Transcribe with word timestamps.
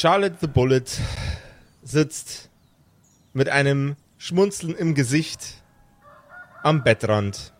Charlotte 0.00 0.36
the 0.40 0.46
Bullet 0.46 0.86
sitzt 1.82 2.48
mit 3.34 3.50
einem 3.50 3.96
Schmunzeln 4.16 4.74
im 4.74 4.94
Gesicht 4.94 5.62
am 6.62 6.82
Bettrand. 6.82 7.52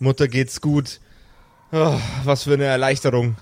Mutter 0.00 0.28
geht's 0.28 0.60
gut. 0.60 1.00
Oh, 1.72 1.98
was 2.24 2.42
für 2.42 2.52
eine 2.52 2.64
Erleichterung. 2.64 3.38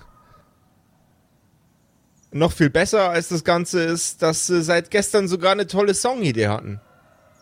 Noch 2.31 2.53
viel 2.53 2.69
besser 2.69 3.09
als 3.09 3.27
das 3.27 3.43
Ganze 3.43 3.83
ist, 3.83 4.21
dass 4.21 4.47
sie 4.47 4.63
seit 4.63 4.89
gestern 4.89 5.27
sogar 5.27 5.51
eine 5.51 5.67
tolle 5.67 5.93
Songidee 5.93 6.47
hatten. 6.47 6.79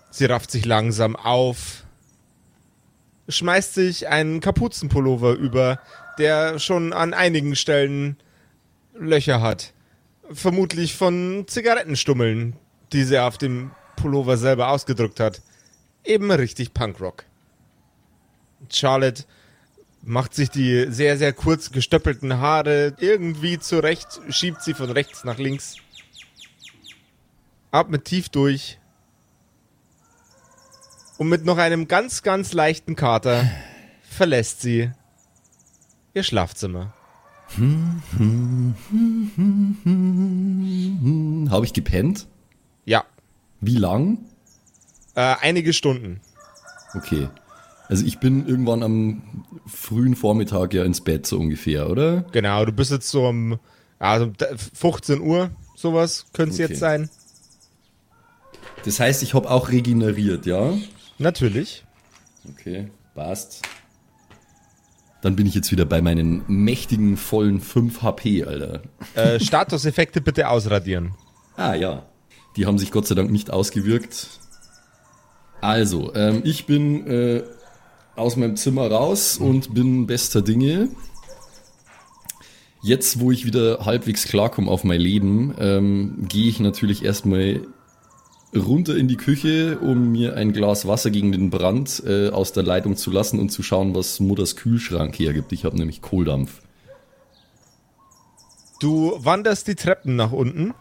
Sie 0.10 0.26
rafft 0.26 0.50
sich 0.50 0.66
langsam 0.66 1.16
auf, 1.16 1.84
schmeißt 3.30 3.76
sich 3.76 4.08
einen 4.08 4.40
Kapuzenpullover 4.40 5.34
über, 5.34 5.80
der 6.18 6.58
schon 6.58 6.94
an 6.94 7.14
einigen 7.14 7.56
Stellen 7.56 8.18
Löcher 8.96 9.40
hat. 9.40 9.75
Vermutlich 10.32 10.96
von 10.96 11.46
Zigarettenstummeln, 11.48 12.56
die 12.94 13.04
sie 13.04 13.20
auf 13.20 13.38
dem 13.38 13.72
Pullover 13.96 14.38
selber 14.38 14.70
ausgedrückt 14.70 15.20
hat. 15.20 15.42
Eben 16.04 16.32
richtig 16.32 16.74
Punkrock. 16.74 17.26
Charlotte 18.70 19.24
macht 20.02 20.34
sich 20.34 20.50
die 20.50 20.88
sehr, 20.90 21.18
sehr 21.18 21.34
kurz 21.34 21.72
gestöppelten 21.72 22.40
Haare 22.40 22.96
irgendwie 23.00 23.60
zurecht, 23.60 24.22
schiebt 24.30 24.62
sie 24.62 24.74
von 24.74 24.92
rechts 24.92 25.24
nach 25.24 25.38
links. 25.38 25.78
Atmet 27.72 28.06
tief 28.06 28.30
durch. 28.30 28.80
Und 31.18 31.30
mit 31.30 31.46
noch 31.46 31.58
einem 31.58 31.88
ganz, 31.88 32.24
ganz 32.24 32.54
leichten 32.54 32.96
Kater 32.96 33.50
verlässt 34.10 34.62
sie 34.62 34.92
ihr 36.14 36.24
Schlafzimmer. 36.24 36.94
Habe 41.50 41.66
ich 41.66 41.74
gepennt? 41.74 42.28
Ja. 42.86 43.04
Wie 43.62 43.78
lang? 43.78 44.18
Äh, 45.16 45.36
einige 45.42 45.74
Stunden. 45.74 46.20
Okay. 46.94 47.30
Also 47.88 48.06
ich 48.06 48.20
bin 48.20 48.48
irgendwann 48.48 48.84
am 48.84 49.46
frühen 49.68 50.16
Vormittag 50.16 50.74
ja 50.74 50.84
ins 50.84 51.02
Bett 51.02 51.26
so 51.28 51.40
ungefähr, 51.40 51.90
oder? 51.90 52.22
Genau, 52.32 52.66
du 52.66 52.72
bist 52.72 52.92
jetzt 52.92 53.10
so 53.10 53.28
um 53.28 53.60
also 54.00 54.32
15 54.74 55.22
Uhr, 55.22 55.52
sowas 55.76 56.26
könnte 56.34 56.56
es 56.56 56.60
Okay. 56.60 56.70
jetzt 56.74 56.80
sein. 56.80 57.10
Das 58.84 59.00
heißt, 59.00 59.24
ich 59.24 59.34
habe 59.34 59.50
auch 59.50 59.70
regeneriert, 59.70 60.46
ja? 60.46 60.74
Natürlich. 61.18 61.86
Okay, 62.52 62.90
passt. 63.14 63.62
Dann 65.26 65.36
bin 65.36 65.48
ich 65.48 65.56
jetzt 65.56 65.72
wieder 65.72 65.86
bei 65.86 66.04
meinen 66.04 66.44
mächtigen, 66.48 67.18
vollen 67.18 67.60
5 67.60 68.04
HP, 68.04 68.44
Alter. 68.44 68.84
Äh, 69.16 69.40
Statuseffekte 69.40 70.22
bitte 70.22 70.50
ausradieren. 70.50 71.16
Ah 71.58 71.74
ja, 71.74 72.06
die 72.56 72.68
haben 72.68 72.78
sich 72.78 72.92
Gott 72.92 73.08
sei 73.08 73.16
Dank 73.16 73.32
nicht 73.32 73.50
ausgewirkt. 73.50 74.30
Also, 75.62 76.14
ähm, 76.14 76.42
ich 76.44 76.68
bin 76.68 77.08
äh, 77.08 77.42
aus 78.16 78.36
meinem 78.36 78.56
Zimmer 78.56 78.92
raus 78.92 79.40
und 79.40 79.74
bin 79.74 80.06
bester 80.06 80.44
Dinge. 80.44 80.90
Jetzt, 82.84 83.20
wo 83.20 83.32
ich 83.32 83.48
wieder 83.48 83.84
halbwegs 83.84 84.26
klarkomme 84.26 84.70
auf 84.70 84.84
mein 84.84 85.02
Leben, 85.02 85.56
ähm, 85.58 86.28
gehe 86.28 86.50
ich 86.50 86.60
natürlich 86.60 87.04
erstmal 87.04 87.62
runter 88.56 88.96
in 88.96 89.08
die 89.08 89.18
Küche, 89.18 89.80
um 89.80 90.12
mir 90.12 90.36
ein 90.36 90.54
Glas 90.54 90.88
Wasser 90.88 91.12
gegen 91.12 91.32
den 91.32 91.50
Brand 91.50 92.04
äh, 92.06 92.30
aus 92.30 92.54
der 92.54 92.64
Leitung 92.64 92.96
zu 92.96 93.12
lassen 93.12 93.40
und 93.40 93.50
zu 93.50 93.64
schauen, 93.64 93.96
was 93.96 94.20
Mutters 94.20 94.56
Kühlschrank 94.56 95.18
hergibt. 95.20 95.52
Ich 95.52 95.66
habe 95.66 95.78
nämlich 95.78 96.02
Kohldampf. 96.02 96.62
Du 98.80 99.14
wanderst 99.18 99.68
die 99.68 99.76
Treppen 99.76 100.16
nach 100.16 100.32
unten, 100.32 100.74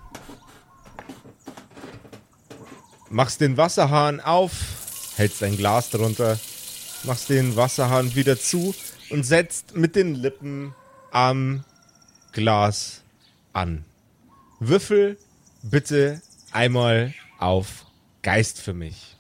machst 3.08 3.40
den 3.40 3.56
Wasserhahn 3.56 4.20
auf, 4.20 4.52
hältst 5.16 5.42
ein 5.42 5.56
Glas 5.56 5.90
drunter, 5.90 6.38
machst 7.04 7.30
den 7.30 7.56
Wasserhahn 7.56 8.14
wieder 8.14 8.38
zu 8.38 8.74
und 9.10 9.24
setzt 9.24 9.76
mit 9.76 9.94
den 9.96 10.14
Lippen 10.14 10.74
am 11.12 11.64
Glas 12.32 13.02
an. 13.52 13.84
Würfel 14.58 15.16
bitte 15.62 16.20
einmal 16.50 17.14
auf 17.44 17.84
Geist 18.22 18.60
für 18.60 18.72
mich. 18.72 19.16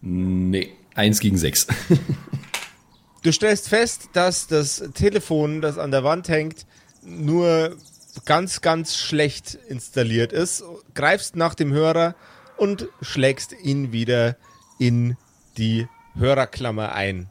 Nee, 0.00 0.72
eins 0.94 1.20
gegen 1.20 1.36
sechs. 1.36 1.66
Du 3.22 3.32
stellst 3.32 3.68
fest, 3.68 4.10
dass 4.12 4.46
das 4.46 4.84
Telefon, 4.94 5.62
das 5.62 5.78
an 5.78 5.90
der 5.90 6.04
Wand 6.04 6.28
hängt, 6.28 6.66
nur 7.02 7.76
ganz, 8.24 8.60
ganz 8.60 8.96
schlecht 8.96 9.58
installiert 9.68 10.32
ist. 10.32 10.62
Greifst 10.94 11.34
nach 11.34 11.54
dem 11.54 11.72
Hörer 11.72 12.14
und 12.56 12.88
schlägst 13.00 13.52
ihn 13.52 13.92
wieder 13.92 14.36
in 14.78 15.16
die 15.56 15.88
Hörerklammer 16.16 16.92
ein. 16.92 17.30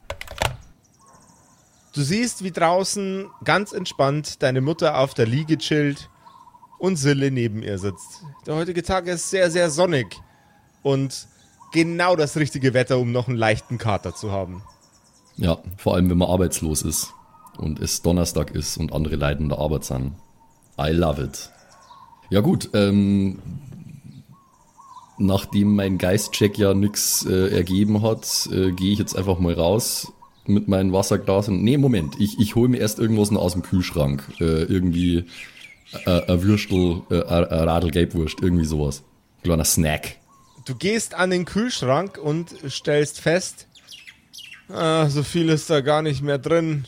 Du 1.93 2.01
siehst, 2.01 2.43
wie 2.43 2.51
draußen 2.51 3.29
ganz 3.45 3.71
entspannt 3.71 4.41
deine 4.41 4.61
Mutter 4.61 4.97
auf 4.97 5.13
der 5.13 5.27
Liege 5.27 5.59
chillt 5.59 6.09
und 6.83 6.97
Sille 6.97 7.31
neben 7.31 7.63
ihr 7.63 7.79
sitzt. 7.79 8.23
Der 8.45 8.55
heutige 8.55 8.83
Tag 8.83 9.07
ist 9.07 9.29
sehr, 9.29 9.49
sehr 9.49 9.69
sonnig 9.69 10.05
und 10.81 11.29
genau 11.71 12.17
das 12.17 12.35
richtige 12.35 12.73
Wetter, 12.73 12.99
um 12.99 13.13
noch 13.13 13.29
einen 13.29 13.37
leichten 13.37 13.77
Kater 13.77 14.13
zu 14.13 14.33
haben. 14.33 14.63
Ja, 15.37 15.59
vor 15.77 15.95
allem 15.95 16.09
wenn 16.09 16.17
man 16.17 16.27
arbeitslos 16.27 16.81
ist 16.81 17.13
und 17.57 17.79
es 17.79 18.01
Donnerstag 18.01 18.51
ist 18.51 18.75
und 18.75 18.91
andere 18.91 19.15
Leute 19.15 19.41
in 19.41 19.47
der 19.47 19.59
Arbeit 19.59 19.85
sind. 19.85 20.11
I 20.77 20.89
love 20.89 21.23
it. 21.23 21.51
Ja 22.29 22.41
gut, 22.41 22.69
ähm, 22.73 23.39
nachdem 25.17 25.77
mein 25.77 25.97
Geistcheck 25.97 26.57
ja 26.57 26.73
nix 26.73 27.25
äh, 27.25 27.55
ergeben 27.55 28.01
hat, 28.01 28.49
äh, 28.51 28.73
gehe 28.73 28.91
ich 28.91 28.99
jetzt 28.99 29.15
einfach 29.15 29.39
mal 29.39 29.53
raus 29.53 30.11
mit 30.45 30.67
meinem 30.67 30.91
Wasserglas 30.91 31.47
und 31.47 31.63
nee, 31.63 31.77
Moment, 31.77 32.19
ich, 32.19 32.41
ich 32.41 32.55
hole 32.55 32.67
mir 32.67 32.79
erst 32.79 32.99
irgendwas 32.99 33.31
noch 33.31 33.41
aus 33.41 33.53
dem 33.53 33.61
Kühlschrank. 33.61 34.27
Äh, 34.41 34.63
irgendwie 34.63 35.23
äh, 36.05 36.31
ein 36.31 36.41
Würstel, 36.43 37.01
äh, 37.09 37.23
ein 37.23 37.45
ein 37.45 37.69
Radlgelbwurst, 37.69 38.37
irgendwie 38.41 38.65
sowas. 38.65 39.03
Kleiner 39.43 39.65
Snack. 39.65 40.17
Du 40.65 40.75
gehst 40.75 41.13
an 41.13 41.29
den 41.29 41.45
Kühlschrank 41.45 42.17
und 42.17 42.55
stellst 42.69 43.19
fest, 43.19 43.67
ah, 44.69 45.09
so 45.09 45.23
viel 45.23 45.49
ist 45.49 45.69
da 45.69 45.81
gar 45.81 46.01
nicht 46.01 46.21
mehr 46.21 46.37
drin. 46.37 46.85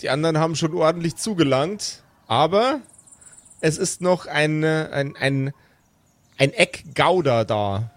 Die 0.00 0.10
anderen 0.10 0.38
haben 0.38 0.56
schon 0.56 0.74
ordentlich 0.74 1.16
zugelangt, 1.16 2.02
aber 2.26 2.80
es 3.60 3.78
ist 3.78 4.00
noch 4.00 4.26
ein, 4.26 4.62
äh, 4.62 4.88
ein, 4.92 5.16
ein, 5.16 5.52
ein 6.38 6.52
Eck 6.52 6.84
Gouda 6.94 7.44
da. 7.44 7.90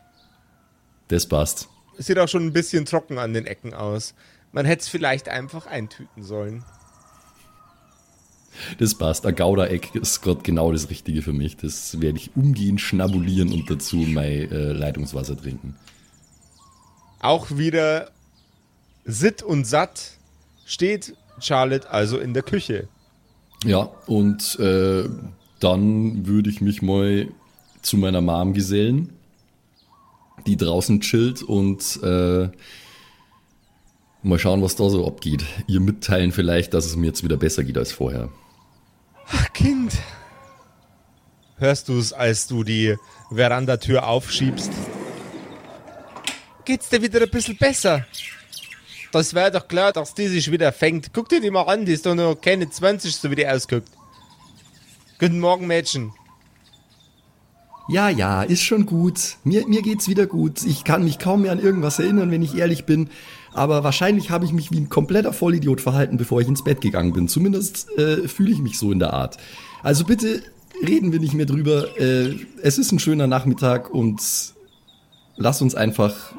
Das 1.08 1.28
passt. 1.28 1.70
Es 1.98 2.08
sieht 2.08 2.18
auch 2.18 2.28
schon 2.28 2.46
ein 2.46 2.54
bisschen 2.54 2.86
trocken 2.86 3.20
an 3.20 3.34
den 3.34 3.46
Ecken 3.46 3.74
aus. 3.74 4.16
Man 4.52 4.66
hätte 4.66 4.82
es 4.82 4.88
vielleicht 4.90 5.30
einfach 5.30 5.68
eintüten 5.68 6.24
sollen. 6.24 6.66
Das 8.80 8.96
passt. 8.96 9.26
Ein 9.26 9.36
Gouda-Eck 9.36 9.96
ist 9.96 10.22
gerade 10.22 10.42
genau 10.42 10.72
das 10.72 10.90
Richtige 10.90 11.22
für 11.22 11.34
mich. 11.34 11.58
Das 11.58 12.02
werde 12.02 12.18
ich 12.18 12.32
umgehend 12.36 12.82
schnabulieren 12.82 13.52
und 13.54 13.70
dazu 13.70 13.98
mein 13.98 14.52
äh, 14.52 14.72
Leitungswasser 14.72 15.38
trinken. 15.38 15.76
Auch 17.20 17.58
wieder 17.58 18.12
sitt 19.06 19.44
und 19.44 19.66
satt 19.66 20.18
steht 20.66 21.16
Charlotte 21.40 21.90
also 21.90 22.18
in 22.20 22.34
der 22.34 22.44
Küche. 22.44 22.88
Ja, 23.64 23.90
und 24.08 24.60
äh, 24.60 25.08
dann 25.60 26.26
würde 26.26 26.50
ich 26.50 26.62
mich 26.62 26.82
mal 26.82 27.28
zu 27.82 27.98
meiner 27.98 28.22
Mom 28.22 28.54
gesellen, 28.54 29.10
die 30.48 30.58
draußen 30.58 31.02
chillt 31.02 31.44
und 31.44 32.02
äh, 32.04 32.50
mal 34.24 34.40
schauen, 34.40 34.62
was 34.62 34.76
da 34.76 34.90
so 34.90 35.08
abgeht. 35.08 35.46
Ihr 35.68 35.80
mitteilen 35.80 36.32
vielleicht, 36.32 36.74
dass 36.74 36.86
es 36.86 36.96
mir 36.96 37.08
jetzt 37.08 37.24
wieder 37.24 37.38
besser 37.38 37.64
geht 37.64 37.78
als 37.78 37.92
vorher. 37.92 38.30
Ach, 39.28 39.54
Kind. 39.54 39.94
Hörst 41.58 41.90
du 41.90 41.98
es, 41.98 42.12
als 42.12 42.48
du 42.48 42.64
die 42.64 42.96
Verandatür 43.32 44.08
aufschiebst? 44.08 44.72
Geht's 46.66 46.90
dir 46.90 47.02
wieder 47.02 47.22
ein 47.22 47.30
bisschen 47.30 47.58
besser? 47.58 48.06
Das 49.12 49.34
wäre 49.34 49.52
doch 49.52 49.68
klar, 49.68 49.92
dass 49.92 50.14
die 50.14 50.28
sich 50.28 50.52
wieder 50.52 50.72
fängt. 50.72 51.14
Guck 51.14 51.30
dir 51.30 51.42
die 51.42 51.52
mal 51.52 51.64
an, 51.64 51.86
die 51.86 51.94
ist 51.94 52.06
doch 52.06 52.16
noch 52.16 52.36
keine 52.36 52.70
20, 52.70 53.16
so 53.16 53.30
wie 53.30 53.36
die 53.36 53.48
ausguckt. 53.48 53.90
Guten 55.20 55.40
Morgen, 55.40 55.68
Mädchen. 55.68 56.14
Ja, 57.88 58.10
ja, 58.10 58.44
ist 58.44 58.64
schon 58.64 58.86
gut. 58.86 59.38
Mir, 59.44 59.68
mir 59.68 59.82
geht's 59.82 60.08
wieder 60.08 60.26
gut. 60.26 60.64
Ich 60.64 60.84
kann 60.84 61.04
mich 61.04 61.20
kaum 61.20 61.42
mehr 61.42 61.52
an 61.52 61.60
irgendwas 61.60 62.00
erinnern, 62.00 62.32
wenn 62.32 62.42
ich 62.42 62.56
ehrlich 62.56 62.86
bin. 62.86 63.10
Aber 63.54 63.84
wahrscheinlich 63.84 64.30
habe 64.30 64.46
ich 64.46 64.54
mich 64.54 64.72
wie 64.72 64.80
ein 64.80 64.90
kompletter 64.90 65.34
Vollidiot 65.34 65.82
verhalten, 65.82 66.18
bevor 66.18 66.42
ich 66.42 66.48
ins 66.48 66.64
Bett 66.64 66.82
gegangen 66.82 67.14
bin. 67.14 67.28
Zumindest 67.28 67.90
äh, 67.98 68.28
fühle 68.28 68.52
ich 68.52 68.60
mich 68.60 68.80
so 68.80 68.92
in 68.92 69.00
der 69.00 69.14
Art. 69.14 69.38
Also 69.84 70.06
bitte 70.06 70.42
reden 70.86 71.12
wir 71.12 71.20
nicht 71.20 71.34
mehr 71.34 71.46
drüber. 71.46 71.98
Äh, 72.00 72.36
es 72.62 72.78
ist 72.78 72.92
ein 72.92 73.00
schöner 73.00 73.28
Nachmittag 73.28 73.90
und 73.90 74.22
lass 75.36 75.62
uns 75.62 75.76
einfach 75.76 76.34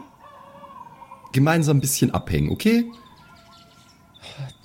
gemeinsam 1.32 1.78
ein 1.78 1.80
bisschen 1.80 2.12
abhängen, 2.12 2.50
okay? 2.50 2.84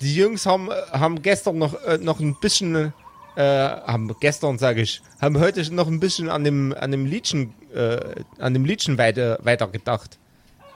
Die 0.00 0.14
Jungs 0.14 0.46
haben, 0.46 0.68
haben 0.92 1.22
gestern 1.22 1.58
noch, 1.58 1.74
äh, 1.82 1.98
noch 1.98 2.20
ein 2.20 2.36
bisschen, 2.40 2.92
äh, 3.36 3.42
haben 3.42 4.14
gestern, 4.20 4.58
sage 4.58 4.82
ich, 4.82 5.02
haben 5.20 5.38
heute 5.38 5.74
noch 5.74 5.88
ein 5.88 6.00
bisschen 6.00 6.28
an 6.28 6.44
dem, 6.44 6.74
an 6.78 6.92
dem 6.92 7.04
Liedchen, 7.04 7.52
äh, 7.74 7.98
an 8.38 8.54
dem 8.54 8.64
Liedchen 8.64 8.96
weiter, 8.96 9.38
weiter 9.42 9.66
gedacht. 9.66 10.18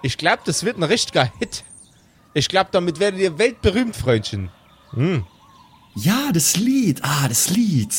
Ich 0.03 0.19
glaube, 0.19 0.43
das 0.45 0.65
wird 0.65 0.77
ein 0.77 0.83
richtiger 0.83 1.33
Hit. 1.39 1.65
Ich 2.35 2.49
glaube, 2.49 2.71
damit 2.73 2.99
werdet 2.99 3.21
ihr 3.21 3.39
weltberühmt, 3.39 3.95
Freundchen. 3.95 4.51
Hm. 4.91 5.25
Ja, 5.95 6.33
das 6.33 6.57
Lied. 6.57 7.01
Ah, 7.05 7.29
das 7.29 7.51
Lied. 7.51 7.95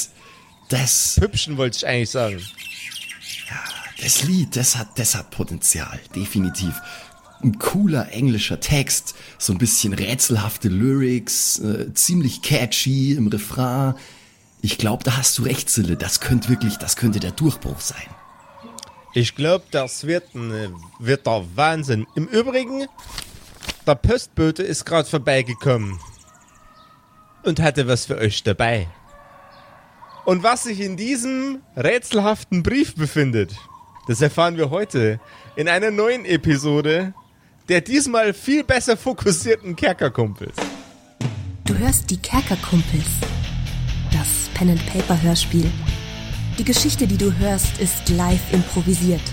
Das. 0.69 1.17
Hübschen 1.19 1.57
wollte 1.57 1.77
ich 1.77 1.87
eigentlich 1.87 2.09
sagen. 2.09 2.41
Das 4.01 4.23
Lied, 4.23 4.55
das 4.55 4.75
hat, 4.75 4.99
das 4.99 5.15
hat 5.15 5.31
Potenzial. 5.31 5.99
Definitiv. 6.15 6.73
Ein 7.41 7.57
cooler 7.59 8.11
englischer 8.11 8.59
Text, 8.59 9.15
so 9.37 9.53
ein 9.53 9.57
bisschen 9.57 9.93
rätselhafte 9.93 10.69
Lyrics, 10.69 11.59
äh, 11.59 11.93
ziemlich 11.93 12.41
catchy 12.41 13.13
im 13.13 13.27
Refrain. 13.27 13.95
Ich 14.61 14.77
glaube, 14.77 15.03
da 15.03 15.17
hast 15.17 15.37
du 15.37 15.43
recht, 15.43 15.69
Sille. 15.69 15.95
Das 15.95 16.21
könnte 16.21 16.49
wirklich, 16.49 16.77
das 16.77 16.95
könnte 16.95 17.19
der 17.19 17.31
Durchbruch 17.31 17.79
sein. 17.79 18.07
Ich 19.13 19.35
glaube, 19.35 19.65
das 19.71 20.07
wird, 20.07 20.33
ein, 20.33 20.75
wird 20.99 21.27
der 21.27 21.45
Wahnsinn. 21.55 22.07
Im 22.15 22.27
Übrigen, 22.27 22.87
der 23.85 23.95
Postbote 23.95 24.63
ist 24.63 24.85
gerade 24.85 25.07
vorbeigekommen 25.07 25.99
und 27.43 27.59
hatte 27.59 27.87
was 27.87 28.05
für 28.05 28.17
euch 28.17 28.43
dabei. 28.43 28.87
Und 30.25 30.41
was 30.41 30.63
sich 30.63 30.79
in 30.79 30.97
diesem 30.97 31.61
rätselhaften 31.75 32.63
Brief 32.63 32.95
befindet, 32.95 33.53
das 34.07 34.21
erfahren 34.21 34.57
wir 34.57 34.69
heute 34.69 35.19
in 35.55 35.67
einer 35.67 35.91
neuen 35.91 36.25
Episode 36.25 37.13
der 37.69 37.81
diesmal 37.81 38.33
viel 38.33 38.63
besser 38.63 38.97
fokussierten 38.97 39.75
Kerkerkumpels. 39.75 40.55
Du 41.65 41.77
hörst 41.77 42.09
die 42.09 42.17
Kerkerkumpels, 42.17 43.07
das 44.11 44.49
Pen 44.53 44.71
and 44.71 44.85
Paper 44.87 45.21
Hörspiel. 45.21 45.71
Die 46.59 46.63
Geschichte, 46.63 47.07
die 47.07 47.17
du 47.17 47.35
hörst, 47.39 47.79
ist 47.79 48.09
live 48.09 48.53
improvisiert. 48.53 49.23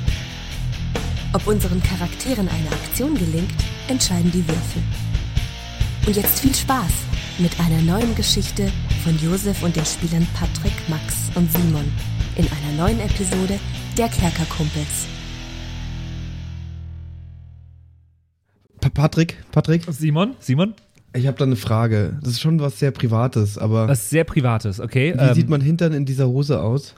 Ob 1.35 1.47
unseren 1.47 1.83
Charakteren 1.83 2.49
eine 2.49 2.73
Aktion 2.73 3.15
gelingt, 3.15 3.53
entscheiden 3.89 4.33
die 4.33 4.47
Würfel. 4.49 4.83
Und 6.07 6.17
jetzt 6.17 6.41
viel 6.41 6.55
Spaß 6.55 6.91
mit 7.39 7.53
einer 7.61 7.83
neuen 7.83 8.15
Geschichte 8.15 8.73
von 9.05 9.19
Josef 9.19 9.63
und 9.63 9.77
den 9.77 9.85
Spielern 9.85 10.27
Patrick, 10.33 10.73
Max 10.89 11.31
und 11.35 11.53
Simon 11.53 11.93
in 12.37 12.47
einer 12.47 12.89
neuen 12.89 13.01
Episode 13.01 13.61
der 13.99 14.09
Kerkerkumpels. 14.09 15.07
Pa 18.81 18.89
Patrick, 18.89 19.37
Patrick, 19.53 19.85
Simon, 19.91 20.37
Simon, 20.41 20.75
ich 21.13 21.27
habe 21.27 21.37
da 21.37 21.45
eine 21.45 21.57
Frage. 21.57 22.19
Das 22.23 22.33
ist 22.33 22.41
schon 22.41 22.61
was 22.61 22.79
sehr 22.79 22.93
Privates, 22.93 23.59
aber 23.59 23.89
was 23.89 24.09
sehr 24.09 24.25
Privates, 24.25 24.81
okay? 24.81 25.13
wie 25.15 25.21
Ähm, 25.21 25.35
sieht 25.35 25.49
mein 25.49 25.61
Hintern 25.61 25.93
in 25.93 26.07
dieser 26.07 26.29
Hose 26.29 26.63
aus? 26.63 26.95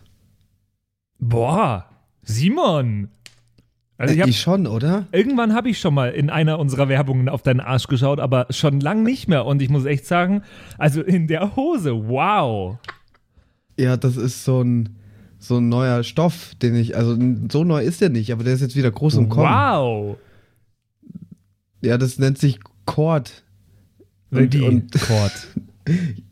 Boah, 1.23 1.87
Simon. 2.23 3.09
Also 3.97 4.15
ich 4.15 4.19
Äh, 4.19 4.23
hab, 4.23 4.29
ich 4.29 4.41
schon, 4.41 4.67
oder? 4.67 5.07
irgendwann 5.13 5.55
habe 5.55 5.71
ich 5.71 5.79
schon 5.79 5.95
mal 5.95 6.11
in 6.11 6.29
einer 6.29 6.59
unserer 6.59 6.89
Werbungen 6.89 7.29
auf 7.29 7.43
deinen 7.43 7.61
Arsch 7.61 7.87
geschaut, 7.87 8.19
aber 8.21 8.47
schon 8.51 8.81
lang 8.81 9.03
nicht 9.05 9.29
mehr. 9.29 9.47
Und 9.47 9.63
ich 9.63 9.69
muss 9.69 9.85
echt 9.85 10.07
sagen, 10.07 10.43
also 10.77 11.03
in 11.03 11.29
der 11.29 11.55
Hose, 11.57 12.09
wow. 12.09 12.79
Ja, 13.79 13.97
das 13.97 14.17
ist 14.17 14.45
so 14.45 14.63
ein 14.63 14.97
so 15.39 15.59
ein 15.59 15.69
neuer 15.69 16.05
Stoff, 16.05 16.55
den 16.63 16.77
ich, 16.77 16.97
also 16.97 17.17
so 17.51 17.65
neu 17.65 17.83
ist 17.83 18.01
der 18.01 18.11
nicht, 18.11 18.33
aber 18.33 18.45
der 18.45 18.55
ist 18.55 18.61
jetzt 18.61 18.77
wieder 18.77 18.93
groß 18.93 19.15
im 19.17 19.29
Kommen. 19.29 19.49
Wow. 19.49 20.17
Ja, 21.81 21.99
das 21.99 22.19
nennt 22.19 22.39
sich 22.39 22.61
Cord. 22.87 23.43
Die 24.31 24.61
und 24.61 24.93
Chord. 24.93 25.33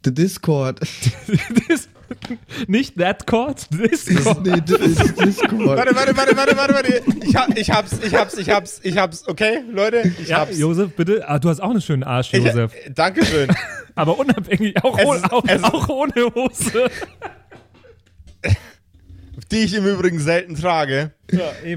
The 0.05 0.15
Discord. 0.15 0.81
Nicht 2.67 2.97
that 2.99 3.27
chord, 3.27 3.67
this 3.71 4.07
chord. 4.07 4.45
nee, 4.47 4.61
das 4.65 4.81
ist 4.81 5.21
Discord. 5.21 5.67
Warte, 5.79 5.95
warte, 5.95 6.17
warte, 6.17 6.37
warte, 6.37 6.57
warte, 6.57 6.75
warte. 6.75 7.03
Ich, 7.25 7.37
hab, 7.37 7.57
ich 7.57 7.71
hab's, 7.71 7.93
ich 8.05 8.15
hab's, 8.15 8.37
ich 8.39 8.49
hab's, 8.51 8.81
ich 8.83 8.97
hab's. 8.99 9.27
Okay, 9.29 9.63
Leute, 9.71 10.03
ich 10.21 10.29
Ja, 10.29 10.39
hab's. 10.41 10.59
Josef, 10.59 10.93
bitte. 10.97 11.29
Ah, 11.29 11.39
du 11.39 11.49
hast 11.49 11.61
auch 11.61 11.71
einen 11.71 11.81
schönen 11.81 12.03
Arsch, 12.05 12.33
Ich, 12.33 12.45
Josef. 12.45 12.73
äh, 12.75 12.91
Dankeschön. 12.91 13.49
Aber 13.95 14.19
unabhängig, 14.19 14.83
auch, 14.85 14.99
Es 14.99 15.05
ohne, 15.05 15.19
ist- 15.19 15.33
auch, 15.65 15.75
auch 15.75 15.89
ohne 15.89 16.35
Hose. 16.35 16.91
Die 19.53 19.59
ich 19.65 19.75
im 19.75 19.85
Übrigen 19.87 20.21
selten 20.21 20.55
trage. 20.55 21.13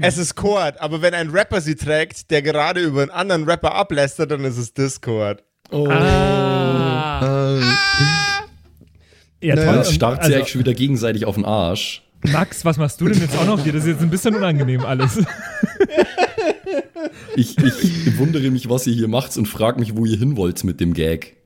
Es 0.02 0.16
ist 0.18 0.36
Chord, 0.36 0.80
aber 0.80 1.02
wenn 1.02 1.12
ein 1.14 1.30
Rapper 1.30 1.60
sie 1.60 1.74
trägt, 1.74 2.30
der 2.30 2.40
gerade 2.42 2.80
über 2.80 3.02
einen 3.02 3.10
anderen 3.10 3.44
Rapper 3.44 3.74
ablästert, 3.74 4.30
dann 4.30 4.44
ist 4.44 4.58
es 4.58 4.74
Discord. 4.74 5.42
Oh. 5.70 5.88
Ah. 5.88 7.56
Ähm, 7.56 7.64
Ja, 9.44 9.54
Naja, 9.56 9.68
toll. 9.68 9.76
Jetzt 9.78 9.94
starrt 9.94 10.16
sie 10.16 10.26
Also, 10.26 10.34
eigentlich 10.36 10.48
schon 10.48 10.58
wieder 10.60 10.74
gegenseitig 10.74 11.24
auf 11.26 11.34
den 11.34 11.44
Arsch. 11.44 12.02
Max, 12.32 12.64
was 12.64 12.78
machst 12.78 13.00
du 13.00 13.08
denn 13.08 13.20
jetzt 13.20 13.36
auch 13.36 13.44
noch 13.46 13.62
hier? 13.62 13.72
Das 13.74 13.82
ist 13.82 13.88
jetzt 13.90 14.02
ein 14.02 14.08
bisschen 14.10 14.34
unangenehm 14.34 14.80
alles. 14.84 15.18
Ich, 17.36 17.58
ich 17.58 18.18
wundere 18.18 18.50
mich, 18.50 18.68
was 18.70 18.86
ihr 18.86 18.94
hier 18.94 19.08
macht 19.08 19.36
und 19.36 19.46
frage 19.46 19.78
mich, 19.80 19.96
wo 19.96 20.06
ihr 20.06 20.16
hin 20.16 20.36
wollt 20.36 20.64
mit 20.64 20.80
dem 20.80 20.94
Gag. 20.94 21.36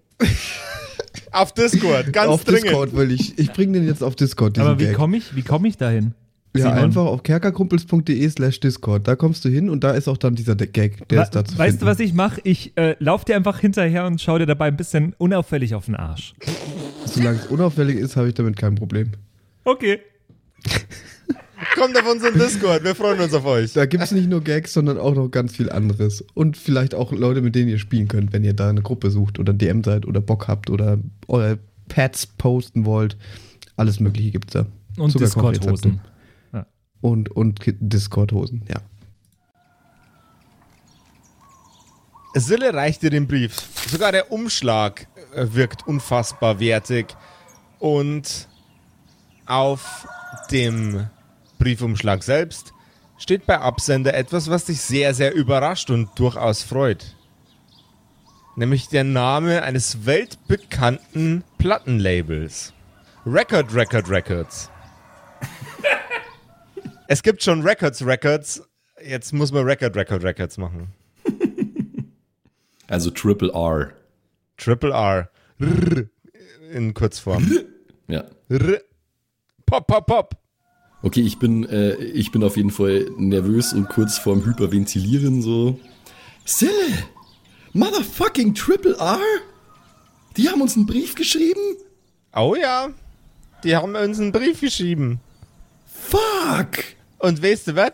Auf 1.33 1.53
Discord, 1.55 2.13
ganz 2.13 2.29
auf 2.31 2.45
dringend. 2.45 2.67
Discord 2.67 2.95
will 2.95 3.11
ich. 3.11 3.39
Ich 3.39 3.53
bring 3.53 3.73
den 3.73 3.87
jetzt 3.87 4.03
auf 4.03 4.15
Discord, 4.15 4.57
diesen 4.57 4.69
Aber 4.69 4.79
wie 4.79 4.93
komme 4.93 5.17
ich, 5.17 5.35
wie 5.35 5.43
komm 5.43 5.65
ich 5.65 5.77
dahin? 5.77 6.15
Ja, 6.59 6.65
Simon? 6.71 6.85
einfach 6.85 7.05
auf 7.07 7.23
kerkerkumpels.de 7.23 8.29
slash 8.31 8.61
Discord. 8.61 9.07
Da 9.09 9.17
kommst 9.17 9.45
du 9.45 9.49
hin 9.49 9.69
und 9.71 9.85
da 9.85 9.93
ist 9.93 10.09
auch 10.09 10.17
dann 10.17 10.35
dieser 10.35 10.55
Gag, 10.57 11.09
der 11.09 11.19
Wa- 11.19 11.23
ist 11.23 11.31
da 11.31 11.45
zu 11.45 11.57
weißt 11.59 11.71
finden. 11.79 11.81
du, 11.81 11.87
was 11.91 12.01
ich 12.01 12.13
mache? 12.13 12.41
Ich 12.45 12.73
äh, 12.77 12.97
lauf 12.99 13.25
dir 13.25 13.37
einfach 13.37 13.59
hinterher 13.61 14.07
und 14.07 14.21
schau 14.21 14.39
dir 14.39 14.47
dabei 14.47 14.67
ein 14.69 14.77
bisschen 14.77 15.15
unauffällig 15.19 15.75
auf 15.75 15.87
den 15.87 15.97
Arsch. 15.97 16.35
Solange 17.05 17.39
es 17.39 17.47
unauffällig 17.47 17.97
ist, 17.97 18.17
habe 18.17 18.29
ich 18.29 18.35
damit 18.35 18.57
kein 18.57 18.75
Problem. 18.75 19.11
Okay. 19.65 19.99
Kommt 21.75 21.97
auf 21.97 22.11
unseren 22.11 22.35
Discord, 22.35 22.85
wir 22.85 22.95
freuen 22.95 23.21
uns 23.21 23.35
auf 23.35 23.45
euch. 23.45 23.73
Da 23.73 23.87
gibt 23.87 24.03
es 24.03 24.13
nicht 24.13 24.29
nur 24.29 24.43
Gags, 24.43 24.73
sondern 24.73 24.97
auch 24.99 25.15
noch 25.15 25.29
ganz 25.29 25.57
viel 25.57 25.71
anderes. 25.71 26.25
Und 26.35 26.57
vielleicht 26.57 26.95
auch 26.95 27.13
Leute, 27.13 27.41
mit 27.43 27.55
denen 27.55 27.69
ihr 27.69 27.79
spielen 27.79 28.07
könnt, 28.09 28.33
wenn 28.33 28.45
ihr 28.45 28.53
da 28.55 28.69
eine 28.71 28.83
Gruppe 28.83 29.11
sucht 29.11 29.39
oder 29.39 29.53
DM 29.53 29.83
seid 29.85 30.07
oder 30.07 30.21
Bock 30.21 30.47
habt 30.49 30.71
oder 30.71 30.99
eure 31.27 31.59
Pads 31.89 32.27
posten 32.39 32.85
wollt. 32.85 33.17
Alles 33.77 33.99
Mögliche 34.01 34.31
gibt's 34.33 34.53
da. 34.53 34.67
Und 34.99 35.11
Sogar 35.11 35.27
Discord-Hosen. 35.53 36.01
Und, 37.01 37.31
und 37.31 37.61
Discord-Hosen, 37.65 38.65
ja. 38.69 38.81
Sille 42.35 42.75
reicht 42.75 43.03
dir 43.03 43.11
den 43.11 43.27
Brief. 43.27 43.57
Sogar 43.89 44.13
der 44.13 44.31
Umschlag 44.31 45.07
äh, 45.35 45.47
wirkt 45.51 45.87
unfassbar 45.87 46.61
wertig. 46.61 47.17
Und 47.79 48.49
auf 49.47 50.07
dem 50.51 51.09
Briefumschlag 51.59 52.23
selbst 52.23 52.73
steht 53.19 53.47
bei 53.47 53.59
Absender 53.59 54.15
etwas, 54.15 54.51
was 54.51 54.65
dich 54.65 54.81
sehr, 54.81 55.15
sehr 55.15 55.35
überrascht 55.35 55.91
und 55.91 56.11
durchaus 56.19 56.63
freut. 56.63 57.17
Nämlich 58.57 58.89
der 58.89 59.05
Name 59.05 59.63
eines 59.63 60.05
weltbekannten 60.07 61.45
Plattenlabels. 61.59 62.73
Record, 63.25 63.75
Record, 63.75 64.09
Records. 64.09 64.71
Es 67.09 67.23
gibt 67.23 67.43
schon 67.43 67.63
Records, 67.63 68.05
Records. 68.07 68.63
Jetzt 69.05 69.33
muss 69.33 69.51
man 69.51 69.65
Record, 69.65 69.97
Record, 69.97 70.23
Records 70.23 70.57
machen. 70.59 70.95
Also 72.91 73.11
Triple 73.11 73.53
R. 73.53 73.93
Triple 74.57 74.93
R. 74.93 75.29
R. 75.61 76.09
In 76.73 76.95
Kurzform. 76.95 77.47
Ja. 78.07 78.25
R. 78.49 78.81
Pop, 79.67 79.87
pop, 79.87 80.07
pop. 80.07 80.35
Okay, 81.03 81.21
ich 81.21 81.39
bin, 81.39 81.69
äh, 81.69 81.97
ich 81.97 82.33
bin 82.33 82.43
auf 82.43 82.57
jeden 82.57 82.71
Fall 82.71 83.11
nervös 83.19 83.75
und 83.75 83.91
kurz 83.91 84.17
vorm 84.17 84.43
Hyperventilieren 84.47 85.43
so. 85.43 85.79
Sille! 86.47 86.73
Motherfucking 87.75 88.55
Triple 88.55 88.97
R? 88.99 89.21
Die 90.39 90.49
haben 90.49 90.63
uns 90.63 90.75
einen 90.75 90.87
Brief 90.87 91.15
geschrieben? 91.15 91.77
Oh 92.35 92.57
ja. 92.59 92.89
Die 93.65 93.77
haben 93.77 93.95
uns 93.95 94.19
einen 94.19 94.33
Brief 94.33 94.63
geschrieben. 94.63 95.21
Fuck! 95.87 96.85
Und 97.19 97.43
weißt 97.43 97.69
du 97.69 97.77
was? 97.77 97.93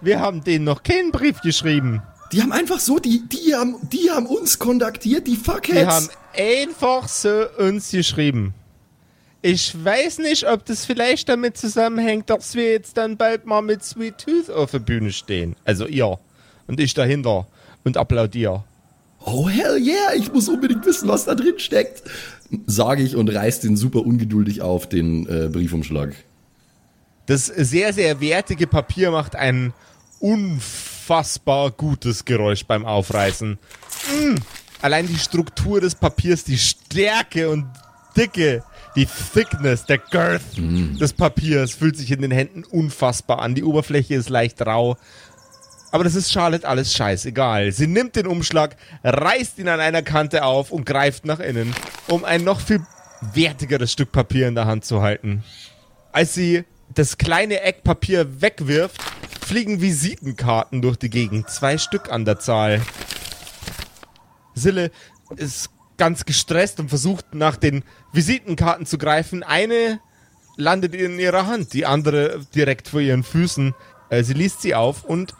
Wir 0.00 0.20
haben 0.20 0.44
denen 0.44 0.64
noch 0.64 0.82
keinen 0.82 1.10
Brief 1.10 1.40
geschrieben. 1.40 2.02
Die 2.32 2.42
haben 2.42 2.52
einfach 2.52 2.80
so, 2.80 2.98
die, 2.98 3.22
die 3.28 3.54
haben, 3.54 3.76
die 3.92 4.10
haben 4.10 4.26
uns 4.26 4.58
kontaktiert, 4.58 5.26
die 5.26 5.36
Fuckheads. 5.36 5.70
Die 5.72 5.86
haben 5.86 6.08
einfach 6.36 7.08
so 7.08 7.46
uns 7.58 7.90
geschrieben. 7.90 8.54
Ich 9.42 9.84
weiß 9.84 10.18
nicht, 10.18 10.48
ob 10.48 10.64
das 10.64 10.84
vielleicht 10.86 11.28
damit 11.28 11.56
zusammenhängt, 11.56 12.30
dass 12.30 12.54
wir 12.54 12.72
jetzt 12.72 12.96
dann 12.96 13.16
bald 13.16 13.44
mal 13.44 13.60
mit 13.60 13.84
Sweet 13.84 14.18
Tooth 14.18 14.50
auf 14.50 14.70
der 14.70 14.78
Bühne 14.78 15.12
stehen. 15.12 15.54
Also 15.64 15.86
ihr. 15.86 16.18
Und 16.66 16.80
ich 16.80 16.94
dahinter. 16.94 17.46
Und 17.84 17.96
applaudiere. 17.96 18.64
Oh 19.26 19.48
hell 19.48 19.76
yeah, 19.78 20.14
ich 20.16 20.32
muss 20.32 20.48
unbedingt 20.48 20.84
wissen, 20.86 21.08
was 21.08 21.26
da 21.26 21.34
drin 21.34 21.58
steckt. 21.58 22.02
Sage 22.66 23.02
ich 23.02 23.16
und 23.16 23.28
reiß 23.28 23.60
den 23.60 23.76
super 23.76 24.00
ungeduldig 24.00 24.62
auf, 24.62 24.88
den 24.88 25.26
äh, 25.28 25.48
Briefumschlag. 25.48 26.14
Das 27.26 27.46
sehr, 27.46 27.92
sehr 27.92 28.20
wertige 28.20 28.66
Papier 28.66 29.10
macht 29.10 29.34
ein 29.34 29.72
unfassbar 30.20 31.70
gutes 31.70 32.24
Geräusch 32.24 32.66
beim 32.66 32.84
Aufreißen. 32.84 33.52
Mm. 33.52 34.34
Allein 34.82 35.06
die 35.06 35.18
Struktur 35.18 35.80
des 35.80 35.94
Papiers, 35.94 36.44
die 36.44 36.58
Stärke 36.58 37.48
und 37.48 37.66
Dicke, 38.14 38.62
die 38.96 39.06
Thickness, 39.06 39.86
der 39.86 39.98
Girth 39.98 40.42
des 40.56 41.12
Papiers 41.14 41.72
fühlt 41.72 41.96
sich 41.96 42.10
in 42.10 42.20
den 42.20 42.30
Händen 42.30 42.64
unfassbar 42.64 43.40
an. 43.40 43.54
Die 43.54 43.64
Oberfläche 43.64 44.14
ist 44.14 44.28
leicht 44.28 44.60
rau. 44.62 44.96
Aber 45.90 46.04
das 46.04 46.14
ist 46.14 46.32
Charlotte 46.32 46.68
alles 46.68 46.92
scheißegal. 46.94 47.72
Sie 47.72 47.86
nimmt 47.86 48.16
den 48.16 48.26
Umschlag, 48.26 48.76
reißt 49.02 49.58
ihn 49.58 49.68
an 49.68 49.80
einer 49.80 50.02
Kante 50.02 50.44
auf 50.44 50.70
und 50.70 50.84
greift 50.84 51.24
nach 51.24 51.40
innen, 51.40 51.74
um 52.08 52.24
ein 52.24 52.44
noch 52.44 52.60
viel 52.60 52.84
wertigeres 53.32 53.92
Stück 53.92 54.12
Papier 54.12 54.48
in 54.48 54.54
der 54.54 54.66
Hand 54.66 54.84
zu 54.84 55.02
halten. 55.02 55.44
Als 56.12 56.34
sie 56.34 56.64
das 56.94 57.18
kleine 57.18 57.60
Eckpapier 57.60 58.40
wegwirft, 58.40 59.00
fliegen 59.44 59.80
Visitenkarten 59.80 60.80
durch 60.80 60.96
die 60.96 61.10
Gegend. 61.10 61.50
Zwei 61.50 61.78
Stück 61.78 62.10
an 62.10 62.24
der 62.24 62.38
Zahl. 62.38 62.80
Sille 64.54 64.90
ist 65.36 65.70
ganz 65.96 66.24
gestresst 66.24 66.80
und 66.80 66.88
versucht 66.88 67.34
nach 67.34 67.56
den 67.56 67.84
Visitenkarten 68.12 68.86
zu 68.86 68.98
greifen. 68.98 69.42
Eine 69.42 70.00
landet 70.56 70.94
in 70.94 71.18
ihrer 71.18 71.46
Hand, 71.46 71.72
die 71.72 71.86
andere 71.86 72.44
direkt 72.54 72.88
vor 72.88 73.00
ihren 73.00 73.24
Füßen. 73.24 73.74
Äh, 74.10 74.22
Sie 74.22 74.34
liest 74.34 74.62
sie 74.62 74.74
auf 74.74 75.04
und 75.04 75.34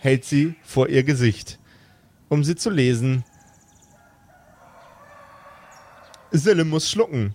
hält 0.00 0.24
sie 0.24 0.54
vor 0.62 0.88
ihr 0.88 1.02
Gesicht, 1.02 1.58
um 2.28 2.44
sie 2.44 2.56
zu 2.56 2.70
lesen. 2.70 3.24
Sille 6.30 6.64
muss 6.64 6.90
schlucken. 6.90 7.34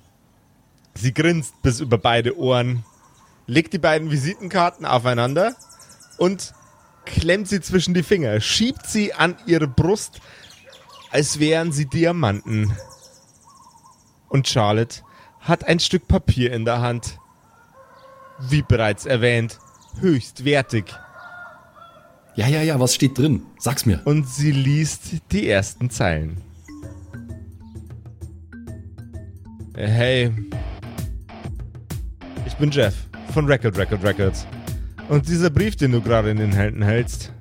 Sie 0.96 1.14
grinst 1.14 1.60
bis 1.64 1.80
über 1.80 1.98
beide 1.98 2.38
Ohren, 2.38 2.86
legt 3.48 3.74
die 3.74 3.80
beiden 3.80 4.12
Visitenkarten 4.12 4.86
aufeinander 4.86 5.56
und 6.18 6.54
klemmt 7.06 7.48
sie 7.48 7.62
zwischen 7.62 7.94
die 7.94 8.04
Finger, 8.04 8.40
schiebt 8.40 8.88
sie 8.88 9.14
an 9.14 9.36
ihre 9.46 9.68
Brust, 9.68 10.22
als 11.12 11.40
wären 11.40 11.72
sie 11.72 11.86
Diamanten. 11.86 12.76
Und 14.30 14.48
Charlotte 14.48 15.02
hat 15.40 15.66
ein 15.66 15.80
Stück 15.80 16.08
Papier 16.08 16.54
in 16.54 16.66
der 16.66 16.82
Hand. 16.82 17.20
Wie 18.40 18.64
bereits 18.64 19.06
erwähnt, 19.06 19.60
höchst 20.00 20.46
wertig. 20.46 20.86
Ja, 22.36 22.48
ja, 22.48 22.62
ja, 22.64 22.80
was 22.80 22.96
steht 22.96 23.18
drin? 23.18 23.46
Sag's 23.60 23.86
mir. 23.86 24.02
Und 24.06 24.28
sie 24.28 24.52
liest 24.52 25.22
die 25.32 25.48
ersten 25.48 25.92
Zeilen. 25.92 26.42
Hey, 29.76 30.32
ich 32.46 32.56
bin 32.56 32.72
Jeff 32.72 32.96
von 33.34 33.48
Record 33.48 33.78
Record 33.78 34.04
Records. 34.04 34.46
Und 35.10 35.28
dieser 35.28 35.50
Brief, 35.50 35.76
den 35.76 35.92
du 35.92 36.02
gerade 36.02 36.30
in 36.30 36.38
den 36.38 36.54
Händen 36.54 36.84
hältst, 36.84 37.34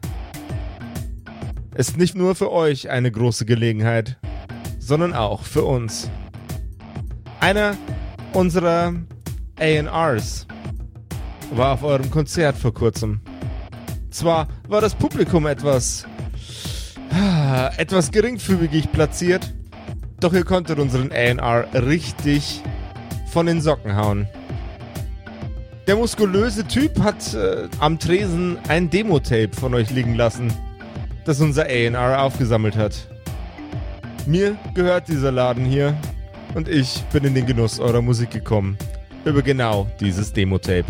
ist 1.74 1.96
nicht 1.96 2.14
nur 2.14 2.34
für 2.34 2.50
euch 2.50 2.90
eine 2.90 3.10
große 3.10 3.44
Gelegenheit, 3.44 4.16
sondern 4.78 5.12
auch 5.12 5.42
für 5.44 5.64
uns. 5.64 6.10
Einer 7.40 7.76
unserer 8.32 8.94
ARs 9.58 10.46
war 11.54 11.72
auf 11.74 11.82
eurem 11.82 12.10
Konzert 12.10 12.56
vor 12.56 12.72
kurzem. 12.72 13.20
Zwar 14.10 14.48
war 14.68 14.80
das 14.80 14.94
Publikum 14.94 15.46
etwas 15.46 16.06
ah, 17.10 17.70
etwas 17.76 18.10
geringfügig 18.10 18.90
platziert, 18.92 19.52
doch 20.20 20.32
ihr 20.32 20.44
konntet 20.44 20.78
unseren 20.78 21.10
A&R 21.12 21.66
richtig 21.86 22.62
von 23.30 23.46
den 23.46 23.60
Socken 23.60 23.96
hauen. 23.96 24.26
Der 25.88 25.96
muskulöse 25.96 26.64
Typ 26.64 27.00
hat 27.00 27.34
äh, 27.34 27.68
am 27.80 27.98
Tresen 27.98 28.56
ein 28.68 28.88
Demo-Tape 28.88 29.50
von 29.58 29.74
euch 29.74 29.90
liegen 29.90 30.14
lassen, 30.14 30.52
das 31.24 31.40
unser 31.40 31.64
A&R 31.64 32.22
aufgesammelt 32.22 32.76
hat. 32.76 33.08
Mir 34.24 34.56
gehört 34.74 35.08
dieser 35.08 35.32
Laden 35.32 35.64
hier 35.64 35.96
und 36.54 36.68
ich 36.68 37.02
bin 37.12 37.24
in 37.24 37.34
den 37.34 37.46
Genuss 37.46 37.80
eurer 37.80 38.00
Musik 38.00 38.30
gekommen. 38.30 38.78
Über 39.24 39.42
genau 39.42 39.88
dieses 39.98 40.32
Demo-Tape. 40.32 40.84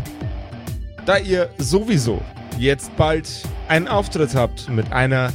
Da 1.07 1.17
ihr 1.17 1.49
sowieso 1.57 2.21
jetzt 2.59 2.95
bald 2.97 3.29
einen 3.69 3.89
Auftritt 3.89 4.35
habt 4.35 4.69
mit 4.69 4.93
einer 4.93 5.33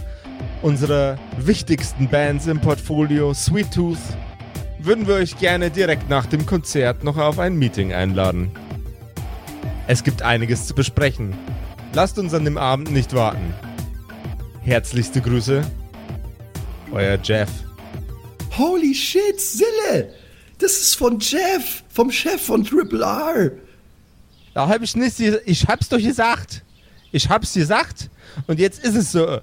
unserer 0.62 1.18
wichtigsten 1.40 2.08
Bands 2.08 2.46
im 2.46 2.60
Portfolio, 2.60 3.34
Sweet 3.34 3.74
Tooth, 3.74 3.98
würden 4.78 5.08
wir 5.08 5.16
euch 5.16 5.36
gerne 5.40 5.72
direkt 5.72 6.10
nach 6.10 6.28
dem 6.28 6.46
Konzert 6.46 7.04
noch 7.04 7.18
auf 7.18 7.40
ein 7.40 7.56
Meeting 7.56 7.92
einladen. 7.92 8.52
Es 9.90 10.04
gibt 10.04 10.22
einiges 10.22 10.68
zu 10.68 10.76
besprechen. 10.76 11.34
Lasst 11.94 12.20
uns 12.20 12.34
an 12.34 12.44
dem 12.44 12.58
Abend 12.58 12.92
nicht 12.92 13.14
warten. 13.14 13.54
Herzlichste 14.62 15.22
Grüße, 15.22 15.62
euer 16.92 17.18
Jeff. 17.24 17.50
Holy 18.58 18.94
shit, 18.94 19.40
Sille! 19.40 20.14
Das 20.58 20.74
ist 20.74 20.96
von 20.96 21.20
Jeff, 21.20 21.84
vom 21.88 22.12
Chef 22.12 22.42
von 22.42 22.66
Triple 22.66 23.02
R. 23.02 23.52
Da 24.54 24.68
hab 24.68 24.82
ich 24.82 24.94
nicht, 24.98 25.20
ich 25.20 25.68
hab's 25.68 25.88
doch 25.88 26.00
gesagt. 26.00 26.64
Ich 27.14 27.30
hab's 27.30 27.54
gesagt 27.54 28.10
und 28.48 28.60
jetzt 28.60 28.84
ist 28.84 28.96
es 28.96 29.14
so. 29.14 29.40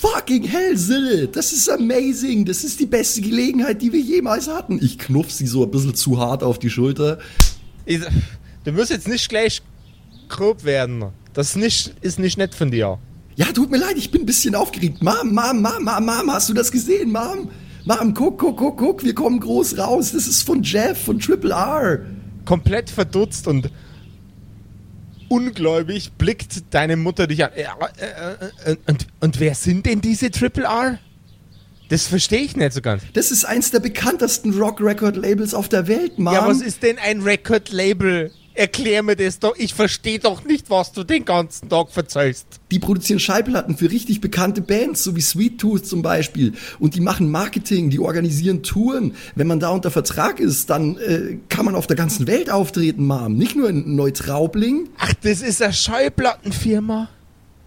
Fucking 0.00 0.44
hell, 0.44 0.76
Sille! 0.78 1.28
Das 1.28 1.52
ist 1.52 1.68
amazing! 1.68 2.46
Das 2.46 2.64
ist 2.64 2.80
die 2.80 2.86
beste 2.86 3.20
Gelegenheit, 3.20 3.82
die 3.82 3.92
wir 3.92 4.00
jemals 4.00 4.48
hatten. 4.48 4.82
Ich 4.82 4.98
knuff 4.98 5.30
sie 5.30 5.46
so 5.46 5.64
ein 5.64 5.70
bisschen 5.70 5.94
zu 5.94 6.18
hart 6.18 6.42
auf 6.42 6.58
die 6.58 6.70
Schulter. 6.70 7.18
Ich, 7.84 8.00
du 8.64 8.72
musst 8.72 8.90
jetzt 8.90 9.08
nicht 9.08 9.28
gleich 9.28 9.62
grob 10.28 10.64
werden. 10.64 11.04
Das 11.32 11.50
ist 11.50 11.56
nicht, 11.56 11.94
ist 12.00 12.18
nicht 12.18 12.38
nett 12.38 12.54
von 12.54 12.70
dir. 12.70 12.98
Ja, 13.36 13.46
tut 13.46 13.70
mir 13.70 13.78
leid, 13.78 13.96
ich 13.96 14.10
bin 14.10 14.22
ein 14.22 14.26
bisschen 14.26 14.54
aufgeregt. 14.54 15.02
Mom, 15.02 15.34
Mom, 15.34 15.60
Mom, 15.60 15.84
Mom, 15.84 16.06
Mom, 16.06 16.32
hast 16.32 16.48
du 16.48 16.54
das 16.54 16.70
gesehen, 16.70 17.10
Mom? 17.10 17.50
Mom, 17.84 18.14
guck, 18.14 18.38
guck, 18.38 18.56
guck, 18.56 18.78
guck, 18.78 19.04
wir 19.04 19.14
kommen 19.14 19.40
groß 19.40 19.76
raus. 19.76 20.12
Das 20.12 20.26
ist 20.26 20.42
von 20.42 20.62
Jeff, 20.62 21.04
von 21.04 21.18
Triple 21.18 21.52
R. 21.52 22.00
Komplett 22.44 22.90
verdutzt 22.90 23.48
und 23.48 23.70
ungläubig 25.28 26.12
blickt 26.12 26.62
deine 26.70 26.96
Mutter 26.96 27.26
dich 27.26 27.44
an. 27.44 27.50
Äh, 27.54 27.62
äh, 27.62 28.72
äh, 28.72 28.76
und, 28.86 29.06
und 29.20 29.40
wer 29.40 29.54
sind 29.54 29.86
denn 29.86 30.00
diese 30.00 30.30
Triple 30.30 30.64
R? 30.64 30.98
Das 31.88 32.06
verstehe 32.06 32.40
ich 32.40 32.56
nicht 32.56 32.72
so 32.72 32.80
ganz. 32.80 33.02
Das 33.12 33.30
ist 33.30 33.44
eins 33.44 33.70
der 33.70 33.80
bekanntesten 33.80 34.54
Rock-Record-Labels 34.54 35.52
auf 35.54 35.68
der 35.68 35.86
Welt, 35.88 36.18
Mom. 36.18 36.32
Ja, 36.32 36.46
was 36.46 36.60
ist 36.60 36.82
denn 36.82 36.98
ein 36.98 37.20
Record-Label? 37.20 38.30
Erklär 38.56 39.02
mir 39.02 39.16
das 39.16 39.40
doch. 39.40 39.56
Ich 39.56 39.74
verstehe 39.74 40.20
doch 40.20 40.44
nicht, 40.44 40.70
was 40.70 40.92
du 40.92 41.02
den 41.02 41.24
ganzen 41.24 41.68
Tag 41.68 41.90
verzeihst. 41.90 42.46
Die 42.70 42.78
produzieren 42.78 43.18
Schallplatten 43.18 43.76
für 43.76 43.90
richtig 43.90 44.20
bekannte 44.20 44.60
Bands, 44.60 45.02
so 45.02 45.16
wie 45.16 45.20
Sweet 45.20 45.60
Tooth 45.60 45.86
zum 45.86 46.02
Beispiel. 46.02 46.52
Und 46.78 46.94
die 46.94 47.00
machen 47.00 47.32
Marketing, 47.32 47.90
die 47.90 47.98
organisieren 47.98 48.62
Touren. 48.62 49.16
Wenn 49.34 49.48
man 49.48 49.58
da 49.58 49.70
unter 49.70 49.90
Vertrag 49.90 50.38
ist, 50.38 50.70
dann 50.70 50.96
äh, 50.98 51.38
kann 51.48 51.64
man 51.64 51.74
auf 51.74 51.88
der 51.88 51.96
ganzen 51.96 52.28
Welt 52.28 52.48
auftreten, 52.48 53.06
Mom. 53.06 53.36
Nicht 53.36 53.56
nur 53.56 53.68
in 53.68 53.96
Neutraubling. 53.96 54.88
Ach, 54.98 55.12
das 55.22 55.42
ist 55.42 55.60
eine 55.60 55.72
Schallplattenfirma? 55.72 57.08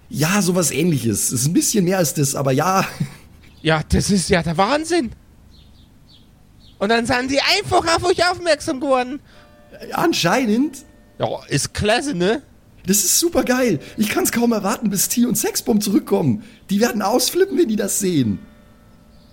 Ja, 0.09 0.41
sowas 0.41 0.71
ähnliches. 0.71 1.33
Ist 1.33 1.47
ein 1.47 1.53
bisschen 1.53 1.83
mehr 1.83 1.97
als 1.97 2.13
das, 2.13 2.33
aber 2.33 2.53
ja. 2.53 2.87
Ja, 3.61 3.81
das 3.89 4.09
ist 4.09 4.29
ja 4.29 4.41
der 4.41 4.55
Wahnsinn. 4.55 5.11
Und 6.79 6.89
dann 6.89 7.05
sind 7.05 7.29
die 7.29 7.41
einfach 7.41 7.83
auf 7.93 8.05
euch 8.05 8.25
aufmerksam 8.29 8.79
geworden. 8.79 9.19
Anscheinend. 9.91 10.85
Ja, 11.19 11.27
ist 11.47 11.73
klasse, 11.73 12.13
ne? 12.13 12.41
Das 12.85 12.97
ist 12.97 13.19
super 13.19 13.43
geil. 13.43 13.79
Ich 13.97 14.09
kann's 14.09 14.31
kaum 14.31 14.53
erwarten, 14.53 14.89
bis 14.89 15.09
T 15.09 15.25
und 15.25 15.35
Sexbomb 15.35 15.83
zurückkommen. 15.83 16.43
Die 16.69 16.79
werden 16.79 17.01
ausflippen, 17.01 17.57
wenn 17.57 17.67
die 17.67 17.75
das 17.75 17.99
sehen. 17.99 18.39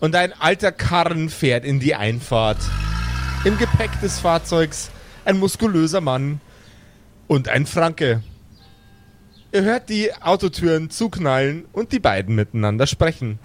Und 0.01 0.17
ein 0.17 0.33
alter 0.33 0.73
Karren 0.73 1.31
fährt 1.31 1.65
in 1.65 1.79
die 1.79 1.95
Einfahrt. 1.95 2.59
Im 3.45 3.57
Gepäck 3.59 3.91
des 4.01 4.19
Fahrzeugs 4.19 4.91
ein 5.25 5.39
muskulöser 5.39 6.01
Mann 6.01 6.41
und 7.27 7.49
ein 7.49 7.67
Franke. 7.67 8.23
Ihr 9.53 9.63
hört 9.63 9.89
die 9.89 10.13
Autotüren 10.21 10.91
zuknallen 10.91 11.65
und 11.73 11.93
die 11.93 12.01
beiden 12.01 12.35
miteinander 12.35 12.89
sprechen. 12.89 13.39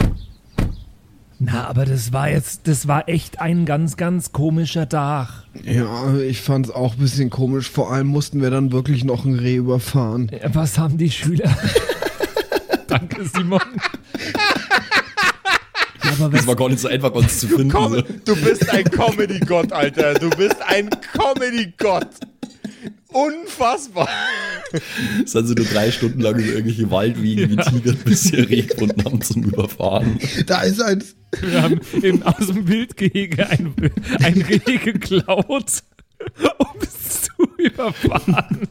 Na, 1.42 1.68
aber 1.68 1.86
das 1.86 2.12
war 2.12 2.30
jetzt, 2.30 2.68
das 2.68 2.90
war 2.90 3.08
echt 3.08 3.40
ein 3.40 3.66
ganz, 3.66 3.96
ganz 3.96 4.34
komischer 4.34 4.90
Tag. 4.90 5.46
Ja, 5.64 6.18
ich 6.18 6.42
fand's 6.42 6.70
auch 6.70 6.94
ein 6.96 7.00
bisschen 7.00 7.30
komisch. 7.30 7.70
Vor 7.70 7.94
allem 7.94 8.08
mussten 8.08 8.42
wir 8.42 8.50
dann 8.50 8.74
wirklich 8.74 9.06
noch 9.06 9.24
ein 9.24 9.36
Reh 9.36 9.56
überfahren. 9.56 10.28
Äh, 10.30 10.50
Was 10.52 10.78
haben 10.78 10.98
die 10.98 11.10
Schüler? 11.10 11.50
Danke, 12.88 13.24
Simon. 13.24 13.62
aber 16.04 16.34
was, 16.34 16.46
war 16.46 16.56
gar 16.58 16.68
nicht 16.68 16.82
so 16.82 16.90
einfach, 16.90 17.12
uns 17.14 17.40
zu 17.40 17.48
finden. 17.48 17.70
Komm, 17.70 18.04
du 18.26 18.36
bist 18.36 18.70
ein 18.70 18.84
Comedy-Gott, 18.84 19.72
Alter. 19.72 20.16
Du 20.16 20.30
bist 20.32 20.58
ein 20.68 20.90
Comedy-Gott. 21.14 22.10
Unfassbar. 23.12 24.08
Es 25.24 25.32
sind 25.32 25.48
sie 25.48 25.56
nur 25.56 25.66
drei 25.66 25.92
Stunden 25.92 26.22
lang 26.22 26.36
über 26.36 26.54
irgendwelche 26.54 26.92
Waldwegen 26.92 27.50
wie 27.50 27.56
Tiger 27.56 27.94
bis 27.94 28.24
sie 28.24 28.36
Reh 28.36 28.62
gefunden 28.62 29.04
haben 29.04 29.22
zum 29.22 29.44
Überfahren. 29.44 30.20
Da 30.46 30.62
ist 30.62 30.82
eins. 30.82 31.16
wir 31.42 31.62
haben 31.62 31.80
im, 32.04 32.22
aus 32.24 32.48
dem 32.48 32.68
Wildgehege 32.68 33.50
ein, 33.50 33.74
ein 34.22 34.42
Reh 34.42 34.78
geklaut, 34.78 35.48
um 35.48 36.82
es 36.82 37.22
zu 37.24 37.32
überfahren. 37.58 38.68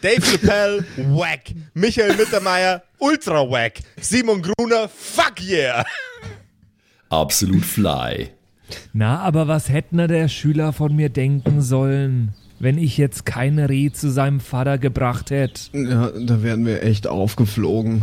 Dave 0.00 0.20
Chappelle, 0.20 0.84
wack. 0.96 1.52
Michael 1.74 2.16
Mittermeier, 2.16 2.82
ultra 2.98 3.48
wack. 3.48 3.74
Simon 4.00 4.42
Gruner, 4.42 4.88
fuck 4.88 5.40
yeah. 5.40 5.84
Absolut 7.08 7.64
fly. 7.64 8.30
Na, 8.92 9.18
aber 9.20 9.48
was 9.48 9.68
hätte 9.68 9.96
na 9.96 10.06
der 10.06 10.28
Schüler 10.28 10.72
von 10.72 10.94
mir 10.94 11.08
denken 11.08 11.62
sollen, 11.62 12.34
wenn 12.62 12.78
ich 12.78 12.96
jetzt 12.96 13.26
kein 13.26 13.58
Reh 13.58 13.90
zu 13.90 14.08
seinem 14.10 14.38
Vater 14.38 14.78
gebracht 14.78 15.30
hätte? 15.30 15.76
Ja, 15.76 16.10
da 16.12 16.42
wären 16.44 16.64
wir 16.64 16.84
echt 16.84 17.08
aufgeflogen. 17.08 18.02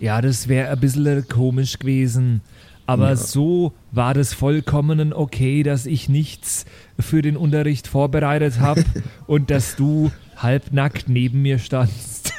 Ja, 0.00 0.20
das 0.20 0.48
wäre 0.48 0.70
ein 0.70 0.80
bisschen 0.80 1.28
komisch 1.28 1.78
gewesen. 1.78 2.40
Aber 2.86 3.10
Ja. 3.10 3.16
so 3.16 3.72
war 3.92 4.12
das 4.12 4.34
vollkommen 4.34 5.12
okay, 5.12 5.62
dass 5.62 5.86
ich 5.86 6.08
nichts 6.08 6.66
für 6.98 7.22
den 7.22 7.36
Unterricht 7.36 7.86
vorbereitet 7.86 8.58
habe 8.60 8.84
und 9.28 9.50
dass 9.50 9.76
du 9.76 10.10
halbnackt 10.36 11.08
neben 11.08 11.40
mir 11.42 11.58
standst. 11.60 12.32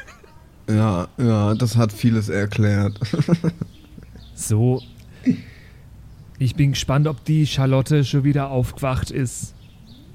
Ja, 0.69 1.07
ja, 1.17 1.53
das 1.55 1.77
hat 1.77 1.93
vieles 1.93 2.27
erklärt. 2.29 2.99
So. 4.35 4.81
Ich 6.37 6.55
bin 6.55 6.71
gespannt, 6.73 7.07
ob 7.07 7.23
die 7.23 7.47
Charlotte 7.47 8.03
schon 8.03 8.23
wieder 8.25 8.49
aufgewacht 8.49 9.09
ist. 9.09 9.54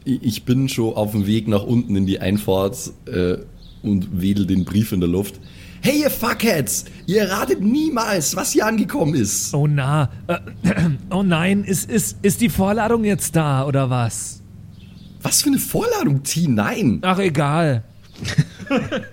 Ich 0.04 0.44
bin 0.44 0.68
schon 0.68 0.94
auf 0.94 1.12
dem 1.12 1.26
Weg 1.26 1.46
nach 1.46 1.62
unten 1.62 1.94
in 1.96 2.06
die 2.06 2.20
Einfahrt 2.20 2.92
äh, 3.06 3.36
und 3.82 4.20
wedel 4.20 4.46
den 4.46 4.64
Brief 4.64 4.92
in 4.92 5.00
der 5.00 5.08
Luft. 5.08 5.40
Hey, 5.82 6.00
ihr 6.02 6.10
Fuckheads! 6.10 6.84
Ihr 7.06 7.30
ratet 7.30 7.62
niemals, 7.62 8.36
was 8.36 8.52
hier 8.52 8.66
angekommen 8.66 9.14
ist. 9.14 9.54
Oh 9.54 9.66
na, 9.66 10.10
äh, 10.26 10.38
oh 11.10 11.22
nein, 11.22 11.64
ist, 11.64 11.90
ist, 11.90 12.18
ist 12.22 12.40
die 12.40 12.50
Vorladung 12.50 13.04
jetzt 13.04 13.34
da 13.36 13.66
oder 13.66 13.88
was? 13.88 14.42
Was 15.22 15.42
für 15.42 15.48
eine 15.48 15.58
Vorladung, 15.58 16.22
T? 16.22 16.48
Nein. 16.48 16.98
Ach 17.02 17.18
egal. 17.18 17.84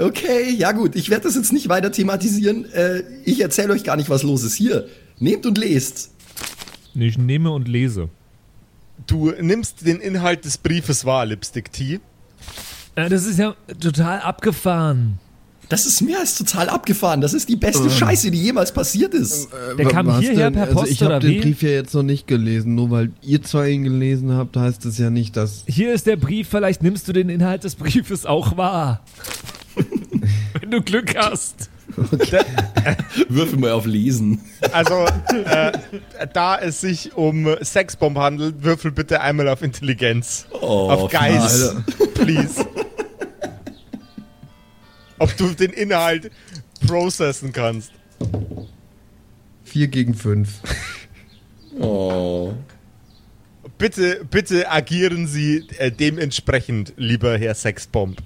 Okay, 0.00 0.54
ja 0.56 0.70
gut, 0.70 0.94
ich 0.94 1.10
werde 1.10 1.24
das 1.24 1.34
jetzt 1.34 1.52
nicht 1.52 1.68
weiter 1.68 1.90
thematisieren. 1.90 2.64
Äh, 2.72 3.02
ich 3.24 3.40
erzähle 3.40 3.72
euch 3.72 3.82
gar 3.82 3.96
nicht, 3.96 4.08
was 4.08 4.22
los 4.22 4.44
ist. 4.44 4.54
Hier, 4.54 4.86
nehmt 5.18 5.46
und 5.46 5.58
lest. 5.58 6.12
Ich 6.94 7.18
nehme 7.18 7.50
und 7.50 7.66
lese. 7.66 8.08
Du 9.06 9.30
nimmst 9.40 9.86
den 9.86 10.00
Inhalt 10.00 10.44
des 10.44 10.58
Briefes 10.58 11.04
wahr, 11.04 11.26
Lipstick 11.26 11.72
Tea. 11.72 12.00
Äh, 12.94 13.08
das 13.08 13.26
ist 13.26 13.38
ja 13.38 13.54
total 13.80 14.20
abgefahren. 14.20 15.18
Das 15.70 15.86
ist 15.86 16.00
mehr 16.00 16.18
als 16.18 16.34
total 16.34 16.68
abgefahren. 16.68 17.20
Das 17.20 17.32
ist 17.32 17.48
die 17.48 17.54
beste 17.54 17.88
Scheiße, 17.88 18.32
die 18.32 18.42
jemals 18.42 18.72
passiert 18.72 19.14
ist. 19.14 19.48
Der 19.78 19.86
kam 19.86 20.08
Was 20.08 20.18
hierher 20.18 20.50
denn? 20.50 20.54
per 20.54 20.64
also 20.64 20.74
Post 20.80 20.90
ich 20.90 21.00
habe 21.00 21.20
den 21.20 21.30
wie? 21.30 21.40
Brief 21.40 21.62
ja 21.62 21.68
jetzt 21.68 21.94
noch 21.94 22.02
nicht 22.02 22.26
gelesen. 22.26 22.74
Nur 22.74 22.90
weil 22.90 23.12
ihr 23.22 23.40
zwei 23.42 23.70
ihn 23.70 23.84
gelesen 23.84 24.32
habt, 24.32 24.56
heißt 24.56 24.84
es 24.86 24.98
ja 24.98 25.10
nicht, 25.10 25.36
dass. 25.36 25.62
Hier 25.68 25.94
ist 25.94 26.08
der 26.08 26.16
Brief, 26.16 26.48
vielleicht 26.48 26.82
nimmst 26.82 27.06
du 27.06 27.12
den 27.12 27.28
Inhalt 27.28 27.62
des 27.62 27.76
Briefes 27.76 28.26
auch 28.26 28.56
wahr. 28.56 29.04
Wenn 30.60 30.72
du 30.72 30.82
Glück 30.82 31.14
hast. 31.16 31.70
Würfel 33.28 33.58
mal 33.58 33.72
auf 33.72 33.86
Lesen. 33.86 34.40
Also, 34.72 35.06
äh, 35.44 35.72
da 36.32 36.58
es 36.58 36.80
sich 36.80 37.14
um 37.16 37.48
Sexbomb 37.62 38.18
handelt, 38.18 38.62
würfel 38.62 38.92
bitte 38.92 39.20
einmal 39.20 39.48
auf 39.48 39.62
Intelligenz. 39.62 40.46
Oh, 40.52 40.90
auf 40.90 41.10
Geist. 41.10 41.76
Please. 42.14 42.66
Ob 45.18 45.36
du 45.36 45.48
den 45.48 45.72
Inhalt 45.72 46.30
processen 46.86 47.52
kannst. 47.52 47.92
4 49.64 49.88
gegen 49.88 50.14
5. 50.14 50.48
Oh. 51.78 52.52
Bitte, 53.78 54.26
bitte 54.30 54.70
agieren 54.70 55.26
Sie 55.26 55.66
äh, 55.78 55.90
dementsprechend, 55.90 56.92
lieber 56.96 57.38
Herr 57.38 57.54
Sexbomb. 57.54 58.18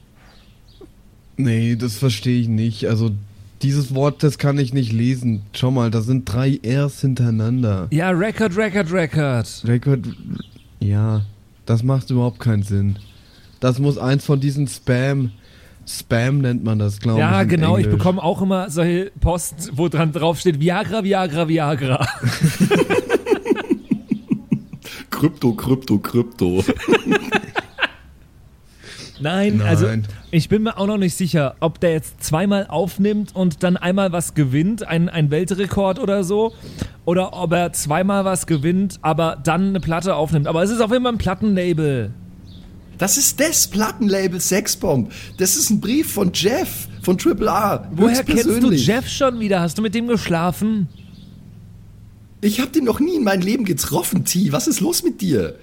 Nee, 1.37 1.77
das 1.77 1.97
verstehe 1.97 2.41
ich 2.41 2.49
nicht. 2.49 2.87
Also, 2.87 3.13
dieses 3.65 3.95
Wort, 3.95 4.23
das 4.23 4.37
kann 4.39 4.59
ich 4.59 4.75
nicht 4.75 4.93
lesen. 4.93 5.43
Schau 5.55 5.71
mal, 5.71 5.91
da 5.91 6.03
sind 6.03 6.31
drei 6.31 6.61
Rs 6.65 7.01
hintereinander. 7.01 7.89
Ja, 7.91 8.11
Record, 8.11 8.57
Record, 8.57 8.93
Record. 8.93 9.63
Record. 9.67 10.01
Ja, 10.81 11.23
das 11.65 11.83
macht 11.83 12.11
überhaupt 12.11 12.41
keinen 12.41 12.63
Sinn. 12.63 12.97
Das 13.61 13.79
muss 13.79 13.97
eins 13.97 14.27
von 14.27 14.39
diesen 14.39 14.69
Spam. 14.69 15.33
Spam 15.87 16.39
nennt 16.39 16.63
man 16.63 16.79
das, 16.79 17.01
glaube 17.01 17.19
ich. 17.19 17.23
Ja, 17.25 17.45
genau. 17.45 17.79
Ich 17.79 17.85
Englisch. 17.87 17.99
bekomme 17.99 18.23
auch 18.23 18.43
immer 18.43 18.69
solche 18.69 19.11
Post, 19.21 19.71
wo 19.73 19.89
dran 19.89 20.13
drauf 20.13 20.39
steht 20.39 20.61
Viagra, 20.61 21.03
Viagra, 21.03 21.49
Viagra. 21.49 22.07
Krypto, 25.11 25.53
Krypto, 25.55 25.99
Krypto. 25.99 26.63
Nein, 29.25 29.57
Nein. 29.57 29.67
also 29.67 29.87
ich 30.31 30.51
bin 30.51 30.65
mir 30.65 30.77
auch 30.77 30.87
noch 30.87 30.99
nicht 30.99 31.17
sicher, 31.17 31.57
ob 31.61 31.81
der 31.81 31.93
jetzt 31.93 32.23
zweimal 32.23 32.67
aufnimmt 32.67 33.35
und 33.35 33.63
dann 33.63 33.79
einmal 33.79 34.13
was 34.13 34.35
gewinnt, 34.35 34.87
ein, 34.87 35.09
ein 35.09 35.31
Weltrekord 35.31 35.99
oder 35.99 36.25
so, 36.25 36.53
oder 37.07 37.33
ob 37.33 37.53
er 37.53 37.73
zweimal 37.73 38.27
was 38.27 38.47
gewinnt, 38.47 38.99
aber 39.01 39.41
dann 39.43 39.71
eine 39.71 39.81
Platte 39.81 40.15
aufnimmt. 40.15 40.47
Aber 40.47 40.63
es 40.63 40.69
ist 40.69 40.83
auf 40.83 40.91
jeden 40.91 41.05
Fall 41.05 41.15
ein 41.15 41.19
Plattenlabel. 41.19 42.11
Das 42.99 43.17
ist 43.17 43.41
das 43.41 43.67
Plattenlabel 43.67 44.41
Sexbomb. 44.41 45.11
Das 45.39 45.57
ist 45.57 45.71
ein 45.71 45.81
Brief 45.81 46.13
von 46.13 46.31
Jeff, 46.35 46.87
von 47.01 47.17
Triple 47.17 47.51
A. 47.51 47.89
Woher 47.93 48.23
kennst 48.25 48.45
du. 48.45 48.73
Jeff 48.73 49.09
schon 49.09 49.41
wieder? 49.41 49.63
Hast 49.63 49.79
du 49.79 49.83
mit 49.83 49.95
dem 49.95 50.07
geschlafen? 50.07 50.87
Ich 52.43 52.61
habe 52.61 52.71
den 52.71 52.85
noch 52.85 53.01
nie 53.01 53.17
in 53.17 53.25
meinem 53.25 53.41
Leben 53.41 53.65
getroffen, 53.65 54.27
T. 54.27 54.53
Was 54.53 54.69
ist 54.69 54.81
los 54.81 55.03
mit 55.03 55.23
dir? 55.23 55.55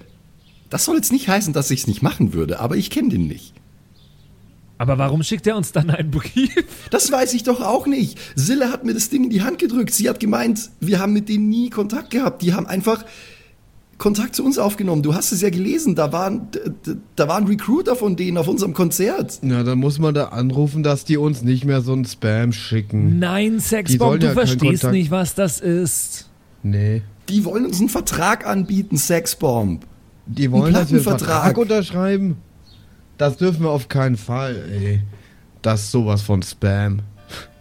Das 0.72 0.86
soll 0.86 0.96
jetzt 0.96 1.12
nicht 1.12 1.28
heißen, 1.28 1.52
dass 1.52 1.70
ich 1.70 1.80
es 1.80 1.86
nicht 1.86 2.00
machen 2.00 2.32
würde, 2.32 2.58
aber 2.58 2.76
ich 2.76 2.88
kenne 2.88 3.10
den 3.10 3.26
nicht. 3.26 3.52
Aber 4.78 4.96
warum 4.96 5.22
schickt 5.22 5.46
er 5.46 5.54
uns 5.54 5.70
dann 5.72 5.90
einen 5.90 6.10
Brief? 6.10 6.64
Das 6.90 7.12
weiß 7.12 7.34
ich 7.34 7.42
doch 7.42 7.60
auch 7.60 7.86
nicht. 7.86 8.18
Sille 8.34 8.72
hat 8.72 8.82
mir 8.82 8.94
das 8.94 9.10
Ding 9.10 9.24
in 9.24 9.30
die 9.30 9.42
Hand 9.42 9.58
gedrückt. 9.58 9.92
Sie 9.92 10.08
hat 10.08 10.18
gemeint, 10.18 10.70
wir 10.80 10.98
haben 10.98 11.12
mit 11.12 11.28
denen 11.28 11.50
nie 11.50 11.68
Kontakt 11.68 12.08
gehabt. 12.08 12.40
Die 12.40 12.54
haben 12.54 12.66
einfach 12.66 13.04
Kontakt 13.98 14.34
zu 14.34 14.42
uns 14.46 14.56
aufgenommen. 14.56 15.02
Du 15.02 15.14
hast 15.14 15.30
es 15.30 15.42
ja 15.42 15.50
gelesen. 15.50 15.94
Da 15.94 16.10
waren, 16.10 16.48
da 17.16 17.28
waren 17.28 17.46
Recruiter 17.46 17.94
von 17.94 18.16
denen 18.16 18.38
auf 18.38 18.48
unserem 18.48 18.72
Konzert. 18.72 19.40
Ja, 19.42 19.62
dann 19.64 19.78
muss 19.78 19.98
man 19.98 20.14
da 20.14 20.28
anrufen, 20.28 20.82
dass 20.82 21.04
die 21.04 21.18
uns 21.18 21.42
nicht 21.42 21.66
mehr 21.66 21.82
so 21.82 21.92
ein 21.92 22.06
Spam 22.06 22.54
schicken. 22.54 23.18
Nein, 23.18 23.60
Sexbomb, 23.60 24.20
du 24.20 24.26
ja 24.28 24.32
verstehst 24.32 24.84
nicht, 24.84 25.10
was 25.10 25.34
das 25.34 25.60
ist. 25.60 26.30
Nee. 26.62 27.02
Die 27.28 27.44
wollen 27.44 27.66
uns 27.66 27.78
einen 27.78 27.90
Vertrag 27.90 28.46
anbieten, 28.46 28.96
Sexbomb. 28.96 29.84
Die 30.26 30.50
wollen, 30.50 30.72
dass 30.72 30.90
wir 30.90 30.96
einen 30.96 31.04
Plattenvertrag. 31.04 31.42
Vertrag 31.42 31.58
unterschreiben. 31.58 32.36
Das 33.18 33.36
dürfen 33.36 33.62
wir 33.62 33.70
auf 33.70 33.88
keinen 33.88 34.16
Fall, 34.16 34.56
ey. 34.70 35.02
Das 35.62 35.82
ist 35.82 35.90
sowas 35.92 36.22
von 36.22 36.42
Spam. 36.42 37.00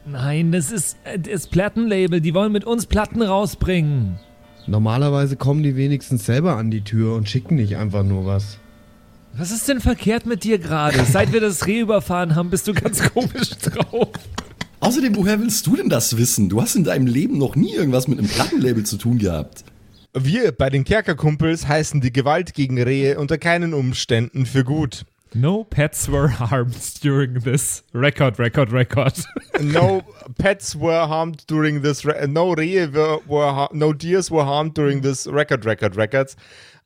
Nein, 0.06 0.52
das 0.52 0.72
ist 0.72 0.98
äh, 1.04 1.20
das 1.20 1.48
Plattenlabel. 1.48 2.22
Die 2.22 2.34
wollen 2.34 2.52
mit 2.52 2.66
uns 2.66 2.88
Platten 2.88 3.22
rausbringen. 3.22 4.18
Normalerweise 4.68 5.36
kommen 5.36 5.64
die 5.64 5.76
wenigstens 5.76 6.26
selber 6.26 6.58
an 6.58 6.72
die 6.72 6.82
Tür 6.82 7.16
und 7.16 7.30
schicken 7.30 7.56
nicht 7.56 7.78
einfach 7.78 8.04
nur 8.04 8.26
was. 8.26 8.58
Was 9.34 9.52
ist 9.52 9.68
denn 9.68 9.80
verkehrt 9.80 10.26
mit 10.26 10.44
dir 10.44 10.58
gerade? 10.60 11.04
Seit 11.12 11.32
wir 11.34 11.42
das 11.42 11.66
Reh 11.68 11.80
überfahren 11.80 12.36
haben, 12.36 12.50
bist 12.50 12.68
du 12.68 12.74
ganz 12.74 13.02
komisch 13.14 13.50
drauf. 13.62 14.10
Außerdem, 14.80 15.16
woher 15.16 15.40
willst 15.40 15.68
du 15.68 15.76
denn 15.76 15.90
das 15.90 16.18
wissen? 16.18 16.50
Du 16.50 16.62
hast 16.62 16.76
in 16.76 16.84
deinem 16.84 17.06
Leben 17.06 17.38
noch 17.38 17.56
nie 17.56 17.74
irgendwas 17.74 18.08
mit 18.08 18.18
einem 18.18 18.28
Plattenlabel 18.28 18.84
zu 18.84 18.98
tun 18.98 19.20
gehabt. 19.20 19.64
Wir 20.14 20.52
bei 20.52 20.70
den 20.70 20.84
Kerkerkumpels 20.84 21.68
heißen 21.68 22.02
die 22.02 22.12
Gewalt 22.12 22.54
gegen 22.54 22.82
Rehe 22.82 23.18
unter 23.18 23.38
keinen 23.38 23.74
Umständen 23.74 24.46
für 24.46 24.66
gut. 24.66 25.06
No 25.34 25.64
pets 25.64 26.12
were 26.12 26.38
harmed 26.38 27.02
during 27.02 27.42
this 27.42 27.86
record, 27.94 28.38
record, 28.38 28.74
record. 28.74 29.24
No 29.62 30.04
pets 30.38 30.76
were 30.76 31.08
harmed 31.08 31.50
during 31.50 31.82
this. 31.82 32.06
Re 32.06 32.28
no 32.28 32.52
Rehe 32.52 32.92
were, 32.94 33.22
were 33.26 33.70
no 33.72 33.94
deers 33.94 34.30
were 34.30 34.46
harmed 34.46 34.74
during 34.74 35.02
this 35.02 35.28
record, 35.28 35.66
record, 35.66 35.96
records. 35.96 36.36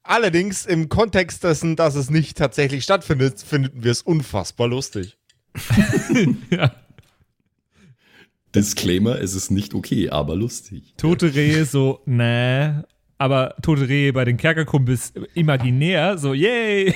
Allerdings 0.04 0.68
im 0.68 0.88
Kontext 0.88 1.44
dessen, 1.44 1.76
dass 1.76 1.96
es 1.96 2.12
nicht 2.12 2.38
tatsächlich 2.38 2.84
stattfindet, 2.84 3.40
finden 3.42 3.84
wir 3.84 3.92
es 3.92 4.04
unfassbar 4.04 4.68
lustig. 4.68 5.18
Disclaimer, 8.54 9.20
es 9.20 9.34
ist 9.34 9.50
nicht 9.50 9.74
okay, 9.74 10.12
aber 10.12 10.36
lustig. 10.36 10.94
Tote 10.98 11.34
Rehe 11.34 11.66
so, 11.66 12.02
nee. 12.06 12.70
Aber 13.17 13.56
tote 13.62 13.88
Rehe 13.88 14.12
bei 14.12 14.25
den 14.25 14.36
Kerkerkumpels 14.36 15.13
imaginär, 15.36 16.17
so, 16.17 16.34
yay. 16.34 16.93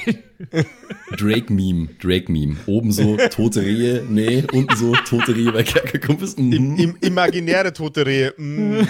Drake-Meme, 1.17 1.88
Drake-Meme. 2.01 2.58
Oben 2.65 2.91
so 2.91 3.15
tote 3.29 3.62
Rehe, 3.62 4.03
nee, 4.10 4.43
unten 4.51 4.75
so 4.75 4.93
tote 5.05 5.34
Rehe 5.34 5.51
bei 5.53 5.63
Kerkerkumpels. 5.63 6.38
Mhm. 6.38 6.51
Im, 6.51 6.75
im, 6.75 6.97
imaginäre 6.99 7.71
tote 7.71 8.05
Rehe. 8.05 8.34
Mm. 8.38 8.82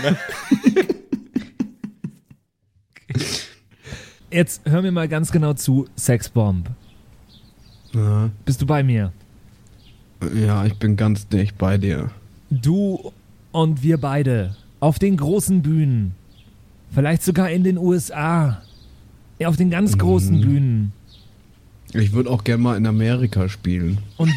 Jetzt 4.32 4.62
hör 4.66 4.82
mir 4.82 4.92
mal 4.92 5.08
ganz 5.08 5.32
genau 5.32 5.54
zu, 5.54 5.88
Sexbomb. 5.96 6.70
Ja, 7.94 8.30
Bist 8.46 8.62
du 8.62 8.66
bei 8.66 8.84
mir? 8.84 9.12
ja 10.36 10.66
ich 10.66 10.76
bin 10.78 10.96
ganz 10.98 11.28
dicht 11.28 11.58
bei 11.58 11.78
dir. 11.78 12.12
Du 12.50 13.12
und 13.52 13.82
wir 13.84 13.98
beide 13.98 14.56
auf 14.80 15.00
den 15.00 15.18
großen 15.18 15.62
Bühnen, 15.62 16.14
vielleicht 16.94 17.24
sogar 17.24 17.50
in 17.50 17.64
den 17.64 17.78
USA, 17.78 18.62
ja, 19.38 19.48
auf 19.48 19.58
den 19.58 19.70
ganz 19.70 19.98
großen 19.98 20.42
Bühnen. 20.42 20.92
Ich 21.94 22.14
würde 22.14 22.30
auch 22.30 22.44
gerne 22.44 22.62
mal 22.62 22.78
in 22.78 22.86
Amerika 22.86 23.50
spielen. 23.50 24.00
Und 24.18 24.32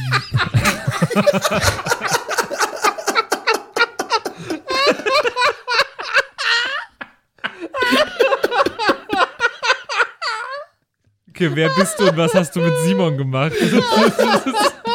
Maike, 11.42 11.56
wer 11.56 11.68
bist 11.70 11.98
du 11.98 12.08
und 12.08 12.16
was 12.16 12.34
hast 12.34 12.54
du 12.54 12.60
mit 12.60 12.72
Simon 12.84 13.16
gemacht? 13.16 13.52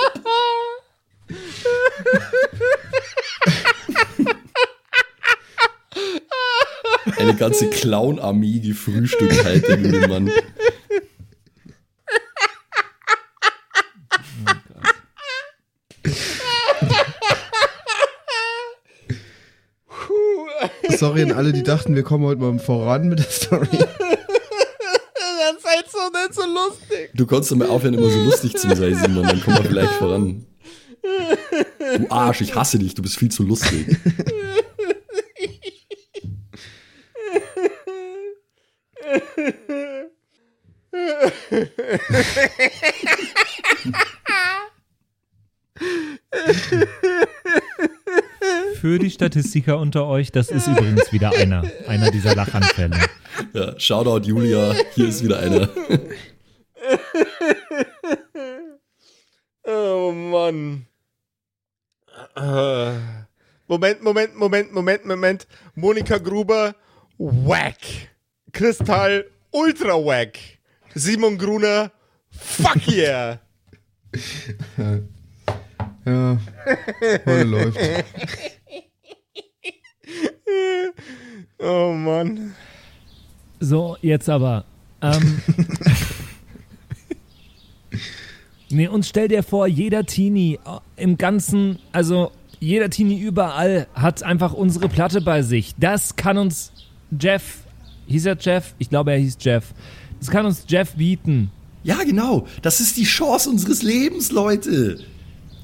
Eine 7.27 7.35
ganze 7.37 7.69
Clown-Armee 7.69 8.59
gefrühstückt 8.59 9.43
halt, 9.43 9.67
der 9.67 9.75
gute 9.75 10.07
Mann. 10.07 10.31
Sorry 20.97 21.23
an 21.23 21.33
alle, 21.33 21.51
die 21.51 21.63
dachten, 21.63 21.95
wir 21.95 22.03
kommen 22.03 22.23
heute 22.23 22.39
mal 22.39 22.57
voran 22.59 23.09
mit 23.09 23.19
der 23.19 23.25
Story. 23.25 23.67
Das 23.71 23.87
ist 25.57 25.65
halt 25.65 25.91
so 25.91 25.97
nicht 26.13 26.33
so 26.33 26.43
lustig. 26.45 27.09
Du 27.13 27.25
konntest 27.25 27.53
mal 27.57 27.67
aufhören, 27.67 27.95
immer 27.95 28.09
so 28.09 28.23
lustig 28.23 28.55
zu 28.55 28.73
sein, 28.73 28.95
Simon, 28.95 29.23
dann 29.23 29.43
kommen 29.43 29.57
wir 29.57 29.65
vielleicht 29.65 29.93
voran. 29.93 30.45
Du 31.01 32.09
Arsch, 32.09 32.39
ich 32.39 32.55
hasse 32.55 32.79
dich, 32.79 32.93
du 32.93 33.01
bist 33.01 33.17
viel 33.17 33.29
zu 33.29 33.43
lustig. 33.43 33.85
Für 48.79 48.99
die 48.99 49.06
Statistiker 49.17 49.79
unter 49.79 50.05
euch, 50.05 50.31
das 50.31 50.51
ist 50.51 50.67
übrigens 50.67 51.11
wieder 51.11 51.31
einer. 51.31 51.63
Einer 51.87 52.11
dieser 52.11 52.35
Lachanfälle. 52.35 52.99
Ja, 53.51 53.79
Shoutout 53.79 54.27
Julia, 54.27 54.75
hier 54.93 55.07
ist 55.07 55.23
wieder 55.23 55.39
einer. 55.39 55.67
Oh 59.63 60.11
Mann. 60.11 60.85
Moment, 63.67 64.03
Moment, 64.03 64.35
Moment, 64.35 64.71
Moment, 64.71 65.05
Moment. 65.05 65.47
Monika 65.73 66.19
Gruber, 66.19 66.75
wack. 67.17 67.79
Kristall, 68.53 69.25
ultra 69.49 69.95
wack. 69.95 70.37
Simon 70.93 71.39
Gruner, 71.39 71.91
fuck 72.29 72.87
yeah. 72.87 73.39
Ja, 76.05 76.37
heute 77.25 77.43
läuft. 77.43 77.79
Oh 81.59 81.91
Mann. 81.91 82.53
So, 83.59 83.97
jetzt 84.01 84.29
aber. 84.29 84.65
Ähm, 85.01 85.41
nee, 88.69 88.87
und 88.87 89.05
stell 89.05 89.27
dir 89.27 89.41
vor, 89.41 89.67
jeder 89.67 90.05
Teenie 90.05 90.59
äh, 90.65 91.01
im 91.01 91.17
Ganzen, 91.17 91.79
also 91.91 92.31
jeder 92.59 92.89
Teenie 92.89 93.19
überall 93.19 93.87
hat 93.93 94.23
einfach 94.23 94.53
unsere 94.53 94.89
Platte 94.89 95.21
bei 95.21 95.41
sich. 95.41 95.73
Das 95.79 96.15
kann 96.15 96.37
uns 96.37 96.71
Jeff, 97.19 97.59
hieß 98.07 98.25
er 98.27 98.37
Jeff? 98.39 98.75
Ich 98.77 98.89
glaube, 98.89 99.11
er 99.11 99.17
hieß 99.17 99.37
Jeff. 99.39 99.73
Das 100.19 100.29
kann 100.29 100.45
uns 100.45 100.65
Jeff 100.67 100.93
bieten. 100.93 101.51
Ja, 101.83 102.03
genau, 102.03 102.47
das 102.61 102.79
ist 102.79 102.97
die 102.97 103.03
Chance 103.03 103.49
unseres 103.49 103.81
Lebens, 103.81 104.31
Leute. 104.31 104.99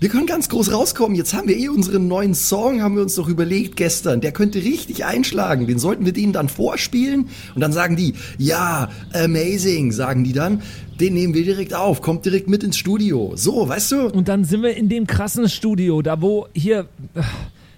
Wir 0.03 0.09
können 0.09 0.27
ganz 0.27 0.49
groß 0.49 0.73
rauskommen. 0.73 1.15
Jetzt 1.15 1.33
haben 1.33 1.47
wir 1.47 1.55
eh 1.57 1.69
unseren 1.69 2.09
neuen 2.09 2.35
Song, 2.35 2.81
haben 2.81 2.95
wir 2.95 3.03
uns 3.03 3.15
doch 3.15 3.29
überlegt 3.29 3.77
gestern. 3.77 4.19
Der 4.19 4.33
könnte 4.33 4.59
richtig 4.59 5.05
einschlagen. 5.05 5.65
Den 5.65 5.79
sollten 5.79 6.03
wir 6.05 6.11
denen 6.11 6.33
dann 6.33 6.49
vorspielen 6.49 7.29
und 7.55 7.61
dann 7.61 7.71
sagen 7.71 7.95
die, 7.95 8.13
ja, 8.37 8.89
amazing, 9.13 9.93
sagen 9.93 10.25
die 10.25 10.33
dann. 10.33 10.61
Den 10.99 11.13
nehmen 11.13 11.33
wir 11.33 11.45
direkt 11.45 11.73
auf, 11.73 12.01
kommt 12.01 12.25
direkt 12.25 12.49
mit 12.49 12.65
ins 12.65 12.75
Studio. 12.75 13.31
So, 13.37 13.69
weißt 13.69 13.93
du? 13.93 14.07
Und 14.09 14.27
dann 14.27 14.43
sind 14.43 14.61
wir 14.61 14.75
in 14.75 14.89
dem 14.89 15.07
krassen 15.07 15.47
Studio, 15.47 16.01
da 16.01 16.21
wo 16.21 16.49
hier, 16.53 16.89
äh, 17.13 17.21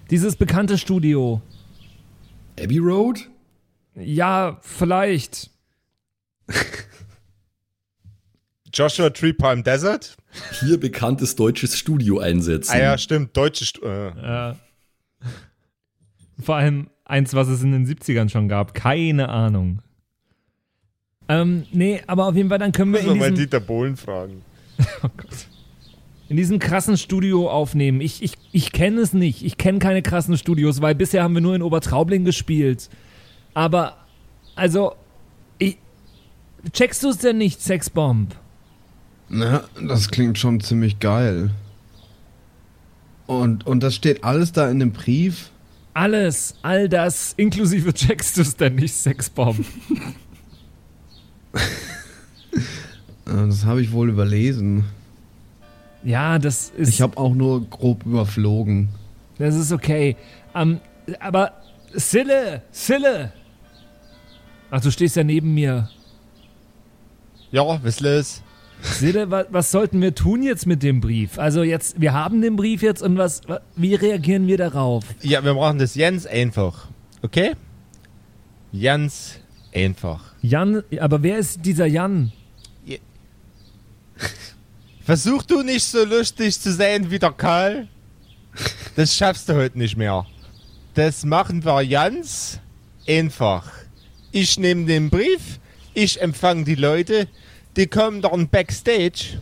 dieses 0.10 0.36
bekannte 0.36 0.80
Studio. 0.80 1.44
Abbey 2.60 2.80
Road? 2.80 3.20
Ja, 3.94 4.58
vielleicht. 4.62 5.52
Joshua 8.74 9.12
Tree 9.12 9.34
Palm 9.34 9.64
Desert? 9.64 10.18
Hier 10.60 10.80
bekanntes 10.80 11.36
deutsches 11.36 11.78
Studio 11.78 12.20
einsetzen. 12.20 12.74
Ah 12.74 12.80
ja, 12.80 12.98
stimmt, 12.98 13.36
deutsche 13.36 13.66
Stu 13.66 13.86
äh. 13.86 14.08
Ja. 14.16 14.56
Vor 16.42 16.56
allem 16.56 16.88
eins, 17.06 17.34
was 17.34 17.48
es 17.48 17.64
in 17.64 17.72
den 17.72 17.86
70ern 17.86 18.30
schon 18.30 18.48
gab. 18.48 18.74
Keine 18.74 19.30
Ahnung. 19.30 19.80
Ähm, 21.28 21.66
nee, 21.72 22.02
aber 22.08 22.28
auf 22.28 22.36
jeden 22.36 22.50
Fall, 22.50 22.60
dann 22.60 22.72
können 22.72 22.92
wir 22.92 23.00
Müssen 23.00 23.08
wir 23.08 23.14
in 23.14 23.20
mal 23.20 23.30
diesem, 23.32 23.46
Dieter 23.46 23.60
Bohlen 23.60 23.98
fragen. 23.98 24.42
oh 25.04 25.10
Gott, 25.18 25.48
in 26.28 26.38
diesem 26.38 26.60
krassen 26.60 26.98
Studio 26.98 27.50
aufnehmen. 27.50 28.02
Ich, 28.02 28.24
ich, 28.24 28.34
ich 28.52 28.72
kenne 28.72 29.02
es 29.02 29.14
nicht. 29.14 29.44
Ich 29.44 29.58
kenne 29.58 29.80
keine 29.80 30.02
krassen 30.02 30.38
Studios, 30.38 30.82
weil 30.82 30.96
bisher 30.96 31.24
haben 31.24 31.34
wir 31.34 31.42
nur 31.42 31.56
in 31.56 31.62
Obertraubling 31.62 32.26
gespielt. 32.26 32.90
Aber, 33.54 33.98
also, 34.56 34.96
ich, 35.60 35.78
checkst 36.74 37.04
du 37.04 37.10
es 37.10 37.20
denn 37.20 37.38
nicht, 37.38 37.62
Sexbomb? 37.62 38.36
Na, 39.30 39.64
das 39.82 40.10
klingt 40.10 40.38
schon 40.38 40.60
ziemlich 40.62 41.00
geil. 41.00 41.52
Und, 43.28 43.66
und 43.66 43.82
das 43.82 43.96
steht 43.96 44.24
alles 44.24 44.52
da 44.52 44.70
in 44.70 44.80
dem 44.80 44.92
Brief? 44.92 45.50
Alles, 45.94 46.56
all 46.62 46.90
das, 46.90 47.34
inklusive 47.38 47.94
checkst 47.94 48.38
du 48.38 48.42
es 48.42 48.56
denn 48.56 48.76
nicht, 48.76 48.94
Sexbomb? 48.94 49.66
Das 53.26 53.66
habe 53.66 53.82
ich 53.82 53.92
wohl 53.92 54.10
überlesen. 54.10 54.86
Ja, 56.04 56.38
das 56.38 56.70
ist. 56.78 56.90
Ich 56.90 57.02
habe 57.02 57.18
auch 57.18 57.34
nur 57.34 57.68
grob 57.68 58.06
überflogen. 58.06 58.90
Das 59.40 59.56
ist 59.56 59.72
okay. 59.72 60.16
Ähm, 60.54 60.80
aber 61.20 61.54
Sille, 61.94 62.62
Sille. 62.72 63.34
Ach, 64.70 64.80
du 64.80 64.92
stehst 64.92 65.16
ja 65.16 65.24
neben 65.24 65.54
mir. 65.54 65.90
Ja, 67.52 67.84
was 67.84 68.00
los? 68.82 69.00
Sille, 69.00 69.32
was, 69.32 69.48
was 69.50 69.72
sollten 69.72 70.02
wir 70.02 70.14
tun 70.16 70.44
jetzt 70.44 70.66
mit 70.68 70.84
dem 70.84 71.02
Brief? 71.02 71.40
Also 71.40 71.64
jetzt, 71.64 72.00
wir 72.00 72.14
haben 72.14 72.42
den 72.42 72.56
Brief 72.56 72.82
jetzt 72.82 73.02
und 73.02 73.18
was, 73.18 73.42
wa- 73.48 73.62
wie 73.76 73.96
reagieren 73.96 74.48
wir 74.48 74.58
darauf? 74.58 75.04
Ja, 75.22 75.44
wir 75.44 75.54
machen 75.54 75.80
das 75.80 75.96
ganz 75.96 76.26
einfach. 76.26 76.88
Okay? 77.22 77.54
Ganz 78.80 79.40
einfach. 79.74 80.34
Jan, 80.42 80.84
aber 81.00 81.24
wer 81.24 81.40
ist 81.40 81.66
dieser 81.66 81.86
Jan? 81.86 82.32
Versuch 85.04 85.44
du 85.44 85.62
nicht 85.62 85.84
so 85.84 86.04
lustig 86.04 86.60
zu 86.60 86.72
sein 86.74 87.10
wie 87.12 87.20
der 87.20 87.32
Karl. 87.32 87.88
Das 88.96 89.16
schaffst 89.16 89.50
du 89.50 89.56
heute 89.56 89.78
nicht 89.78 89.98
mehr. 89.98 90.26
Das 90.94 91.26
machen 91.26 91.64
wir 91.64 91.86
ganz 91.86 92.60
einfach. 93.08 93.72
Ich 94.32 94.58
nehme 94.58 94.86
den 94.86 95.10
Brief, 95.10 95.60
ich 95.94 96.22
empfange 96.22 96.64
die 96.64 96.76
Leute, 96.76 97.28
die 97.78 97.88
kommen 97.88 98.22
dann 98.22 98.48
backstage. 98.48 99.42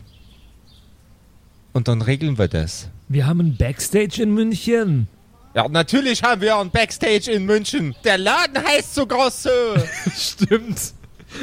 Und 1.72 1.88
dann 1.88 2.02
regeln 2.02 2.38
wir 2.38 2.48
das. 2.48 2.88
Wir 3.08 3.26
haben 3.26 3.40
ein 3.40 3.56
Backstage 3.56 4.22
in 4.22 4.32
München. 4.32 5.08
Ja, 5.54 5.68
natürlich 5.68 6.22
haben 6.22 6.40
wir 6.40 6.56
ein 6.56 6.70
Backstage 6.70 7.30
in 7.30 7.46
München. 7.46 7.94
Der 8.04 8.18
Laden 8.18 8.62
heißt 8.64 8.94
so. 8.94 9.50
Stimmt. 10.16 10.94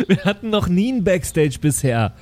Wir 0.08 0.24
hatten 0.24 0.50
noch 0.50 0.68
nie 0.68 0.92
ein 0.92 1.04
Backstage 1.04 1.58
bisher. 1.60 2.14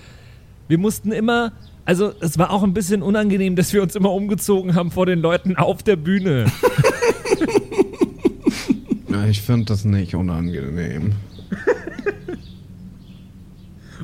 Wir 0.67 0.77
mussten 0.77 1.11
immer, 1.11 1.51
also 1.85 2.13
es 2.19 2.37
war 2.37 2.51
auch 2.51 2.63
ein 2.63 2.73
bisschen 2.73 3.01
unangenehm, 3.01 3.55
dass 3.55 3.73
wir 3.73 3.81
uns 3.81 3.95
immer 3.95 4.11
umgezogen 4.11 4.75
haben 4.75 4.91
vor 4.91 5.05
den 5.05 5.19
Leuten 5.19 5.55
auf 5.55 5.83
der 5.83 5.95
Bühne. 5.95 6.45
Ja, 9.11 9.25
ich 9.25 9.41
finde 9.41 9.65
das 9.65 9.85
nicht 9.85 10.13
unangenehm. 10.13 11.13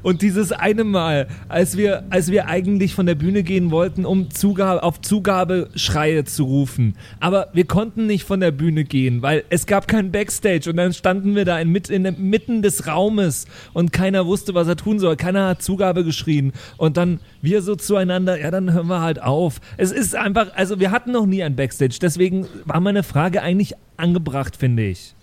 Und 0.06 0.22
dieses 0.22 0.52
eine 0.52 0.84
Mal, 0.84 1.28
als 1.50 1.78
wir, 1.78 2.04
als 2.12 2.30
wir 2.30 2.48
eigentlich 2.48 2.94
von 2.94 3.08
der 3.08 3.16
Bühne 3.16 3.42
gehen 3.42 3.72
wollten, 3.72 4.06
um 4.06 4.30
Zugabe, 4.30 4.84
auf 4.84 5.02
Zugabeschreie 5.02 6.26
zu 6.26 6.44
rufen. 6.44 6.96
Aber 7.20 7.48
wir 7.54 7.66
konnten 7.66 8.06
nicht 8.06 8.24
von 8.24 8.40
der 8.40 8.52
Bühne 8.52 8.84
gehen, 8.84 9.24
weil 9.24 9.46
es 9.50 9.66
gab 9.66 9.88
kein 9.88 10.12
Backstage 10.12 10.70
und 10.70 10.78
dann 10.78 10.94
standen 10.94 11.34
wir 11.34 11.44
da 11.44 11.60
in, 11.60 11.74
in 11.74 12.04
der 12.04 12.12
Mitten 12.12 12.62
des 12.62 12.86
Raumes 12.86 13.48
und 13.74 13.94
keiner 13.94 14.28
wusste, 14.28 14.54
was 14.54 14.68
er 14.68 14.76
tun 14.76 15.00
soll. 15.00 15.16
Keiner 15.16 15.48
hat 15.48 15.64
Zugabe 15.64 16.04
geschrien. 16.04 16.54
Und 16.78 16.98
dann 16.98 17.20
wir 17.42 17.64
so 17.64 17.76
zueinander, 17.76 18.40
ja, 18.40 18.52
dann 18.52 18.74
hören 18.74 18.86
wir 18.86 19.02
halt 19.02 19.20
auf. 19.20 19.60
Es 19.78 19.92
ist 19.92 20.16
einfach, 20.16 20.54
also 20.54 20.80
wir 20.80 20.92
hatten 20.92 21.14
noch 21.14 21.26
nie 21.26 21.42
ein 21.42 21.56
Backstage, 21.56 21.98
deswegen 22.00 22.46
war 22.66 22.80
meine 22.80 23.02
Frage 23.02 23.42
eigentlich 23.42 23.74
angebracht, 23.98 24.56
finde 24.56 24.84
ich. 24.84 25.16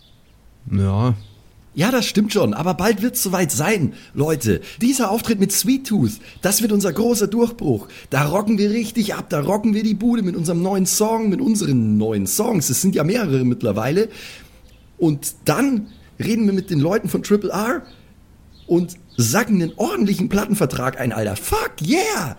Ja, 0.72 1.14
Ja, 1.74 1.90
das 1.90 2.04
stimmt 2.04 2.34
schon, 2.34 2.52
aber 2.52 2.74
bald 2.74 3.00
wird's 3.00 3.22
soweit 3.22 3.50
sein. 3.50 3.94
Leute, 4.12 4.60
dieser 4.82 5.10
Auftritt 5.10 5.40
mit 5.40 5.52
Sweet 5.52 5.86
Tooth, 5.86 6.12
das 6.42 6.60
wird 6.60 6.70
unser 6.70 6.92
großer 6.92 7.28
Durchbruch. 7.28 7.88
Da 8.10 8.26
rocken 8.26 8.58
wir 8.58 8.70
richtig 8.70 9.14
ab, 9.14 9.30
da 9.30 9.40
rocken 9.40 9.72
wir 9.72 9.82
die 9.82 9.94
Bude 9.94 10.22
mit 10.22 10.36
unserem 10.36 10.60
neuen 10.60 10.84
Song, 10.84 11.30
mit 11.30 11.40
unseren 11.40 11.96
neuen 11.96 12.26
Songs. 12.26 12.68
Es 12.68 12.82
sind 12.82 12.94
ja 12.94 13.04
mehrere 13.04 13.44
mittlerweile. 13.44 14.10
Und 14.98 15.34
dann 15.46 15.86
reden 16.22 16.44
wir 16.44 16.52
mit 16.52 16.68
den 16.68 16.78
Leuten 16.78 17.08
von 17.08 17.22
Triple 17.22 17.50
R 17.50 17.82
und 18.66 18.96
sacken 19.16 19.62
einen 19.62 19.72
ordentlichen 19.76 20.28
Plattenvertrag 20.28 21.00
ein, 21.00 21.12
Alter. 21.12 21.36
Fuck 21.36 21.80
yeah! 21.82 22.36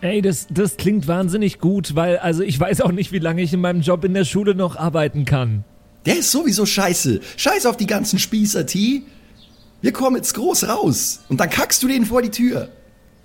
Ey, 0.00 0.22
das, 0.22 0.48
das 0.50 0.76
klingt 0.76 1.06
wahnsinnig 1.06 1.60
gut, 1.60 1.94
weil, 1.94 2.18
also 2.18 2.42
ich 2.42 2.58
weiß 2.58 2.80
auch 2.80 2.92
nicht, 2.92 3.12
wie 3.12 3.18
lange 3.18 3.42
ich 3.42 3.52
in 3.52 3.60
meinem 3.60 3.82
Job 3.82 4.04
in 4.04 4.14
der 4.14 4.24
Schule 4.24 4.56
noch 4.56 4.76
arbeiten 4.76 5.24
kann. 5.24 5.64
Der 6.06 6.18
ist 6.18 6.30
sowieso 6.30 6.66
scheiße. 6.66 7.20
Scheiß 7.36 7.66
auf 7.66 7.76
die 7.76 7.86
ganzen 7.86 8.18
Spießer, 8.18 8.66
T. 8.66 9.02
Wir 9.82 9.92
kommen 9.92 10.16
jetzt 10.16 10.34
groß 10.34 10.68
raus. 10.68 11.20
Und 11.28 11.38
dann 11.40 11.50
kackst 11.50 11.82
du 11.82 11.88
denen 11.88 12.06
vor 12.06 12.22
die 12.22 12.30
Tür. 12.30 12.70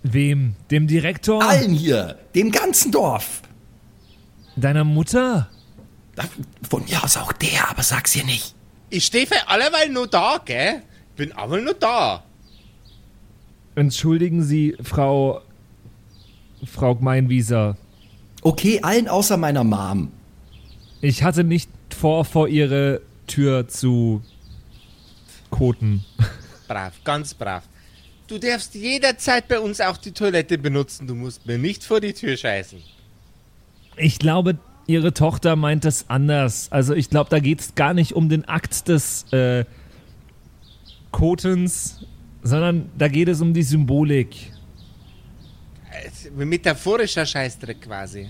Wem? 0.04 0.56
Dem 0.72 0.88
Direktor? 0.88 1.44
Allen 1.44 1.72
hier. 1.72 2.20
Dem 2.36 2.52
ganzen 2.52 2.92
Dorf. 2.92 3.42
Deiner 4.56 4.84
Mutter? 4.84 5.50
Von 6.70 6.86
mir 6.86 7.04
aus 7.04 7.18
auch 7.18 7.34
der, 7.34 7.70
aber 7.70 7.84
sag's 7.84 8.16
ihr 8.16 8.24
nicht. 8.24 8.56
Ich 8.90 9.06
stehe 9.06 9.28
für 9.28 9.48
alleweil 9.48 9.90
nur 9.90 10.08
da, 10.08 10.40
gell? 10.44 10.82
Bin 11.16 11.32
aber 11.34 11.60
nur 11.60 11.74
da. 11.74 12.24
Entschuldigen 13.76 14.44
Sie, 14.44 14.78
Frau. 14.82 15.42
Frau 16.66 16.96
Gmeinwieser. 16.96 17.76
Okay, 18.42 18.80
allen 18.82 19.08
außer 19.08 19.38
meiner 19.38 19.64
Mom. 19.64 20.12
Ich 21.02 21.24
hatte 21.24 21.44
nicht 21.44 21.70
vor, 21.96 22.26
vor 22.26 22.48
Ihre 22.48 23.02
Tür 23.28 23.68
zu 23.68 24.22
koten. 25.50 26.04
Brav, 26.68 26.94
ganz 27.04 27.34
brav. 27.34 27.64
Du 28.28 28.40
darfst 28.40 28.74
jederzeit 28.74 29.48
bei 29.48 29.60
uns 29.60 29.80
auch 29.82 29.98
die 29.98 30.12
Toilette 30.12 30.58
benutzen. 30.58 31.08
Du 31.08 31.16
musst 31.16 31.46
mir 31.46 31.58
nicht 31.58 31.84
vor 31.84 32.00
die 32.00 32.14
Tür 32.14 32.36
scheißen. 32.36 32.80
Ich 33.98 34.20
glaube, 34.20 34.58
Ihre 34.88 35.14
Tochter 35.14 35.56
meint 35.56 35.86
es 35.86 36.10
anders. 36.10 36.72
Also 36.72 36.94
ich 36.94 37.10
glaube, 37.10 37.30
da 37.30 37.40
geht 37.40 37.60
es 37.62 37.76
gar 37.76 37.94
nicht 37.94 38.14
um 38.14 38.30
den 38.30 38.46
Akt 38.46 38.88
des 38.88 39.32
äh, 39.32 39.66
Kotens, 41.12 42.06
sondern 42.44 42.90
da 42.98 43.08
geht 43.08 43.28
es 43.30 43.42
um 43.42 43.54
die 43.54 43.64
Symbolik. 43.64 44.52
Äh, 45.92 46.46
Metaphorischer 46.46 47.26
Scheißdreck 47.26 47.82
quasi. 47.82 48.30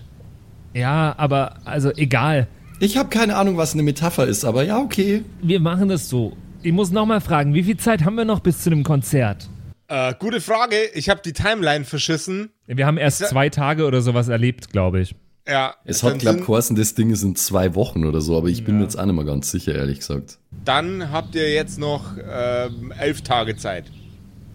Ja, 0.74 1.16
aber 1.18 1.58
also 1.66 1.92
egal. 1.96 2.48
Ich 2.80 2.98
habe 2.98 3.10
keine 3.10 3.36
Ahnung, 3.38 3.58
was 3.58 3.74
eine 3.74 3.84
Metapher 3.84 4.26
ist, 4.28 4.44
aber 4.44 4.64
ja, 4.64 4.80
okay. 4.80 5.24
Wir 5.42 5.60
machen 5.60 5.88
das 5.90 6.10
so. 6.10 6.34
Ich 6.62 6.74
muss 6.74 6.92
nochmal 6.92 7.22
fragen, 7.22 7.54
wie 7.54 7.64
viel 7.64 7.78
Zeit 7.78 8.04
haben 8.04 8.16
wir 8.16 8.26
noch 8.26 8.40
bis 8.42 8.62
zu 8.64 8.70
dem 8.70 8.84
Konzert? 8.84 9.50
Äh, 9.88 10.14
gute 10.20 10.42
Frage. 10.42 10.76
Ich 10.94 11.10
habe 11.10 11.22
die 11.24 11.34
Timeline 11.34 11.86
verschissen. 11.86 12.50
Wir 12.68 12.86
haben 12.86 12.98
erst 12.98 13.22
Ja. 13.22 13.28
zwei 13.28 13.50
Tage 13.50 13.86
oder 13.86 14.02
sowas 14.02 14.28
erlebt, 14.28 14.72
glaube 14.72 15.00
ich. 15.02 15.16
Ja. 15.48 15.76
Es 15.86 16.02
hat, 16.02 16.18
glaub 16.20 16.36
sind- 16.38 16.46
geheißen, 16.48 16.76
das 16.76 16.96
Ding 16.96 17.12
ist 17.12 17.22
in 17.22 17.36
zwei 17.36 17.76
Wochen 17.76 18.04
oder 18.04 18.20
so, 18.20 18.36
aber 18.36 18.48
ich 18.48 18.66
bin 18.66 18.78
mir 18.78 18.84
jetzt 18.84 18.98
auch 19.00 19.06
nicht 19.06 19.16
mehr 19.16 19.26
ganz 19.26 19.52
sicher, 19.52 19.76
ehrlich 19.76 20.00
gesagt. 20.00 20.40
Dann 20.66 21.12
habt 21.12 21.36
ihr 21.36 21.54
jetzt 21.54 21.78
noch 21.78 22.18
ähm, 22.18 22.92
elf 23.00 23.22
Tage 23.22 23.56
Zeit. 23.56 23.86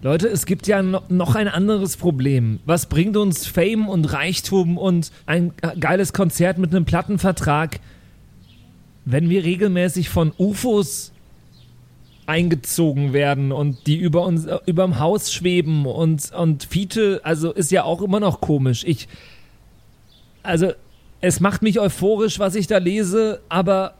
Leute, 0.03 0.27
es 0.29 0.47
gibt 0.47 0.67
ja 0.67 0.83
no- 0.83 1.03
noch 1.09 1.37
ein 1.37 1.47
anderes 1.47 1.97
Problem. 1.97 2.59
Was 2.67 2.87
bringt 2.87 3.17
uns 3.17 3.47
Fame 3.47 3.89
und 3.89 4.07
Reichtum 4.13 4.79
und 4.79 5.13
ein 5.27 5.53
äh, 5.63 5.79
geiles 5.79 6.13
Konzert 6.13 6.59
mit 6.59 6.75
einem 6.75 6.87
Plattenvertrag, 6.87 7.79
wenn 9.13 9.29
wir 9.29 9.45
regelmäßig 9.45 10.09
von 10.09 10.33
UFOs 10.39 11.13
eingezogen 12.27 13.13
werden 13.13 13.51
und 13.51 13.87
die 13.87 13.97
über 13.97 14.25
uns 14.25 14.47
äh, 14.47 14.59
überm 14.67 14.99
Haus 15.01 15.33
schweben 15.33 15.87
und 15.87 16.31
und 16.33 16.65
Fiete, 16.65 17.21
also 17.25 17.53
ist 17.53 17.71
ja 17.73 17.83
auch 17.85 18.03
immer 18.03 18.21
noch 18.21 18.41
komisch. 18.41 18.85
Ich 18.87 19.09
also 20.43 20.73
es 21.21 21.41
macht 21.41 21.63
mich 21.63 21.81
euphorisch, 21.81 22.39
was 22.39 22.55
ich 22.55 22.67
da 22.67 22.79
lese, 22.79 23.41
aber 23.49 23.95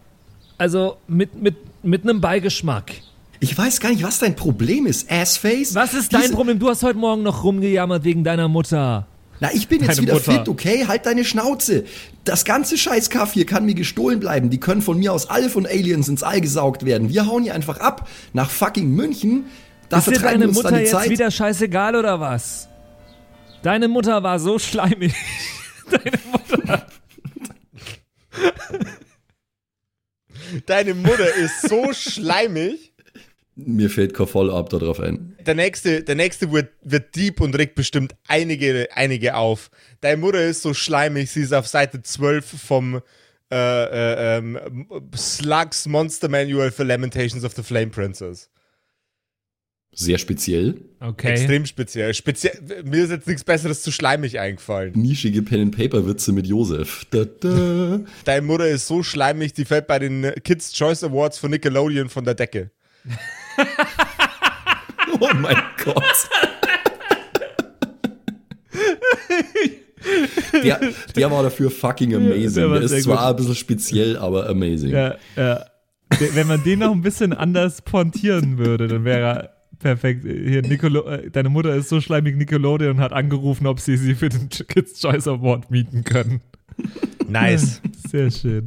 also 0.59 0.97
mit 1.09 1.43
mit 1.43 1.57
mit 1.83 2.03
einem 2.05 2.21
Beigeschmack. 2.21 2.93
Ich 3.41 3.57
weiß 3.57 3.81
gar 3.81 3.89
nicht, 3.91 4.03
was 4.03 4.19
dein 4.19 4.37
Problem 4.37 4.87
ist, 4.87 5.11
Assface. 5.11 5.75
Was 5.75 5.95
ist 5.95 6.13
dein 6.13 6.21
Diese- 6.23 6.35
Problem? 6.35 6.59
Du 6.59 6.69
hast 6.69 6.83
heute 6.83 6.99
Morgen 6.99 7.23
noch 7.23 7.43
rumgejammert 7.43 8.05
wegen 8.05 8.23
deiner 8.23 8.49
Mutter. 8.49 9.07
Na, 9.41 9.51
ich 9.55 9.69
bin 9.69 9.83
jetzt 9.83 10.01
wieder 10.01 10.15
Mutter. 10.15 10.33
fit, 10.33 10.49
okay? 10.49 10.87
Halt 10.87 11.07
deine 11.07 11.25
Schnauze. 11.25 11.85
Das 12.25 12.45
ganze 12.45 12.77
scheiß 12.77 13.09
Kaff 13.09 13.33
hier 13.33 13.47
kann 13.47 13.65
mir 13.65 13.75
gestohlen 13.75 14.21
bleiben. 14.21 14.51
Die 14.51 14.61
können 14.61 14.83
von 14.83 14.99
mir 14.99 15.13
aus 15.13 15.31
alle 15.31 15.49
von 15.49 15.67
Aliens 15.67 16.09
ins 16.09 16.23
All 16.23 16.43
gesaugt 16.43 16.85
werden. 16.85 17.09
Wir 17.09 17.27
hauen 17.27 17.43
hier 17.43 17.55
einfach 17.55 17.79
ab 17.79 18.07
nach 18.35 18.51
fucking 18.51 18.91
München. 18.95 19.47
Da 19.89 19.99
ist 19.99 20.07
dir 20.07 20.13
vertreiben 20.13 20.41
deine 20.41 20.43
wir 20.43 20.49
uns 20.49 20.57
Mutter 20.57 20.69
dann 20.71 20.79
die 20.79 20.85
jetzt 20.85 20.93
Zeit. 20.93 21.11
wieder 21.11 21.31
scheißegal 21.31 21.97
oder 21.97 22.21
was? 22.21 22.69
Deine 23.63 23.89
Mutter 23.89 24.23
war 24.23 24.39
so 24.39 24.59
schleimig. 24.59 25.15
Deine 25.91 26.19
Mutter. 26.31 26.87
Deine 30.67 30.95
Mutter 30.95 31.35
ist 31.35 31.69
so 31.69 31.93
schleimig. 31.93 32.90
Mir 33.67 33.91
fällt 33.91 34.15
kein 34.15 34.27
Follow-up 34.27 34.71
da 34.71 34.79
drauf 34.79 35.01
ein. 35.01 35.37
Der 35.47 35.55
nächste, 35.55 36.03
der 36.03 36.15
nächste 36.15 36.53
wird, 36.53 36.71
wird 36.83 37.17
deep 37.17 37.41
und 37.41 37.57
regt 37.57 37.75
bestimmt 37.75 38.15
einige, 38.27 38.89
einige 38.95 39.37
auf. 39.37 39.71
Deine 40.01 40.19
Mutter 40.19 40.45
ist 40.45 40.63
so 40.63 40.75
schleimig, 40.75 41.31
sie 41.31 41.43
ist 41.43 41.53
auf 41.53 41.67
Seite 41.67 42.03
12 42.03 42.45
vom 42.45 43.03
äh, 43.53 43.57
äh, 43.57 44.39
ähm, 44.39 44.87
Slugs 45.17 45.87
Monster 45.87 46.29
Manual 46.29 46.71
for 46.71 46.85
Lamentations 46.85 47.45
of 47.45 47.55
the 47.55 47.63
Flame 47.63 47.89
Princess. 47.89 48.49
Sehr 49.93 50.19
speziell. 50.19 50.77
Okay. 51.01 51.33
Extrem 51.33 51.67
speziell. 51.67 52.15
speziell. 52.15 52.85
Mir 52.85 53.05
ist 53.05 53.11
jetzt 53.11 53.27
nichts 53.27 53.43
Besseres 53.43 53.83
zu 53.83 53.91
schleimig 53.91 54.39
eingefallen. 54.39 54.93
Nischige 54.95 55.43
Pen-and-Paper-Witze 55.43 56.33
mit 56.33 56.47
Josef. 56.47 57.07
Da, 57.11 57.25
da. 57.25 58.01
Deine 58.25 58.47
Mutter 58.47 58.69
ist 58.69 58.87
so 58.87 59.03
schleimig, 59.03 59.53
die 59.53 59.65
fällt 59.65 59.89
bei 59.89 59.99
den 59.99 60.33
Kids 60.45 60.73
Choice 60.73 61.03
Awards 61.03 61.39
von 61.39 61.51
Nickelodeon 61.51 62.09
von 62.09 62.25
der 62.25 62.35
Decke. 62.35 62.71
Oh 65.21 65.29
mein 65.35 65.57
Gott. 65.85 66.29
Der, 70.65 70.81
der 71.17 71.31
war 71.31 71.43
dafür 71.43 71.71
fucking 71.71 72.15
amazing. 72.15 72.55
der 72.55 72.71
war 72.71 72.81
Der 72.81 72.91
ist 72.91 73.05
zwar 73.05 73.17
gut. 73.19 73.27
ein 73.27 73.37
bisschen 73.37 73.55
speziell, 73.55 74.17
aber 74.17 74.49
amazing. 74.49 74.91
Ja, 74.91 75.17
ja. 75.37 75.65
Wenn 76.35 76.47
man 76.47 76.63
den 76.65 76.79
noch 76.81 76.93
ein 76.93 77.03
bisschen 77.03 77.33
anders 77.33 77.83
pontieren 77.83 78.59
würde, 78.59 78.89
dann 78.89 79.05
wäre 79.05 79.21
er 79.21 79.51
perfekt. 79.79 80.25
Hier, 80.25 80.63
Nicolo 80.63 81.07
äh, 81.07 81.31
deine 81.31 81.49
Mutter 81.51 81.75
ist 81.75 81.89
so 81.89 82.01
schleimig 82.01 82.37
Nickelodeon 82.37 82.93
und 82.97 83.01
hat 83.01 83.13
angerufen, 83.13 83.67
ob 83.67 83.81
sie 83.81 83.97
sie 83.97 84.15
für 84.15 84.29
den 84.29 84.49
Kids 84.49 85.01
Choice 85.01 85.29
Award 85.29 85.71
mieten 85.71 86.03
können. 86.05 86.41
Nice. 87.29 87.81
Sehr 88.09 88.31
schön. 88.31 88.67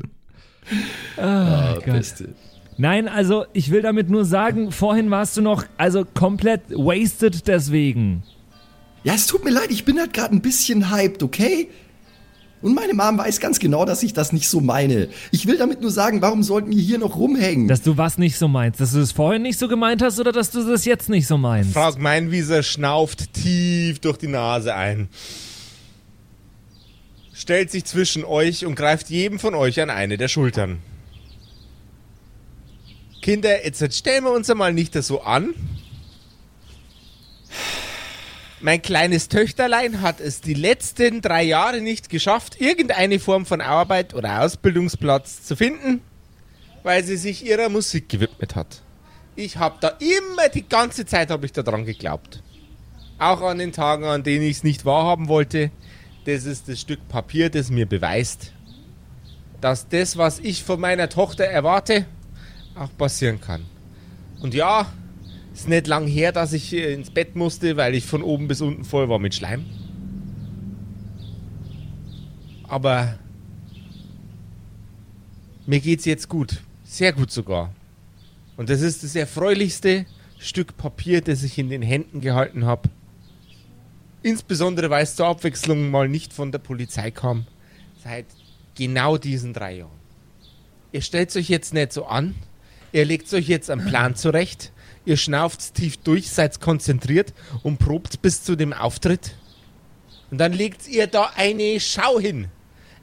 Ah, 1.17 1.73
Gott. 1.75 1.85
beste. 1.85 2.29
Nein, 2.77 3.07
also 3.07 3.45
ich 3.53 3.71
will 3.71 3.81
damit 3.81 4.09
nur 4.09 4.25
sagen, 4.25 4.71
vorhin 4.71 5.11
warst 5.11 5.37
du 5.37 5.41
noch 5.41 5.65
also 5.77 6.05
komplett 6.05 6.61
wasted 6.71 7.47
deswegen. 7.47 8.23
Ja, 9.03 9.13
es 9.13 9.27
tut 9.27 9.43
mir 9.43 9.51
leid, 9.51 9.69
ich 9.69 9.85
bin 9.85 9.99
halt 9.99 10.13
gerade 10.13 10.35
ein 10.35 10.41
bisschen 10.41 10.91
hyped, 10.91 11.23
okay? 11.23 11.69
Und 12.61 12.75
meine 12.75 12.93
Mom 12.93 13.17
weiß 13.17 13.41
ganz 13.41 13.59
genau, 13.59 13.83
dass 13.83 14.03
ich 14.03 14.13
das 14.13 14.31
nicht 14.31 14.47
so 14.47 14.61
meine. 14.61 15.09
Ich 15.31 15.45
will 15.47 15.57
damit 15.57 15.81
nur 15.81 15.91
sagen, 15.91 16.21
warum 16.21 16.43
sollten 16.43 16.71
wir 16.71 16.81
hier 16.81 16.97
noch 16.97 17.17
rumhängen? 17.17 17.67
Dass 17.67 17.81
du 17.81 17.97
was 17.97 18.17
nicht 18.17 18.37
so 18.37 18.47
meinst. 18.47 18.79
Dass 18.79 18.93
du 18.93 18.99
es 18.99 19.11
vorhin 19.11 19.41
nicht 19.41 19.59
so 19.59 19.67
gemeint 19.67 20.01
hast 20.01 20.17
oder 20.17 20.31
dass 20.31 20.49
du 20.49 20.63
das 20.63 20.85
jetzt 20.85 21.09
nicht 21.09 21.27
so 21.27 21.37
meinst. 21.37 21.73
Frau 21.73 21.91
Meinwieser 21.97 22.63
schnauft 22.63 23.33
tief 23.33 23.99
durch 23.99 24.17
die 24.17 24.29
Nase 24.29 24.73
ein. 24.73 25.09
Stellt 27.33 27.69
sich 27.69 27.83
zwischen 27.83 28.23
euch 28.23 28.65
und 28.65 28.75
greift 28.75 29.09
jedem 29.09 29.39
von 29.39 29.55
euch 29.55 29.81
an 29.81 29.89
eine 29.89 30.15
der 30.15 30.29
Schultern. 30.29 30.77
Kinder, 33.23 33.63
jetzt 33.63 33.95
stellen 33.95 34.25
wir 34.25 34.31
uns 34.31 34.49
einmal 34.49 34.73
nicht 34.73 34.95
das 34.95 35.07
so 35.07 35.21
an. 35.21 35.55
Mein 38.59 38.81
kleines 38.81 39.29
Töchterlein 39.29 40.01
hat 40.01 40.19
es 40.19 40.41
die 40.41 40.53
letzten 40.53 41.21
drei 41.21 41.41
Jahre 41.43 41.79
nicht 41.79 42.09
geschafft, 42.09 42.59
irgendeine 42.59 43.19
Form 43.19 43.45
von 43.45 43.61
Arbeit 43.61 44.13
oder 44.13 44.41
Ausbildungsplatz 44.41 45.41
zu 45.43 45.55
finden, 45.55 46.01
weil 46.83 47.05
sie 47.05 47.15
sich 47.15 47.45
ihrer 47.45 47.69
Musik 47.69 48.09
gewidmet 48.09 48.55
hat. 48.55 48.81
Ich 49.37 49.55
habe 49.55 49.77
da 49.79 49.97
immer, 49.99 50.49
die 50.53 50.67
ganze 50.67 51.05
Zeit 51.05 51.31
habe 51.31 51.45
ich 51.45 51.53
da 51.53 51.63
dran 51.63 51.85
geglaubt. 51.85 52.43
Auch 53.19 53.41
an 53.41 53.59
den 53.59 53.71
Tagen, 53.71 54.03
an 54.03 54.23
denen 54.23 54.43
ich 54.43 54.57
es 54.57 54.63
nicht 54.63 54.83
wahrhaben 54.83 55.29
wollte. 55.29 55.71
Das 56.25 56.43
ist 56.43 56.67
das 56.67 56.81
Stück 56.81 57.07
Papier, 57.07 57.49
das 57.49 57.69
mir 57.69 57.85
beweist, 57.85 58.51
dass 59.61 59.87
das, 59.87 60.17
was 60.17 60.39
ich 60.39 60.65
von 60.65 60.81
meiner 60.81 61.07
Tochter 61.07 61.45
erwarte, 61.45 62.05
auch 62.75 62.95
passieren 62.97 63.39
kann. 63.39 63.65
Und 64.41 64.53
ja, 64.53 64.91
ist 65.53 65.69
nicht 65.69 65.87
lang 65.87 66.07
her, 66.07 66.31
dass 66.31 66.53
ich 66.53 66.73
ins 66.73 67.11
Bett 67.11 67.35
musste, 67.35 67.77
weil 67.77 67.95
ich 67.95 68.05
von 68.05 68.23
oben 68.23 68.47
bis 68.47 68.61
unten 68.61 68.83
voll 68.83 69.07
war 69.09 69.19
mit 69.19 69.35
Schleim. 69.35 69.65
Aber 72.67 73.19
mir 75.65 75.79
geht's 75.79 76.05
jetzt 76.05 76.27
gut. 76.27 76.61
Sehr 76.83 77.13
gut 77.13 77.31
sogar. 77.31 77.73
Und 78.57 78.69
das 78.69 78.81
ist 78.81 79.03
das 79.03 79.15
erfreulichste 79.15 80.05
Stück 80.39 80.75
Papier, 80.75 81.21
das 81.21 81.43
ich 81.43 81.57
in 81.57 81.69
den 81.69 81.81
Händen 81.81 82.19
gehalten 82.19 82.65
habe. 82.65 82.89
Insbesondere, 84.23 84.89
weil 84.89 85.03
es 85.03 85.15
zur 85.15 85.27
Abwechslung 85.27 85.91
mal 85.91 86.07
nicht 86.09 86.33
von 86.33 86.51
der 86.51 86.59
Polizei 86.59 87.11
kam. 87.11 87.45
Seit 88.03 88.25
genau 88.75 89.17
diesen 89.17 89.53
drei 89.53 89.77
Jahren. 89.77 89.91
Ihr 90.91 91.01
stellt 91.01 91.35
euch 91.35 91.49
jetzt 91.49 91.73
nicht 91.73 91.93
so 91.93 92.05
an. 92.05 92.35
Ihr 92.93 93.05
legt 93.05 93.33
euch 93.33 93.47
jetzt 93.47 93.71
einen 93.71 93.85
Plan 93.85 94.15
zurecht. 94.15 94.71
ihr 95.03 95.17
schnauft 95.17 95.73
tief 95.73 95.97
durch, 95.97 96.29
seid 96.29 96.61
konzentriert 96.61 97.33
und 97.63 97.79
probt 97.79 98.21
bis 98.21 98.43
zu 98.43 98.55
dem 98.55 98.71
Auftritt. 98.71 99.35
Und 100.31 100.37
dann 100.37 100.53
legt 100.53 100.87
ihr 100.87 101.07
da 101.07 101.31
eine 101.35 101.79
Schau 101.79 102.19
hin. 102.19 102.47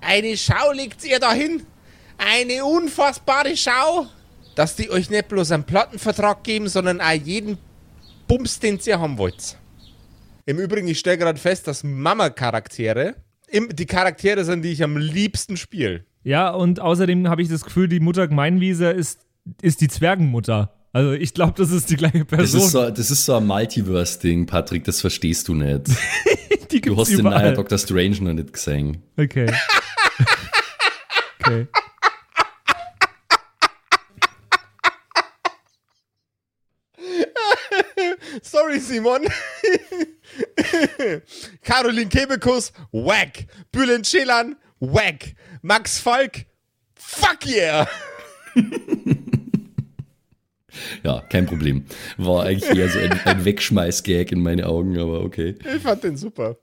Eine 0.01 0.37
Schau 0.37 0.73
legt 0.73 1.05
ihr 1.05 1.19
da 1.19 1.33
hin. 1.33 1.65
Eine 2.17 2.65
unfassbare 2.65 3.57
Schau, 3.57 4.07
dass 4.55 4.77
die 4.77 4.91
euch 4.91 5.11
nicht 5.11 5.29
bloß 5.29 5.51
einen 5.51 5.65
Plattenvertrag 5.65 6.45
geben, 6.45 6.69
sondern 6.69 7.01
auch 7.01 7.11
jeden 7.13 7.59
Bums, 8.29 8.61
den 8.61 8.79
ihr 8.87 9.01
haben 9.01 9.19
wollt. 9.19 9.59
Im 10.47 10.59
Übrigen, 10.59 10.87
ich 10.89 11.01
stelle 11.01 11.19
gerade 11.19 11.39
fest, 11.39 11.67
dass 11.67 11.83
Mama-Charaktere 11.83 13.17
die 13.53 13.87
Charaktere 13.87 14.45
sind, 14.45 14.63
die 14.63 14.71
ich 14.71 14.85
am 14.85 14.97
liebsten 14.97 15.57
spiele. 15.57 16.05
Ja, 16.23 16.51
und 16.51 16.79
außerdem 16.79 17.29
habe 17.29 17.43
ich 17.43 17.49
das 17.49 17.65
Gefühl, 17.65 17.89
die 17.89 17.99
Mutter 17.99 18.29
Gemeinwiese 18.29 18.91
ist, 18.91 19.27
ist 19.63 19.81
die 19.81 19.89
Zwergenmutter. 19.89 20.75
Also 20.93 21.13
ich 21.13 21.35
glaube, 21.35 21.53
das 21.57 21.71
ist 21.71 21.89
die 21.91 21.97
gleiche 21.97 22.25
Das 22.25 22.27
Person. 22.27 22.61
ist, 22.63 22.71
so, 22.71 22.91
das 22.91 23.11
ist 23.11 23.25
so 23.25 23.37
ein 23.37 23.47
Multiverse-Ding, 23.47 24.47
Patrick, 24.47 24.85
das 24.85 25.01
verstehst 25.01 25.47
du 25.49 25.55
nicht. 25.55 25.83
die 26.73 26.81
Du 26.81 26.97
hast 26.97 27.11
den 27.11 27.21
überall. 27.21 27.43
neuen 27.45 27.55
Dr. 27.55 27.79
Strange 27.79 28.21
noch 28.23 28.33
nicht 28.33 28.53
gesehen. 28.53 29.03
Okay. 29.17 29.53
okay. 31.41 31.69
Sorry, 38.43 38.79
Simon. 38.81 39.27
Caroline 41.63 42.09
Kebekus, 42.09 42.73
wack. 42.93 43.47
Bülent 43.73 44.07
Schelan, 44.07 44.57
wack. 44.81 45.35
Max 45.63 45.99
Falk, 45.99 46.47
fuck 46.95 47.47
yeah. 47.47 47.87
Ja, 51.03 51.23
kein 51.29 51.47
Problem. 51.47 51.85
War 52.17 52.45
eigentlich 52.45 52.71
eher 52.79 52.89
so 52.89 52.99
ein, 52.99 53.13
ein 53.25 53.45
Wegschmeiß-Gag 53.45 54.33
in 54.33 54.43
meine 54.43 54.67
Augen, 54.67 54.99
aber 54.99 55.21
okay. 55.25 55.57
Ich 55.77 55.83
fand 55.83 56.05
den 56.05 56.17
super. 56.17 56.57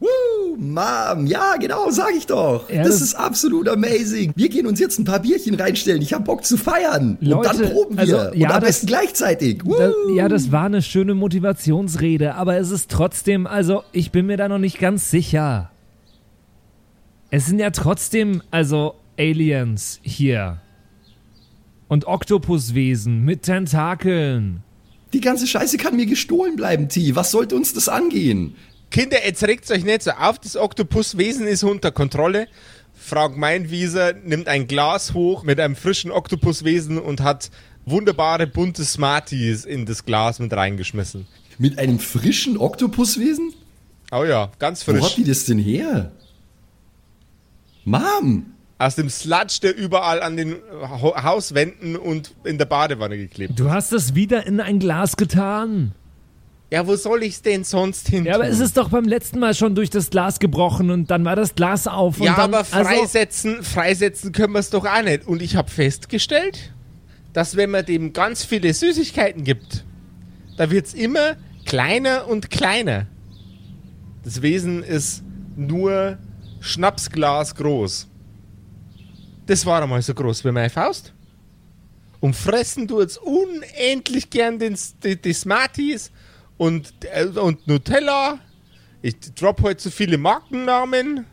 Woo, 0.00 0.56
Mom, 0.56 1.26
ja, 1.26 1.54
genau, 1.60 1.88
sag 1.90 2.10
ich 2.16 2.26
doch. 2.26 2.68
Ja, 2.68 2.78
das, 2.78 2.94
das- 2.94 3.02
ist 3.02 3.14
absolut 3.14 3.68
amazing. 3.68 4.32
Wir 4.34 4.48
gehen 4.48 4.66
uns 4.66 4.80
jetzt 4.80 4.98
ein 4.98 5.04
paar 5.04 5.20
Bierchen 5.20 5.54
reinstellen. 5.54 6.02
Ich 6.02 6.12
hab 6.12 6.24
Bock 6.24 6.44
zu 6.44 6.56
feiern. 6.56 7.18
Und 7.20 7.28
Leute, 7.28 7.56
dann 7.62 7.70
proben 7.72 7.94
wir. 7.96 8.00
also, 8.00 8.16
ja, 8.16 8.48
Und 8.48 8.54
am 8.54 8.60
das- 8.60 8.68
besten 8.68 8.86
gleichzeitig. 8.88 9.64
Woo. 9.64 9.76
Das, 9.78 9.94
ja, 10.16 10.28
das 10.28 10.50
war 10.50 10.64
eine 10.64 10.82
schöne 10.82 11.14
Motivationsrede, 11.14 12.34
aber 12.34 12.56
es 12.56 12.70
ist 12.72 12.90
trotzdem, 12.90 13.46
also 13.46 13.84
ich 13.92 14.10
bin 14.10 14.26
mir 14.26 14.36
da 14.36 14.48
noch 14.48 14.58
nicht 14.58 14.80
ganz 14.80 15.08
sicher. 15.08 15.70
Es 17.30 17.46
sind 17.46 17.60
ja 17.60 17.70
trotzdem, 17.70 18.42
also 18.50 18.96
Aliens 19.16 20.00
hier. 20.02 20.61
Und 21.92 22.06
Oktopuswesen 22.06 23.22
mit 23.22 23.42
Tentakeln. 23.42 24.62
Die 25.12 25.20
ganze 25.20 25.46
Scheiße 25.46 25.76
kann 25.76 25.94
mir 25.94 26.06
gestohlen 26.06 26.56
bleiben, 26.56 26.88
T. 26.88 27.14
Was 27.16 27.30
sollte 27.30 27.54
uns 27.54 27.74
das 27.74 27.90
angehen? 27.90 28.54
Kinder, 28.90 29.18
jetzt 29.22 29.46
regt 29.46 29.70
euch 29.70 29.84
nicht 29.84 30.02
so 30.02 30.12
auf. 30.12 30.38
Das 30.38 30.56
Oktopuswesen 30.56 31.46
ist 31.46 31.64
unter 31.64 31.90
Kontrolle. 31.90 32.48
Frank 32.94 33.36
Meinwieser 33.36 34.14
nimmt 34.14 34.48
ein 34.48 34.68
Glas 34.68 35.12
hoch 35.12 35.42
mit 35.42 35.60
einem 35.60 35.76
frischen 35.76 36.10
Oktopuswesen 36.10 36.96
und 36.96 37.20
hat 37.20 37.50
wunderbare 37.84 38.46
bunte 38.46 38.86
Smarties 38.86 39.66
in 39.66 39.84
das 39.84 40.06
Glas 40.06 40.38
mit 40.38 40.54
reingeschmissen. 40.54 41.26
Mit 41.58 41.78
einem 41.78 41.98
frischen 41.98 42.56
Oktopuswesen? 42.56 43.52
Oh 44.10 44.24
ja, 44.24 44.50
ganz 44.58 44.88
Wo 44.88 44.92
frisch. 44.92 45.02
hat 45.02 45.16
die 45.18 45.24
das 45.24 45.44
denn 45.44 45.58
her? 45.58 46.10
Mom! 47.84 48.46
Aus 48.82 48.96
dem 48.96 49.10
Sludge, 49.10 49.60
der 49.62 49.76
überall 49.76 50.20
an 50.20 50.36
den 50.36 50.56
Ho 50.82 51.14
Hauswänden 51.22 51.94
und 51.94 52.34
in 52.42 52.58
der 52.58 52.64
Badewanne 52.64 53.16
geklebt. 53.16 53.52
Du 53.56 53.70
hast 53.70 53.92
es 53.92 54.16
wieder 54.16 54.44
in 54.44 54.60
ein 54.60 54.80
Glas 54.80 55.16
getan. 55.16 55.92
Ja, 56.72 56.84
wo 56.88 56.96
soll 56.96 57.22
ich's 57.22 57.42
denn 57.42 57.62
sonst 57.62 58.08
hin? 58.08 58.24
Ja, 58.24 58.34
aber 58.34 58.48
es 58.48 58.58
ist 58.58 58.76
doch 58.76 58.88
beim 58.88 59.04
letzten 59.04 59.38
Mal 59.38 59.54
schon 59.54 59.76
durch 59.76 59.88
das 59.88 60.10
Glas 60.10 60.40
gebrochen 60.40 60.90
und 60.90 61.12
dann 61.12 61.24
war 61.24 61.36
das 61.36 61.54
Glas 61.54 61.86
auf 61.86 62.18
und 62.18 62.26
Ja, 62.26 62.34
dann, 62.34 62.52
aber 62.54 62.66
also, 62.72 62.90
freisetzen, 62.90 63.62
freisetzen 63.62 64.32
können 64.32 64.54
wir 64.54 64.58
es 64.58 64.70
doch 64.70 64.84
auch 64.84 65.02
nicht. 65.02 65.28
Und 65.28 65.42
ich 65.42 65.54
habe 65.54 65.70
festgestellt, 65.70 66.72
dass 67.32 67.54
wenn 67.54 67.70
man 67.70 67.86
dem 67.86 68.12
ganz 68.12 68.44
viele 68.44 68.74
Süßigkeiten 68.74 69.44
gibt, 69.44 69.84
da 70.56 70.72
wird's 70.72 70.92
immer 70.92 71.36
kleiner 71.66 72.26
und 72.26 72.50
kleiner. 72.50 73.06
Das 74.24 74.42
Wesen 74.42 74.82
ist 74.82 75.22
nur 75.54 76.18
Schnapsglas 76.60 77.54
groß. 77.54 78.08
Das 79.46 79.66
war 79.66 79.82
einmal 79.82 80.02
so 80.02 80.14
groß 80.14 80.44
wie 80.44 80.52
meine 80.52 80.70
Faust. 80.70 81.12
Und 82.20 82.36
fressen 82.36 82.86
du 82.86 83.00
jetzt 83.00 83.18
unendlich 83.18 84.30
gern 84.30 84.58
den, 84.58 84.78
die, 85.02 85.20
die 85.20 85.32
Smarties 85.32 86.12
und, 86.56 86.92
äh, 87.12 87.24
und 87.24 87.66
Nutella. 87.66 88.38
Ich 89.02 89.16
drop 89.34 89.60
heute 89.62 89.82
so 89.82 89.90
viele 89.90 90.18
Markennamen. 90.18 91.26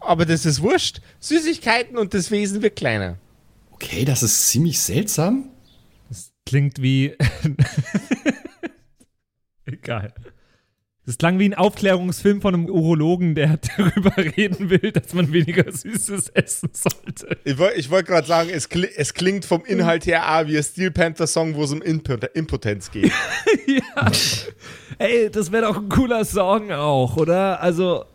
Aber 0.00 0.24
das 0.24 0.46
ist 0.46 0.62
wurscht. 0.62 1.00
Süßigkeiten 1.20 1.98
und 1.98 2.14
das 2.14 2.30
Wesen 2.30 2.62
wird 2.62 2.76
kleiner. 2.76 3.18
Okay, 3.72 4.04
das 4.04 4.22
ist 4.22 4.48
ziemlich 4.48 4.80
seltsam. 4.80 5.50
klingt 6.46 6.80
wie. 6.80 7.14
Egal. 9.66 10.14
Das 11.06 11.18
klang 11.18 11.38
wie 11.38 11.44
ein 11.44 11.54
Aufklärungsfilm 11.54 12.40
von 12.40 12.54
einem 12.54 12.66
Urologen, 12.66 13.34
der 13.34 13.58
darüber 13.76 14.16
reden 14.16 14.70
will, 14.70 14.90
dass 14.90 15.12
man 15.12 15.32
weniger 15.32 15.70
Süßes 15.70 16.30
essen 16.30 16.70
sollte. 16.72 17.36
Ich 17.44 17.58
wollte 17.58 17.90
wollt 17.90 18.06
gerade 18.06 18.26
sagen, 18.26 18.48
es, 18.50 18.70
kli 18.70 18.88
es 18.96 19.12
klingt 19.12 19.44
vom 19.44 19.64
Inhalt 19.66 20.06
her 20.06 20.34
auch 20.34 20.46
wie 20.46 20.56
ein 20.56 20.62
Steel 20.62 20.90
Panther 20.90 21.26
Song, 21.26 21.54
wo 21.56 21.64
es 21.64 21.72
um 21.72 21.82
Impot 21.82 22.24
Impotenz 22.32 22.90
geht. 22.90 23.12
ja. 23.66 24.10
Ey, 24.96 25.30
das 25.30 25.52
wäre 25.52 25.66
doch 25.66 25.76
ein 25.76 25.88
cooler 25.90 26.24
Song 26.24 26.72
auch, 26.72 27.16
oder? 27.16 27.60
Also. 27.60 28.06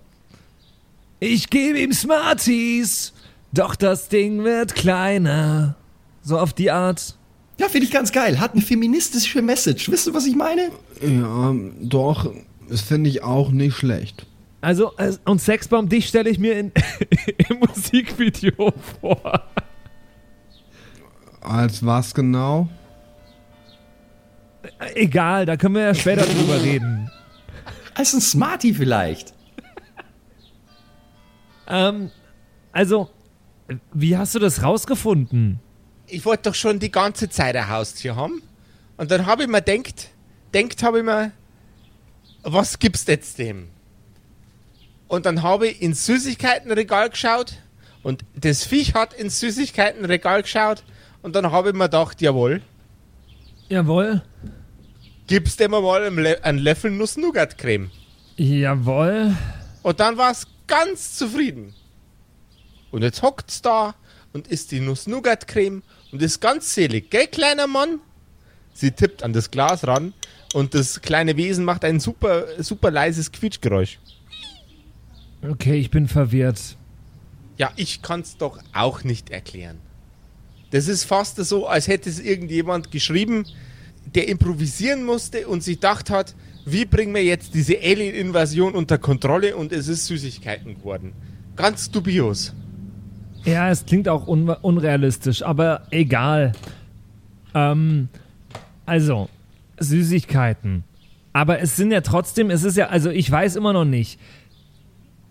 Ich 1.22 1.50
gebe 1.50 1.80
ihm 1.80 1.92
Smarties, 1.92 3.14
doch 3.52 3.76
das 3.76 4.08
Ding 4.08 4.44
wird 4.46 4.74
kleiner. 4.74 5.76
So 6.24 6.40
auf 6.40 6.54
die 6.54 6.72
Art. 6.72 7.18
Ja, 7.60 7.68
finde 7.68 7.86
ich 7.86 7.92
ganz 7.92 8.12
geil. 8.12 8.40
Hat 8.40 8.54
eine 8.54 8.62
feministische 8.62 9.42
Message. 9.42 9.92
Wisst 9.92 10.08
ihr, 10.08 10.14
was 10.14 10.26
ich 10.26 10.36
meine? 10.36 10.72
Ja, 11.02 11.54
doch, 11.82 12.32
das 12.70 12.82
finde 12.82 13.10
ich 13.10 13.24
auch 13.24 13.52
nicht 13.52 13.76
schlecht. 13.76 14.26
Also, 14.62 14.92
und 15.26 15.42
Sexbomb, 15.42 15.90
dich 15.90 16.08
stelle 16.08 16.30
ich 16.30 16.38
mir 16.40 16.60
in, 16.60 16.72
im 17.50 17.60
Musikvideo 17.60 18.74
vor. 19.00 19.44
Als 21.42 21.86
was 21.86 22.14
genau? 22.14 22.68
Egal, 24.94 25.46
da 25.46 25.56
können 25.56 25.76
wir 25.76 25.84
ja 25.84 25.94
später 25.96 26.26
drüber 26.26 26.62
reden. 26.62 27.10
Als 27.96 28.14
ein 28.14 28.22
Smarty 28.22 28.74
vielleicht. 28.74 29.34
Ähm, 31.68 32.12
also, 32.72 33.10
wie 33.94 34.18
hast 34.18 34.36
du 34.36 34.40
das 34.40 34.64
rausgefunden? 34.64 35.60
ich 36.12 36.26
wollte 36.26 36.44
doch 36.50 36.56
schon 36.56 36.80
die 36.80 36.92
ganze 36.92 37.30
Zeit 37.30 37.56
ein 37.56 37.70
Haustier 37.70 38.16
haben. 38.16 38.42
Und 38.98 39.12
dann 39.12 39.26
habe 39.26 39.44
ich 39.44 39.50
mir 39.50 39.62
denkt, 39.62 40.10
denkt 40.54 40.84
habe 40.84 41.00
ich 41.00 41.06
mir, 41.06 41.32
was 42.44 42.80
gibt's 42.80 43.06
jetzt 43.08 43.38
dem? 43.38 43.70
Und 45.08 45.26
dann 45.26 45.42
habe 45.42 45.68
ich 45.68 45.82
ins 45.82 46.06
Süßigkeitenregal 46.06 47.10
geschaut 47.10 47.56
und 48.04 48.24
das 48.36 48.64
Viech 48.64 48.94
hat 48.94 49.14
ins 49.14 49.40
Süßigkeitenregal 49.40 50.44
geschaut 50.44 50.84
und 51.22 51.36
dann 51.36 51.52
habe 51.52 51.70
ich 51.70 51.76
mir 51.76 51.86
gedacht, 51.86 52.22
jawohl, 52.22 52.62
Jawohl. 53.70 54.22
gib's 55.28 55.58
dem 55.58 55.72
mal 55.72 56.04
einen, 56.04 56.58
Löffel 56.58 56.92
Nuss-Nougat-Creme. 56.92 57.92
Jawohl. 58.38 59.36
Und 59.84 60.00
dann 60.00 60.18
war 60.18 60.32
es 60.32 60.48
ganz 60.68 61.16
zufrieden. 61.18 61.74
Und 62.92 63.04
jetzt 63.04 63.22
hockt's 63.22 63.62
da 63.62 63.96
und 64.34 64.48
isst 64.48 64.72
die 64.72 64.80
Nuss-Nougat-Creme 64.80 65.84
und 66.12 66.22
ist 66.22 66.40
ganz 66.40 66.74
selig, 66.74 67.12
gell, 67.12 67.28
kleiner 67.28 67.68
Mann? 67.68 68.00
Sie 68.74 68.92
tippt 68.92 69.24
an 69.24 69.34
das 69.34 69.52
Glas 69.52 69.86
ran 69.86 70.14
und 70.54 70.74
das 70.74 71.02
kleine 71.02 71.38
Wesen 71.38 71.66
macht 71.66 71.86
ein 71.86 72.00
super, 72.00 72.46
super 72.60 72.92
leises 72.92 73.32
Quietschgeräusch. 73.32 74.00
Okay, 75.48 75.80
ich 75.80 75.90
bin 75.90 76.08
verwirrt. 76.08 76.78
Ja, 77.58 77.72
ich 77.76 78.02
kann's 78.02 78.38
doch 78.38 78.60
auch 78.74 79.04
nicht 79.04 79.30
erklären. 79.30 79.78
Das 80.72 80.88
ist 80.88 81.04
fast 81.04 81.38
so, 81.38 81.68
als 81.68 81.88
hätte 81.88 82.10
es 82.10 82.20
irgendjemand 82.20 82.92
geschrieben, 82.92 83.46
der 84.16 84.28
improvisieren 84.28 85.04
musste 85.04 85.48
und 85.48 85.64
sich 85.64 85.78
gedacht 85.78 86.10
hat, 86.10 86.36
wie 86.66 86.86
bringen 86.86 87.14
wir 87.14 87.24
jetzt 87.24 87.54
diese 87.54 87.80
Alien-Invasion 87.80 88.76
unter 88.76 88.98
Kontrolle 88.98 89.56
und 89.56 89.72
es 89.72 89.88
ist 89.88 90.06
Süßigkeiten 90.08 90.76
geworden. 90.76 91.14
Ganz 91.56 91.90
dubios. 91.90 92.54
Ja, 93.46 93.70
es 93.70 93.86
klingt 93.86 94.08
auch 94.08 94.28
un 94.28 94.50
unrealistisch, 94.50 95.42
aber 95.42 95.88
egal. 95.92 96.52
Ähm, 97.54 98.10
also, 98.86 99.30
Süßigkeiten. 99.80 100.84
Aber 101.34 101.60
es 101.60 101.76
sind 101.76 101.92
ja 101.92 102.02
trotzdem, 102.02 102.50
es 102.50 102.64
ist 102.64 102.78
ja, 102.78 102.88
also 102.88 103.10
ich 103.10 103.30
weiß 103.30 103.56
immer 103.56 103.74
noch 103.74 103.86
nicht. 103.86 104.20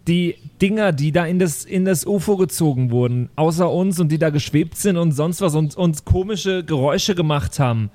die 0.09 0.37
Dinger, 0.61 0.93
die 0.93 1.13
da 1.13 1.27
in 1.27 1.39
das, 1.39 1.65
in 1.65 1.85
das 1.85 2.07
UFO 2.07 2.37
gezogen 2.37 2.91
wurden, 2.91 3.29
außer 3.37 3.71
uns 3.71 4.01
und 4.01 4.11
die 4.11 4.19
da 4.19 4.31
geschwebt 4.31 4.77
sind 4.77 4.97
und 4.97 5.13
sonst 5.13 5.41
was 5.41 5.55
und 5.55 5.77
uns 5.77 6.05
komische 6.05 6.65
Geräusche 6.65 7.15
gemacht 7.15 7.61
haben. 7.61 7.91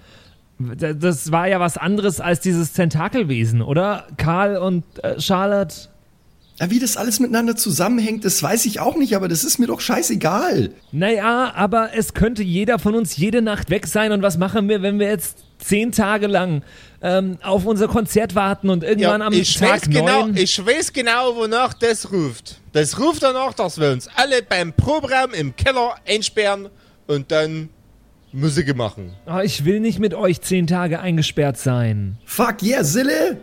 Das 0.77 1.31
war 1.31 1.47
ja 1.47 1.59
was 1.59 1.77
anderes 1.77 2.21
als 2.21 2.39
dieses 2.39 2.73
Tentakelwesen, 2.73 3.61
oder? 3.61 4.05
Karl 4.17 4.57
und 4.57 4.83
äh, 5.03 5.19
Charlotte? 5.19 5.89
Ja, 6.59 6.69
wie 6.69 6.77
das 6.77 6.95
alles 6.97 7.19
miteinander 7.19 7.55
zusammenhängt, 7.55 8.23
das 8.23 8.41
weiß 8.41 8.67
ich 8.67 8.79
auch 8.79 8.95
nicht, 8.95 9.15
aber 9.15 9.27
das 9.27 9.43
ist 9.43 9.57
mir 9.57 9.65
doch 9.65 9.81
scheißegal. 9.81 10.69
Naja, 10.91 11.51
aber 11.55 11.89
es 11.95 12.13
könnte 12.13 12.43
jeder 12.43 12.77
von 12.77 12.93
uns 12.93 13.17
jede 13.17 13.41
Nacht 13.41 13.71
weg 13.71 13.87
sein. 13.87 14.11
Und 14.11 14.21
was 14.21 14.37
machen 14.37 14.69
wir, 14.69 14.83
wenn 14.83 14.99
wir 14.99 15.07
jetzt 15.07 15.42
zehn 15.63 15.91
Tage 15.91 16.27
lang 16.27 16.63
ähm, 17.01 17.37
auf 17.41 17.65
unser 17.65 17.87
Konzert 17.87 18.35
warten 18.35 18.69
und 18.69 18.83
irgendwann 18.83 19.21
am 19.21 19.33
ich, 19.33 19.55
Tag 19.55 19.69
weiß 19.69 19.81
genau, 19.89 20.25
neun... 20.25 20.37
ich 20.37 20.65
weiß 20.65 20.93
genau, 20.93 21.35
wonach 21.35 21.73
das 21.73 22.11
ruft. 22.11 22.59
Das 22.71 22.99
ruft 22.99 23.23
danach, 23.23 23.53
dass 23.53 23.79
wir 23.79 23.91
uns 23.91 24.07
alle 24.15 24.41
beim 24.43 24.73
Proberaum 24.73 25.33
im 25.33 25.55
Keller 25.55 25.95
einsperren 26.07 26.69
und 27.07 27.31
dann 27.31 27.69
Musik 28.31 28.75
machen. 28.75 29.13
Oh, 29.27 29.39
ich 29.43 29.63
will 29.63 29.79
nicht 29.79 29.99
mit 29.99 30.13
euch 30.13 30.41
zehn 30.41 30.65
Tage 30.65 30.99
eingesperrt 30.99 31.57
sein. 31.57 32.17
Fuck 32.25 32.63
yeah, 32.63 32.83
Sille! 32.83 33.37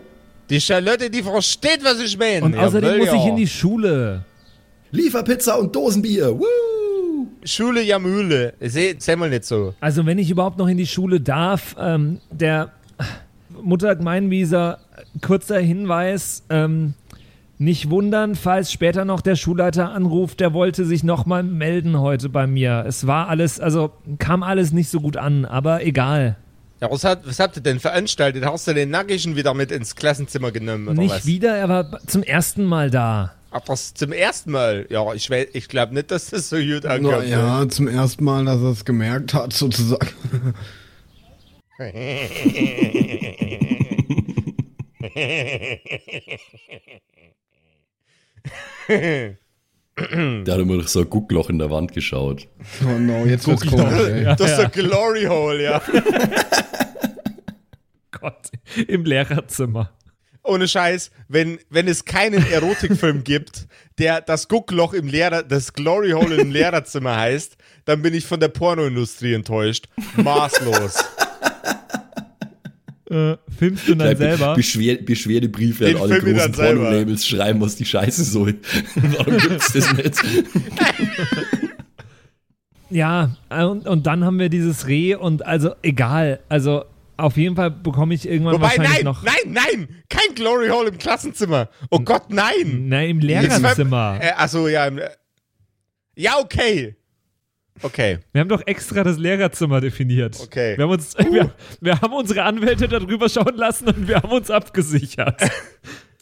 Die 0.48 0.60
Charlotte, 0.60 1.08
die 1.08 1.22
versteht, 1.22 1.84
was 1.84 2.00
ich 2.00 2.18
meine. 2.18 2.44
Und 2.44 2.56
außerdem 2.56 2.90
Jawohl, 2.90 2.98
muss 2.98 3.06
ja. 3.08 3.14
ich 3.14 3.26
in 3.26 3.36
die 3.36 3.46
Schule. 3.46 4.24
Lieferpizza 4.90 5.54
und 5.54 5.74
Dosenbier. 5.74 6.36
Woo! 6.36 6.44
Schule 7.44 7.82
ja 7.82 7.98
Mühle. 7.98 8.54
Seh, 8.60 8.94
seh 8.98 9.16
mal 9.16 9.30
nicht 9.30 9.44
so. 9.44 9.74
Also 9.80 10.06
wenn 10.06 10.18
ich 10.18 10.30
überhaupt 10.30 10.58
noch 10.58 10.68
in 10.68 10.76
die 10.76 10.86
Schule 10.86 11.20
darf, 11.20 11.76
ähm, 11.78 12.20
der 12.30 12.72
Mutter 13.62 13.94
Gemeinwieser, 13.96 14.78
kurzer 15.20 15.58
Hinweis, 15.58 16.44
ähm, 16.50 16.94
nicht 17.58 17.90
wundern, 17.90 18.36
falls 18.36 18.72
später 18.72 19.04
noch 19.04 19.20
der 19.20 19.36
Schulleiter 19.36 19.90
anruft, 19.92 20.40
der 20.40 20.54
wollte 20.54 20.86
sich 20.86 21.04
nochmal 21.04 21.42
melden 21.42 22.00
heute 22.00 22.30
bei 22.30 22.46
mir. 22.46 22.84
Es 22.86 23.06
war 23.06 23.28
alles, 23.28 23.60
also 23.60 23.92
kam 24.18 24.42
alles 24.42 24.72
nicht 24.72 24.88
so 24.88 25.00
gut 25.00 25.18
an, 25.18 25.44
aber 25.44 25.84
egal. 25.84 26.36
Ja, 26.80 26.90
was, 26.90 27.04
hat, 27.04 27.26
was 27.26 27.38
habt 27.38 27.56
ihr 27.56 27.62
denn 27.62 27.78
veranstaltet? 27.78 28.46
Hast 28.46 28.66
du 28.66 28.72
den 28.72 28.88
Nackigen 28.88 29.36
wieder 29.36 29.52
mit 29.52 29.70
ins 29.70 29.94
Klassenzimmer 29.94 30.50
genommen 30.50 30.88
oder 30.88 30.96
nicht 30.96 31.14
was? 31.14 31.26
wieder, 31.26 31.54
er 31.54 31.68
war 31.68 32.00
zum 32.06 32.22
ersten 32.22 32.64
Mal 32.64 32.90
da. 32.90 33.32
Ach, 33.52 33.60
das 33.60 33.94
zum 33.94 34.12
ersten 34.12 34.52
Mal? 34.52 34.86
Ja, 34.90 35.12
ich, 35.12 35.28
ich 35.30 35.68
glaube 35.68 35.94
nicht, 35.94 36.10
dass 36.10 36.30
das 36.30 36.48
so 36.50 36.56
gut 36.56 36.86
ankommt. 36.86 37.28
ne? 37.28 37.36
Naja, 37.36 37.68
zum 37.68 37.88
ersten 37.88 38.24
Mal, 38.24 38.44
dass 38.44 38.60
er 38.60 38.70
es 38.70 38.84
gemerkt 38.84 39.34
hat, 39.34 39.52
sozusagen. 39.52 40.54
Da 50.44 50.52
hat 50.52 50.60
immer 50.60 50.76
noch 50.76 50.88
so 50.88 51.00
ein 51.00 51.10
Guckloch 51.10 51.50
in 51.50 51.58
der 51.58 51.70
Wand 51.70 51.92
geschaut. 51.92 52.48
Oh 52.84 52.98
no, 52.98 53.26
jetzt 53.26 53.46
wird's 53.46 53.66
komisch, 53.66 54.00
ey. 54.08 54.24
Das 54.24 54.40
ist 54.40 54.56
der 54.56 54.68
Glory 54.70 55.24
Hole, 55.24 55.62
ja. 55.62 55.82
Gott, 58.12 58.50
im 58.88 59.04
Lehrerzimmer. 59.04 59.90
Ohne 60.42 60.68
Scheiß, 60.68 61.10
wenn, 61.28 61.58
wenn 61.68 61.86
es 61.86 62.04
keinen 62.04 62.44
Erotikfilm 62.50 63.24
gibt, 63.24 63.66
der 63.98 64.20
das 64.20 64.48
Guckloch 64.48 64.94
im 64.94 65.06
Lehrer, 65.06 65.42
das 65.42 65.72
Glory 65.72 66.12
Hole 66.12 66.36
im 66.36 66.50
Lehrerzimmer 66.50 67.16
heißt, 67.16 67.56
dann 67.84 68.02
bin 68.02 68.14
ich 68.14 68.24
von 68.26 68.40
der 68.40 68.48
Pornoindustrie 68.48 69.34
enttäuscht. 69.34 69.88
Maßlos. 70.16 70.94
Äh, 73.10 73.38
filmst 73.58 73.88
du 73.88 73.96
dann 73.96 74.16
selber? 74.16 74.54
Beschwer 74.54 74.94
Beschwerdebriefe 75.02 75.84
Den 75.84 75.96
an 75.96 76.02
alle 76.02 76.20
film 76.20 76.36
großen. 76.36 76.52
Porno-Labels 76.52 77.26
schreiben, 77.26 77.60
was 77.60 77.74
die 77.74 77.84
Scheiße 77.84 78.22
soll. 78.22 78.54
Warum 78.94 79.36
gibt's 79.36 79.72
das 79.72 79.92
nicht? 79.94 80.14
Ja, 82.88 83.36
und, 83.48 83.88
und 83.88 84.06
dann 84.06 84.24
haben 84.24 84.38
wir 84.38 84.48
dieses 84.48 84.86
Reh 84.86 85.16
und 85.16 85.44
also 85.44 85.74
egal. 85.82 86.38
Also 86.48 86.84
auf 87.20 87.36
jeden 87.36 87.56
Fall 87.56 87.70
bekomme 87.70 88.14
ich 88.14 88.26
irgendwann 88.28 88.54
Wobei, 88.54 88.62
wahrscheinlich 88.68 88.92
nein, 88.94 89.04
noch. 89.04 89.22
nein, 89.22 89.34
nein, 89.46 89.88
kein 90.08 90.34
Glory 90.34 90.68
Hole 90.68 90.88
im 90.88 90.98
Klassenzimmer. 90.98 91.68
Oh 91.90 92.00
Gott, 92.00 92.24
nein. 92.30 92.88
Nein, 92.88 93.10
im 93.10 93.18
Lehrerzimmer. 93.20 94.18
Äh, 94.20 94.32
achso, 94.36 94.68
ja. 94.68 94.86
im- 94.86 95.00
Ja, 96.16 96.38
okay. 96.38 96.96
Okay. 97.82 98.18
Wir 98.32 98.40
haben 98.42 98.48
doch 98.48 98.62
extra 98.66 99.02
das 99.04 99.16
Lehrerzimmer 99.16 99.80
definiert. 99.80 100.38
Okay. 100.42 100.76
Wir 100.76 100.84
haben, 100.84 100.90
uns, 100.92 101.16
wir, 101.30 101.54
wir 101.80 102.00
haben 102.00 102.12
unsere 102.12 102.42
Anwälte 102.42 102.88
darüber 102.88 103.28
schauen 103.28 103.54
lassen 103.56 103.88
und 103.88 104.06
wir 104.08 104.16
haben 104.16 104.32
uns 104.32 104.50
abgesichert. 104.50 105.40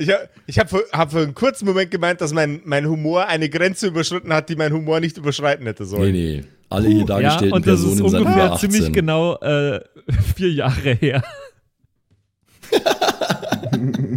Ich, 0.00 0.08
ha- 0.10 0.28
ich 0.46 0.60
habe 0.60 0.68
für, 0.68 0.84
hab 0.92 1.10
für 1.10 1.18
einen 1.22 1.34
kurzen 1.34 1.64
Moment 1.66 1.90
gemeint, 1.90 2.20
dass 2.20 2.32
mein, 2.32 2.60
mein 2.64 2.86
Humor 2.86 3.26
eine 3.26 3.48
Grenze 3.48 3.88
überschritten 3.88 4.32
hat, 4.32 4.48
die 4.48 4.54
mein 4.54 4.72
Humor 4.72 5.00
nicht 5.00 5.16
überschreiten 5.16 5.66
hätte 5.66 5.82
Nee, 5.82 5.88
sollen. 5.88 6.12
nee. 6.12 6.44
Alle 6.70 6.88
hier 6.88 6.98
ja, 6.98 7.04
dargestellten 7.04 7.52
und 7.52 7.66
das 7.66 7.80
ist 7.80 7.86
Personen 7.86 8.10
sind 8.10 8.20
ungefähr 8.20 8.44
über 8.44 8.52
18. 8.54 8.70
ziemlich 8.70 8.92
genau 8.92 9.36
äh, 9.36 9.80
vier 10.36 10.52
Jahre 10.52 10.92
her. 10.94 11.22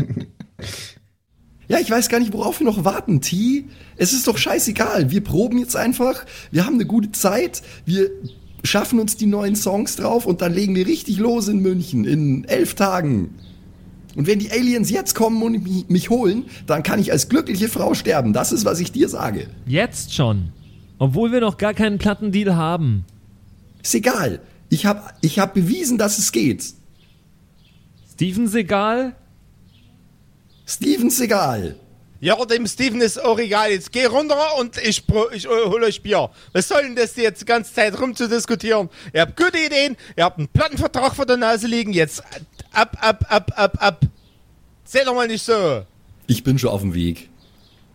Ja, 1.71 1.79
ich 1.79 1.89
weiß 1.89 2.09
gar 2.09 2.19
nicht, 2.19 2.33
worauf 2.33 2.59
wir 2.59 2.65
noch 2.65 2.83
warten, 2.83 3.21
T. 3.21 3.63
Es 3.95 4.11
ist 4.11 4.27
doch 4.27 4.37
scheißegal. 4.37 5.09
Wir 5.09 5.23
proben 5.23 5.57
jetzt 5.57 5.77
einfach. 5.77 6.25
Wir 6.51 6.65
haben 6.65 6.73
eine 6.73 6.85
gute 6.85 7.13
Zeit. 7.13 7.61
Wir 7.85 8.09
schaffen 8.61 8.99
uns 8.99 9.15
die 9.15 9.25
neuen 9.25 9.55
Songs 9.55 9.95
drauf 9.95 10.25
und 10.25 10.41
dann 10.41 10.53
legen 10.53 10.75
wir 10.75 10.85
richtig 10.85 11.17
los 11.17 11.47
in 11.47 11.59
München 11.59 12.03
in 12.03 12.43
elf 12.43 12.75
Tagen. 12.75 13.35
Und 14.17 14.27
wenn 14.27 14.39
die 14.39 14.51
Aliens 14.51 14.89
jetzt 14.89 15.15
kommen 15.15 15.41
und 15.41 15.63
mich, 15.63 15.87
mich 15.87 16.09
holen, 16.09 16.43
dann 16.67 16.83
kann 16.83 16.99
ich 16.99 17.13
als 17.13 17.29
glückliche 17.29 17.69
Frau 17.69 17.93
sterben. 17.93 18.33
Das 18.33 18.51
ist, 18.51 18.65
was 18.65 18.81
ich 18.81 18.91
dir 18.91 19.07
sage. 19.07 19.47
Jetzt 19.65 20.13
schon. 20.13 20.51
Obwohl 21.01 21.31
wir 21.31 21.41
noch 21.41 21.57
gar 21.57 21.73
keinen 21.73 21.97
Plattendeal 21.97 22.55
haben. 22.55 23.05
Ist 23.81 23.95
egal. 23.95 24.39
Ich 24.69 24.85
habe 24.85 25.01
ich 25.21 25.39
hab 25.39 25.55
bewiesen, 25.55 25.97
dass 25.97 26.19
es 26.19 26.31
geht. 26.31 26.63
Steven 28.13 28.47
Segal? 28.47 29.15
Steven 30.67 31.09
Segal. 31.09 31.75
Ja, 32.19 32.35
dem 32.45 32.67
Steven 32.67 33.01
ist 33.01 33.19
auch 33.19 33.39
egal. 33.39 33.71
Jetzt 33.71 33.91
geh 33.91 34.05
runter 34.05 34.37
und 34.59 34.77
ich, 34.77 35.03
ich 35.33 35.45
äh, 35.45 35.49
hol 35.49 35.83
euch 35.83 36.03
Bier. 36.03 36.29
Was 36.53 36.67
soll 36.67 36.83
denn 36.83 36.95
das 36.95 37.15
jetzt 37.15 37.41
die 37.41 37.45
ganze 37.45 37.73
Zeit 37.73 37.99
rumzudiskutieren? 37.99 38.87
Ihr 39.11 39.21
habt 39.21 39.35
gute 39.35 39.57
Ideen, 39.57 39.97
ihr 40.15 40.23
habt 40.23 40.37
einen 40.37 40.49
Plattenvertrag 40.49 41.15
vor 41.15 41.25
der 41.25 41.37
Nase 41.37 41.65
liegen. 41.65 41.93
Jetzt 41.93 42.21
ab, 42.73 42.95
ab, 43.01 43.25
ab, 43.27 43.51
ab, 43.55 43.77
ab. 43.79 44.01
Seht 44.83 45.07
doch 45.07 45.15
mal 45.15 45.27
nicht 45.27 45.43
so. 45.43 45.81
Ich 46.27 46.43
bin 46.43 46.59
schon 46.59 46.69
auf 46.69 46.81
dem 46.81 46.93
Weg. 46.93 47.29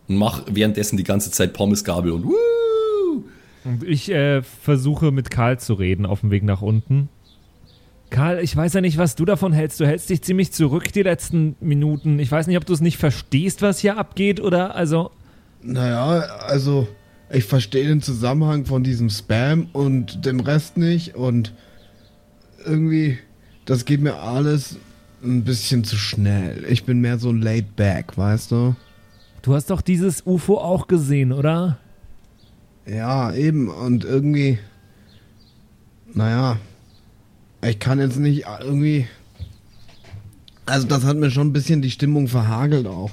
Und 0.09 0.17
mach 0.17 0.43
währenddessen 0.47 0.97
die 0.97 1.05
ganze 1.05 1.31
Zeit 1.31 1.53
Pommesgabel 1.53 2.11
und 2.11 2.25
Woo! 2.25 2.56
Ich 3.85 4.09
äh, 4.09 4.41
versuche 4.41 5.11
mit 5.11 5.29
Karl 5.29 5.59
zu 5.59 5.73
reden 5.73 6.05
auf 6.05 6.21
dem 6.21 6.31
Weg 6.31 6.43
nach 6.43 6.61
unten. 6.61 7.09
Karl, 8.09 8.39
ich 8.39 8.55
weiß 8.55 8.73
ja 8.73 8.81
nicht, 8.81 8.97
was 8.97 9.15
du 9.15 9.25
davon 9.25 9.51
hältst. 9.51 9.79
Du 9.79 9.85
hältst 9.85 10.09
dich 10.09 10.21
ziemlich 10.21 10.51
zurück 10.53 10.91
die 10.93 11.03
letzten 11.03 11.55
Minuten. 11.59 12.19
Ich 12.19 12.31
weiß 12.31 12.47
nicht, 12.47 12.57
ob 12.57 12.65
du 12.65 12.73
es 12.73 12.81
nicht 12.81 12.97
verstehst, 12.97 13.61
was 13.61 13.79
hier 13.79 13.97
abgeht 13.97 14.39
oder 14.39 14.75
also. 14.75 15.11
Naja, 15.61 16.19
also 16.47 16.87
ich 17.29 17.43
verstehe 17.43 17.87
den 17.87 18.01
Zusammenhang 18.01 18.65
von 18.65 18.83
diesem 18.83 19.09
Spam 19.09 19.67
und 19.73 20.25
dem 20.25 20.39
Rest 20.39 20.77
nicht 20.77 21.15
und 21.15 21.53
irgendwie, 22.65 23.17
das 23.65 23.83
geht 23.83 24.01
mir 24.01 24.15
alles 24.15 24.77
ein 25.23 25.43
bisschen 25.43 25.83
zu 25.83 25.97
schnell. 25.97 26.63
Ich 26.69 26.85
bin 26.85 27.01
mehr 27.01 27.17
so 27.17 27.31
laid 27.31 27.75
back, 27.75 28.17
weißt 28.17 28.51
du? 28.51 28.75
Du 29.41 29.53
hast 29.53 29.69
doch 29.69 29.81
dieses 29.81 30.25
UFO 30.25 30.57
auch 30.57 30.87
gesehen, 30.87 31.33
oder? 31.33 31.77
Ja, 32.89 33.33
eben 33.33 33.69
und 33.69 34.05
irgendwie, 34.05 34.59
naja, 36.13 36.57
ich 37.61 37.79
kann 37.79 37.99
jetzt 37.99 38.17
nicht 38.17 38.45
irgendwie, 38.61 39.07
also 40.65 40.87
das 40.87 41.03
hat 41.03 41.17
mir 41.17 41.31
schon 41.31 41.47
ein 41.47 41.53
bisschen 41.53 41.81
die 41.81 41.91
Stimmung 41.91 42.27
verhagelt 42.27 42.87
auch. 42.87 43.11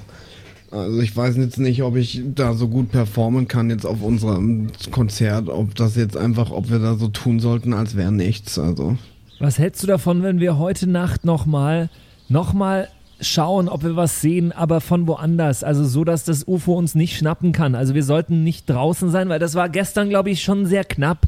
Also 0.71 0.99
ich 0.99 1.15
weiß 1.15 1.37
jetzt 1.37 1.59
nicht, 1.59 1.83
ob 1.83 1.95
ich 1.95 2.21
da 2.35 2.53
so 2.53 2.67
gut 2.67 2.91
performen 2.91 3.47
kann 3.47 3.69
jetzt 3.69 3.85
auf 3.85 4.01
unserem 4.01 4.67
Konzert, 4.91 5.49
ob 5.49 5.75
das 5.75 5.95
jetzt 5.95 6.17
einfach, 6.17 6.51
ob 6.51 6.69
wir 6.69 6.79
da 6.79 6.95
so 6.95 7.07
tun 7.07 7.39
sollten, 7.39 7.73
als 7.73 7.95
wäre 7.95 8.11
nichts. 8.11 8.57
Also 8.59 8.97
Was 9.39 9.59
hältst 9.59 9.83
du 9.83 9.87
davon, 9.87 10.23
wenn 10.23 10.39
wir 10.39 10.57
heute 10.57 10.87
Nacht 10.87 11.23
nochmal, 11.23 11.89
nochmal 12.29 12.89
schauen, 13.19 13.69
ob 13.69 13.83
wir 13.83 13.95
was 13.95 14.21
sehen, 14.21 14.51
aber 14.51 14.81
von 14.81 15.07
woanders? 15.07 15.63
Also 15.63 15.85
so, 15.85 16.03
dass 16.03 16.23
das 16.23 16.47
UFO 16.47 16.73
uns 16.73 16.95
nicht 16.95 17.17
schnappen 17.17 17.51
kann. 17.51 17.75
Also 17.75 17.93
wir 17.93 18.03
sollten 18.03 18.43
nicht 18.43 18.69
draußen 18.69 19.09
sein, 19.09 19.29
weil 19.29 19.39
das 19.39 19.55
war 19.55 19.69
gestern, 19.69 20.09
glaube 20.09 20.29
ich, 20.29 20.43
schon 20.43 20.65
sehr 20.65 20.83
knapp. 20.83 21.27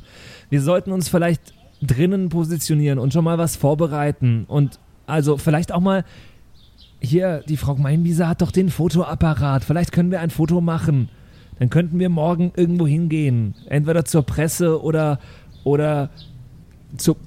Wir 0.50 0.62
sollten 0.62 0.92
uns 0.92 1.10
vielleicht 1.10 1.54
drinnen 1.82 2.30
positionieren 2.30 3.00
und 3.00 3.14
schon 3.14 3.24
mal 3.24 3.38
was 3.38 3.56
vorbereiten. 3.56 4.46
Und 4.48 4.80
also 5.06 5.38
vielleicht 5.38 5.72
auch 5.72 5.80
mal, 5.80 6.04
hier, 7.00 7.44
die 7.48 7.58
Frau 7.58 7.76
Meinwieser 7.76 8.28
hat 8.28 8.42
doch 8.42 8.52
den 8.52 8.70
Fotoapparat. 8.70 9.64
Vielleicht 9.64 9.92
können 9.92 10.12
wir 10.12 10.20
ein 10.20 10.32
Foto 10.32 10.62
machen. 10.62 11.10
Dann 11.60 11.70
könnten 11.70 12.00
wir 12.00 12.10
morgen 12.10 12.52
irgendwo 12.56 12.88
hingehen. 12.88 13.56
Entweder 13.68 14.06
zur 14.06 14.24
Presse 14.24 14.82
oder, 14.82 15.20
oder 15.64 16.10
zur 16.98 17.18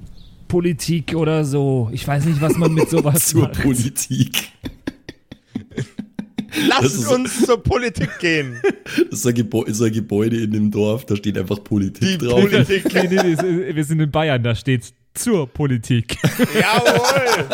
Politik 0.51 1.15
oder 1.15 1.45
so. 1.45 1.89
Ich 1.93 2.07
weiß 2.07 2.25
nicht, 2.25 2.41
was 2.41 2.57
man 2.57 2.75
mit 2.75 2.91
sowas 2.91 3.27
Zur 3.29 3.43
macht. 3.43 3.63
Politik. 3.63 4.51
Lasst 6.67 7.07
uns 7.09 7.47
zur 7.47 7.63
Politik 7.63 8.19
gehen. 8.19 8.61
Das 9.11 9.25
ist 9.25 9.27
ein, 9.27 9.37
ist 9.67 9.81
ein 9.81 9.93
Gebäude 9.93 10.43
in 10.43 10.51
dem 10.51 10.73
Dorf, 10.73 11.07
da 11.07 11.15
steht 11.15 11.39
einfach 11.39 11.63
Politik 11.63 12.19
Die 12.19 12.19
drauf. 12.19 12.41
Politik. 12.41 12.93
Nee, 12.93 13.09
nee, 13.09 13.37
nee, 13.41 13.75
wir 13.77 13.85
sind 13.85 14.01
in 14.01 14.11
Bayern, 14.11 14.43
da 14.43 14.57
steht 14.57 14.93
zur 15.15 15.47
Politik. 15.47 16.17
Jawohl. 16.61 17.49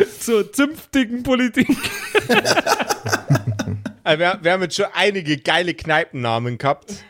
zur 0.20 0.52
zünftigen 0.52 1.24
Politik. 1.24 1.66
Also 4.04 4.20
wir, 4.20 4.38
wir 4.40 4.52
haben 4.52 4.62
jetzt 4.62 4.76
schon 4.76 4.86
einige 4.94 5.38
geile 5.38 5.74
Kneipennamen 5.74 6.58
gehabt. 6.58 7.04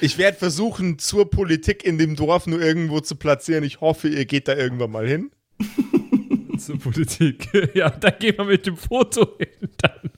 Ich 0.00 0.18
werde 0.18 0.36
versuchen, 0.36 0.98
zur 0.98 1.30
Politik 1.30 1.84
in 1.84 1.98
dem 1.98 2.16
Dorf 2.16 2.46
nur 2.46 2.60
irgendwo 2.60 3.00
zu 3.00 3.16
platzieren. 3.16 3.64
Ich 3.64 3.80
hoffe, 3.80 4.08
ihr 4.08 4.26
geht 4.26 4.48
da 4.48 4.54
irgendwann 4.54 4.90
mal 4.90 5.06
hin. 5.06 5.30
zur 6.58 6.78
Politik. 6.78 7.48
Ja, 7.74 7.90
da 7.90 8.10
gehen 8.10 8.36
wir 8.38 8.44
mit 8.44 8.66
dem 8.66 8.76
Foto 8.76 9.36
hin. 9.38 9.70
Dann. 9.78 10.10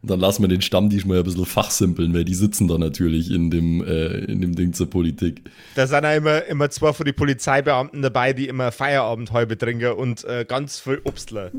Und 0.00 0.10
dann 0.10 0.20
lassen 0.20 0.42
wir 0.42 0.48
den 0.48 0.62
Stammtisch 0.62 1.04
mal 1.04 1.18
ein 1.18 1.24
bisschen 1.24 1.44
fachsimpeln, 1.44 2.14
weil 2.14 2.24
die 2.24 2.34
sitzen 2.34 2.68
da 2.68 2.78
natürlich 2.78 3.30
in 3.30 3.50
dem, 3.50 3.84
äh, 3.84 4.24
in 4.24 4.40
dem 4.40 4.54
Ding 4.54 4.72
zur 4.72 4.88
Politik. 4.88 5.42
Da 5.74 5.86
sind 5.86 6.04
ja 6.04 6.14
immer, 6.14 6.44
immer 6.44 6.70
zwei 6.70 6.92
von 6.92 7.04
die 7.04 7.12
Polizeibeamten 7.12 8.00
dabei, 8.02 8.32
die 8.32 8.46
immer 8.46 8.70
Feierabendhäube 8.70 9.58
trinken 9.58 9.92
und 9.92 10.24
äh, 10.24 10.44
ganz 10.46 10.78
viel 10.78 11.00
Obstler. 11.04 11.50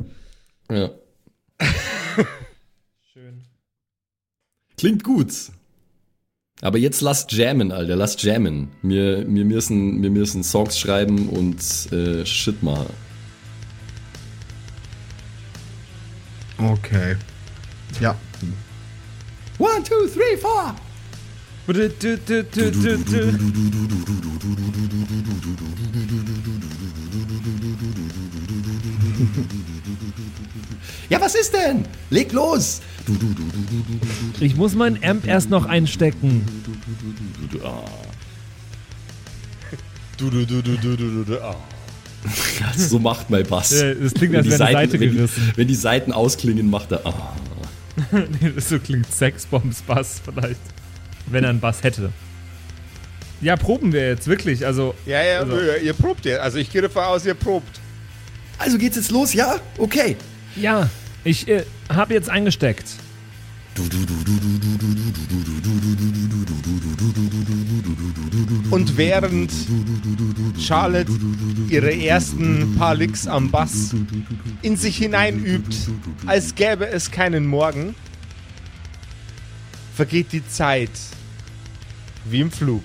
Ja. 0.71 0.91
Schön. 3.13 3.43
Klingt 4.77 5.03
gut. 5.03 5.33
Aber 6.61 6.77
jetzt 6.77 7.01
lasst 7.01 7.31
jammen, 7.31 7.71
Alter, 7.71 7.95
lasst 7.95 8.21
jammen. 8.23 8.69
Wir, 8.81 9.25
wir, 9.27 9.45
müssen, 9.45 10.01
wir 10.01 10.09
müssen 10.09 10.43
Songs 10.43 10.77
schreiben 10.77 11.29
und 11.29 11.57
äh, 11.93 12.25
Shit 12.25 12.61
machen. 12.61 12.93
Okay. 16.57 17.15
Ja. 18.01 18.17
One, 19.57 19.83
two, 19.83 20.07
three, 20.07 20.37
four. 20.37 20.75
Ja, 31.09 31.21
was 31.21 31.35
ist 31.35 31.53
denn? 31.53 31.85
Leg 32.09 32.31
los. 32.31 32.81
Ich 34.39 34.55
muss 34.55 34.73
meinen 34.73 35.03
Amp 35.03 35.27
erst 35.27 35.51
noch 35.51 35.67
einstecken. 35.67 36.43
So 42.75 42.97
macht 42.97 43.29
mein 43.29 43.45
Bass. 43.45 43.69
Das 43.69 44.13
klingt, 44.15 44.33
Wenn 44.33 44.37
als 44.39 44.45
die, 44.45 44.51
wäre 44.51 44.57
Seiten, 44.57 44.73
Seite 44.73 44.99
wenn, 44.99 45.11
die, 45.11 45.29
wenn 45.55 45.67
die 45.67 45.75
Seiten 45.75 46.13
ausklingen, 46.13 46.67
macht 46.67 46.93
er. 46.93 47.05
Ah. 47.05 47.35
Nee, 48.41 48.53
so 48.57 48.79
klingt 48.79 49.11
Sexbombs 49.11 49.81
Bass 49.83 50.19
vielleicht. 50.23 50.78
Wenn 51.31 51.43
er 51.43 51.49
einen 51.51 51.59
Bass 51.59 51.83
hätte. 51.83 52.11
Ja, 53.41 53.55
proben 53.55 53.93
wir 53.93 54.07
jetzt, 54.09 54.27
wirklich. 54.27 54.65
Also, 54.65 54.95
Ja, 55.05 55.23
ja, 55.23 55.39
Also- 55.39 55.59
ihr, 55.59 55.81
ihr 55.81 55.93
probt 55.93 56.25
jetzt. 56.25 56.39
Also 56.41 56.57
ich 56.57 56.71
gehe 56.71 56.81
davon 56.81 57.03
aus, 57.03 57.25
ihr 57.25 57.33
probt. 57.35 57.79
Also 58.57 58.77
geht's 58.77 58.97
jetzt 58.97 59.11
los, 59.11 59.33
ja? 59.33 59.55
Okay. 59.77 60.17
ja, 60.55 60.89
ich 61.23 61.47
äh, 61.47 61.63
habe 61.89 62.13
jetzt 62.13 62.29
eingesteckt. 62.29 62.85
Und 68.71 68.97
während 68.97 69.51
Charlotte 70.59 71.11
ihre 71.69 71.93
ersten 71.93 72.75
paar 72.77 72.95
Licks 72.95 73.27
am 73.27 73.49
Bass 73.51 73.95
in 74.61 74.77
sich 74.77 74.97
hineinübt, 74.97 75.75
als 76.25 76.55
gäbe 76.55 76.87
es 76.87 77.09
keinen 77.11 77.45
Morgen, 77.47 77.95
vergeht 79.95 80.31
die 80.31 80.47
Zeit 80.47 80.91
wie 82.25 82.41
im 82.41 82.51
Flug. 82.51 82.83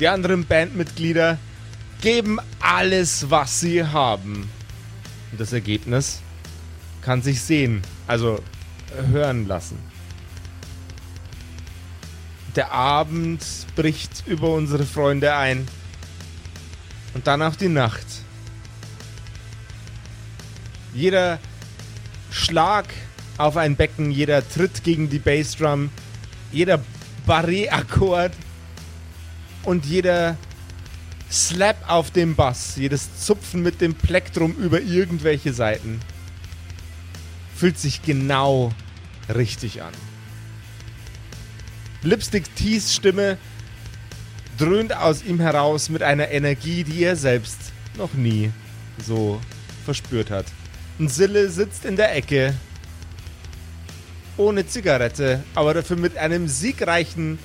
Die 0.00 0.08
anderen 0.08 0.44
Bandmitglieder 0.46 1.38
geben 2.00 2.38
alles, 2.60 3.30
was 3.30 3.60
sie 3.60 3.84
haben. 3.84 4.50
Und 5.30 5.40
das 5.40 5.52
Ergebnis 5.52 6.20
kann 7.02 7.22
sich 7.22 7.40
sehen, 7.40 7.82
also 8.06 8.42
hören 9.10 9.46
lassen. 9.46 9.78
Der 12.56 12.72
Abend 12.72 13.42
bricht 13.74 14.24
über 14.26 14.50
unsere 14.50 14.84
Freunde 14.84 15.34
ein. 15.34 15.66
Und 17.14 17.26
dann 17.26 17.42
auch 17.42 17.56
die 17.56 17.68
Nacht. 17.68 18.06
Jeder 20.92 21.38
Schlag 22.30 22.86
auf 23.38 23.56
ein 23.56 23.76
Becken, 23.76 24.10
jeder 24.10 24.48
Tritt 24.48 24.84
gegen 24.84 25.08
die 25.08 25.18
Bassdrum, 25.18 25.90
jeder 26.52 26.80
Barré-Akkord 27.26 28.32
und 29.64 29.86
jeder 29.86 30.36
Slap 31.30 31.76
auf 31.88 32.10
dem 32.10 32.36
Bass, 32.36 32.76
jedes 32.76 33.24
Zupfen 33.24 33.62
mit 33.62 33.80
dem 33.80 33.94
Plektrum 33.94 34.54
über 34.56 34.80
irgendwelche 34.80 35.52
Seiten 35.52 36.00
fühlt 37.56 37.78
sich 37.78 38.02
genau 38.02 38.72
richtig 39.34 39.82
an. 39.82 39.92
Lipstick 42.02 42.54
Tees 42.56 42.94
Stimme 42.94 43.38
dröhnt 44.58 44.94
aus 44.94 45.24
ihm 45.24 45.40
heraus 45.40 45.88
mit 45.88 46.02
einer 46.02 46.30
Energie, 46.30 46.84
die 46.84 47.02
er 47.02 47.16
selbst 47.16 47.58
noch 47.96 48.12
nie 48.12 48.52
so 49.04 49.40
verspürt 49.84 50.30
hat. 50.30 50.46
Und 50.98 51.08
Sille 51.08 51.48
sitzt 51.48 51.84
in 51.84 51.96
der 51.96 52.14
Ecke, 52.14 52.54
ohne 54.36 54.66
Zigarette, 54.66 55.42
aber 55.54 55.74
dafür 55.74 55.96
mit 55.96 56.16
einem 56.16 56.48
siegreichen, 56.48 57.38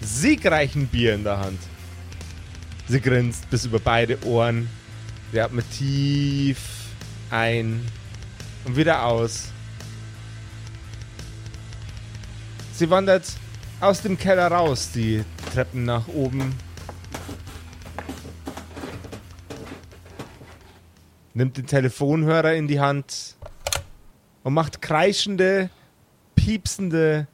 siegreichen 0.00 0.86
Bier 0.86 1.14
in 1.14 1.24
der 1.24 1.38
Hand. 1.38 1.58
Sie 2.88 3.00
grinst 3.00 3.48
bis 3.50 3.64
über 3.64 3.78
beide 3.78 4.22
Ohren. 4.24 4.68
Sie 5.32 5.40
atmet 5.40 5.64
tief 5.70 6.58
ein 7.30 7.86
und 8.64 8.76
wieder 8.76 9.04
aus. 9.04 9.48
Sie 12.72 12.90
wandert 12.90 13.24
aus 13.80 14.02
dem 14.02 14.18
Keller 14.18 14.48
raus, 14.48 14.90
die 14.94 15.24
Treppen 15.52 15.84
nach 15.84 16.08
oben. 16.08 16.54
Nimmt 21.34 21.56
den 21.56 21.66
Telefonhörer 21.66 22.54
in 22.54 22.66
die 22.66 22.80
Hand 22.80 23.36
und 24.42 24.54
macht 24.54 24.82
kreischende, 24.82 25.70
piepsende 26.40 27.26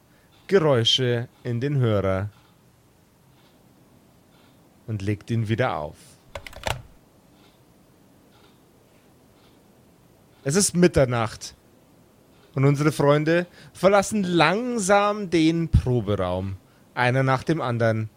Geräusche 0.47 1.29
in 1.43 1.61
den 1.61 1.77
Hörer 1.77 2.29
und 4.85 5.01
legt 5.01 5.31
ihn 5.31 5.47
wieder 5.47 5.77
auf. 5.77 5.95
Es 10.43 10.55
ist 10.57 10.75
Mitternacht 10.75 11.55
und 12.53 12.65
unsere 12.65 12.91
Freunde 12.91 13.47
verlassen 13.71 14.23
langsam 14.23 15.29
den 15.29 15.69
Proberaum, 15.69 16.57
einer 16.93 17.23
nach 17.23 17.43
dem 17.43 17.61
anderen. 17.61 18.09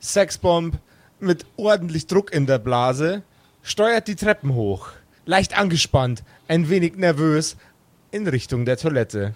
Sexbomb 0.00 0.78
mit 1.20 1.44
ordentlich 1.58 2.06
Druck 2.06 2.32
in 2.32 2.46
der 2.46 2.58
Blase 2.58 3.22
steuert 3.60 4.08
die 4.08 4.16
Treppen 4.16 4.54
hoch, 4.54 4.88
leicht 5.26 5.58
angespannt, 5.58 6.24
ein 6.48 6.70
wenig 6.70 6.96
nervös, 6.96 7.58
in 8.10 8.26
Richtung 8.26 8.64
der 8.64 8.78
Toilette. 8.78 9.34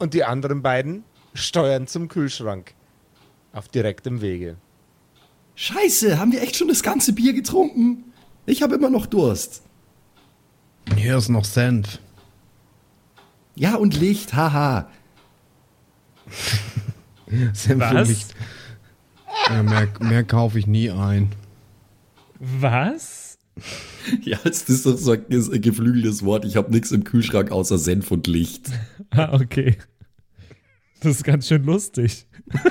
Und 0.00 0.14
die 0.14 0.24
anderen 0.24 0.62
beiden 0.62 1.04
steuern 1.34 1.86
zum 1.86 2.08
Kühlschrank, 2.08 2.72
auf 3.52 3.68
direktem 3.68 4.22
Wege. 4.22 4.56
Scheiße, 5.54 6.18
haben 6.18 6.32
wir 6.32 6.42
echt 6.42 6.56
schon 6.56 6.68
das 6.68 6.82
ganze 6.82 7.12
Bier 7.12 7.34
getrunken? 7.34 8.12
Ich 8.46 8.62
habe 8.62 8.74
immer 8.76 8.88
noch 8.88 9.04
Durst. 9.04 9.62
Hier 10.96 11.18
ist 11.18 11.28
noch 11.28 11.44
Senf. 11.44 11.98
Ja, 13.54 13.74
und 13.74 13.94
Licht, 13.94 14.32
haha. 14.32 14.88
Senf 17.52 17.84
und 17.84 17.94
Was? 17.94 18.08
Licht. 18.08 18.34
Ja, 19.50 19.62
mehr, 19.62 19.88
mehr 20.00 20.24
kaufe 20.24 20.58
ich 20.58 20.66
nie 20.66 20.90
ein. 20.90 21.30
Was? 22.38 23.36
Ja, 24.22 24.38
das 24.42 24.62
ist 24.62 24.86
doch 24.86 24.96
so 24.96 25.12
ein 25.12 25.60
geflügeltes 25.60 26.24
Wort. 26.24 26.44
Ich 26.44 26.56
habe 26.56 26.70
nichts 26.70 26.90
im 26.92 27.04
Kühlschrank 27.04 27.50
außer 27.50 27.78
Senf 27.78 28.10
und 28.10 28.26
Licht. 28.26 28.70
Ah, 29.12 29.34
okay. 29.34 29.76
Das 31.00 31.16
ist 31.16 31.24
ganz 31.24 31.48
schön 31.48 31.64
lustig. 31.64 32.26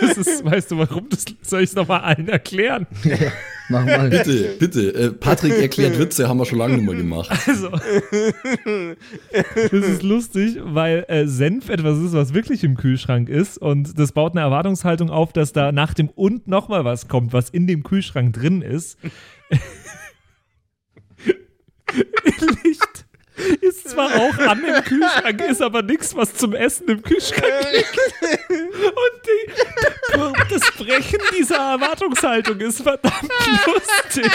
Das 0.00 0.16
ist, 0.16 0.44
weißt 0.44 0.70
du 0.70 0.78
warum? 0.78 1.08
Das 1.08 1.24
soll 1.42 1.62
ich 1.62 1.70
es 1.70 1.74
nochmal 1.74 2.02
allen 2.02 2.28
erklären. 2.28 2.86
Mach 3.68 3.84
mal. 3.84 4.10
Bitte, 4.16 4.56
bitte. 4.58 4.94
Äh, 4.94 5.10
Patrick 5.10 5.60
erklärt 5.60 5.98
Witze, 5.98 6.28
haben 6.28 6.38
wir 6.38 6.46
schon 6.46 6.58
lange 6.58 6.76
nicht 6.76 6.86
mehr 6.86 6.94
gemacht. 6.94 7.30
Also, 7.46 7.70
das 9.54 9.72
ist 9.72 10.02
lustig, 10.02 10.58
weil 10.62 11.04
äh, 11.08 11.26
Senf 11.26 11.68
etwas 11.68 11.98
ist, 11.98 12.12
was 12.12 12.34
wirklich 12.34 12.64
im 12.64 12.76
Kühlschrank 12.76 13.28
ist 13.28 13.58
und 13.58 13.98
das 13.98 14.12
baut 14.12 14.32
eine 14.32 14.42
Erwartungshaltung 14.42 15.10
auf, 15.10 15.32
dass 15.32 15.52
da 15.52 15.72
nach 15.72 15.94
dem 15.94 16.08
und 16.08 16.48
nochmal 16.48 16.84
was 16.84 17.08
kommt, 17.08 17.32
was 17.32 17.50
in 17.50 17.66
dem 17.66 17.82
Kühlschrank 17.82 18.34
drin 18.34 18.62
ist. 18.62 18.98
Licht 22.64 22.85
ist 23.60 23.88
zwar 23.90 24.14
auch 24.14 24.38
an 24.38 24.64
im 24.64 24.82
Kühlschrank, 24.84 25.40
ist 25.42 25.62
aber 25.62 25.82
nichts, 25.82 26.14
was 26.14 26.34
zum 26.34 26.54
Essen 26.54 26.88
im 26.88 27.02
Kühlschrank 27.02 27.44
liegt. 27.72 27.98
Und 28.86 29.20
die, 29.26 30.54
das 30.54 30.70
Brechen 30.72 31.20
dieser 31.36 31.72
Erwartungshaltung 31.72 32.60
ist 32.60 32.82
verdammt 32.82 33.30
lustig. 33.66 34.30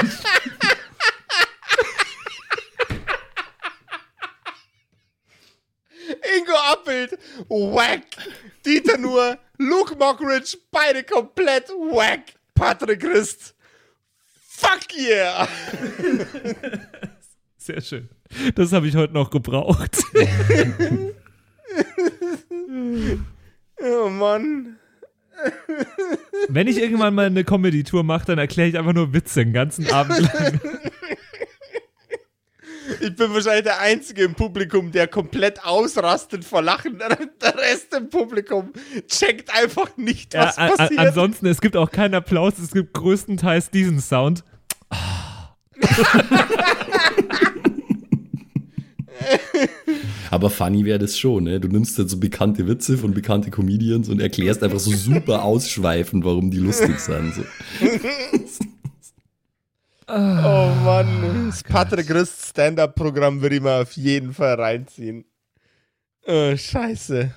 Ingo 6.38 6.54
Appelt, 6.72 7.18
wack. 7.48 8.04
Dieter 8.66 8.98
nur, 8.98 9.38
Luke 9.58 9.96
Mockridge, 9.96 10.58
beide 10.70 11.04
komplett 11.04 11.70
wack. 11.70 12.34
Patrick 12.54 13.00
Christ, 13.00 13.56
fuck 14.48 14.94
yeah. 14.96 15.48
Sehr 17.58 17.82
schön. 17.82 18.10
Das 18.56 18.72
habe 18.74 18.88
ich 18.88 18.96
heute 18.96 19.14
noch 19.14 19.30
gebraucht. 19.30 19.98
Oh 23.84 24.10
Mann. 24.10 24.78
Wenn 26.50 26.68
ich 26.68 26.78
irgendwann 26.78 27.16
mal 27.16 27.26
eine 27.26 27.44
Comedy-Tour 27.44 28.04
mache, 28.04 28.26
dann 28.28 28.38
erkläre 28.38 28.70
ich 28.70 28.78
einfach 28.78 28.94
nur 28.94 29.12
Witze 29.14 29.44
den 29.44 29.54
ganzen 29.54 29.92
Abend 29.92 30.20
lang. 30.20 30.60
Ich 33.00 33.16
bin 33.16 33.34
wahrscheinlich 33.34 33.64
der 33.64 33.80
Einzige 33.80 34.24
im 34.24 34.36
Publikum, 34.36 34.92
der 34.92 35.08
komplett 35.08 35.64
ausrastet 35.64 36.44
vor 36.46 36.62
Lachen. 36.62 37.00
Der 37.00 37.56
Rest 37.58 37.94
im 37.96 38.10
Publikum 38.10 38.72
checkt 39.08 39.50
einfach 39.56 39.96
nicht, 39.98 40.34
was 40.36 40.58
Ja, 40.58 40.68
passiert. 40.76 41.00
ansonsten, 41.00 41.48
es 41.48 41.62
gibt 41.62 41.76
auch 41.78 41.90
keinen 41.90 42.14
Applaus, 42.16 42.60
es 42.60 42.72
gibt 42.72 42.94
größtenteils 42.94 43.72
diesen 43.72 44.00
Sound. 44.02 44.44
Aber 50.32 50.50
funny 50.50 50.86
wäre 50.86 51.00
das 51.00 51.18
schon, 51.18 51.46
ne? 51.46 51.60
Du 51.60 51.68
nimmst 51.68 52.00
dann 52.00 52.08
so 52.08 52.18
bekannte 52.18 52.68
Witze 52.68 52.98
von 52.98 53.14
bekannte 53.14 53.52
Comedians 53.52 54.10
und 54.10 54.22
erklärst 54.22 54.64
einfach 54.64 54.80
so 54.80 54.92
super 54.92 55.44
ausschweifend, 55.44 56.24
warum 56.24 56.52
die 56.52 56.58
lustig 56.58 57.00
sind. 57.00 57.34
So. 57.36 57.44
oh 60.08 60.72
Mann. 60.84 61.48
Das 61.50 61.64
Patrick 61.64 62.08
Christ 62.08 62.48
Stand-Up-Programm 62.50 63.42
würde 63.42 63.56
ich 63.56 63.62
mal 63.62 63.82
auf 63.82 63.92
jeden 63.94 64.34
Fall 64.34 64.56
reinziehen. 64.56 65.26
Oh, 66.26 66.56
scheiße. 66.56 67.34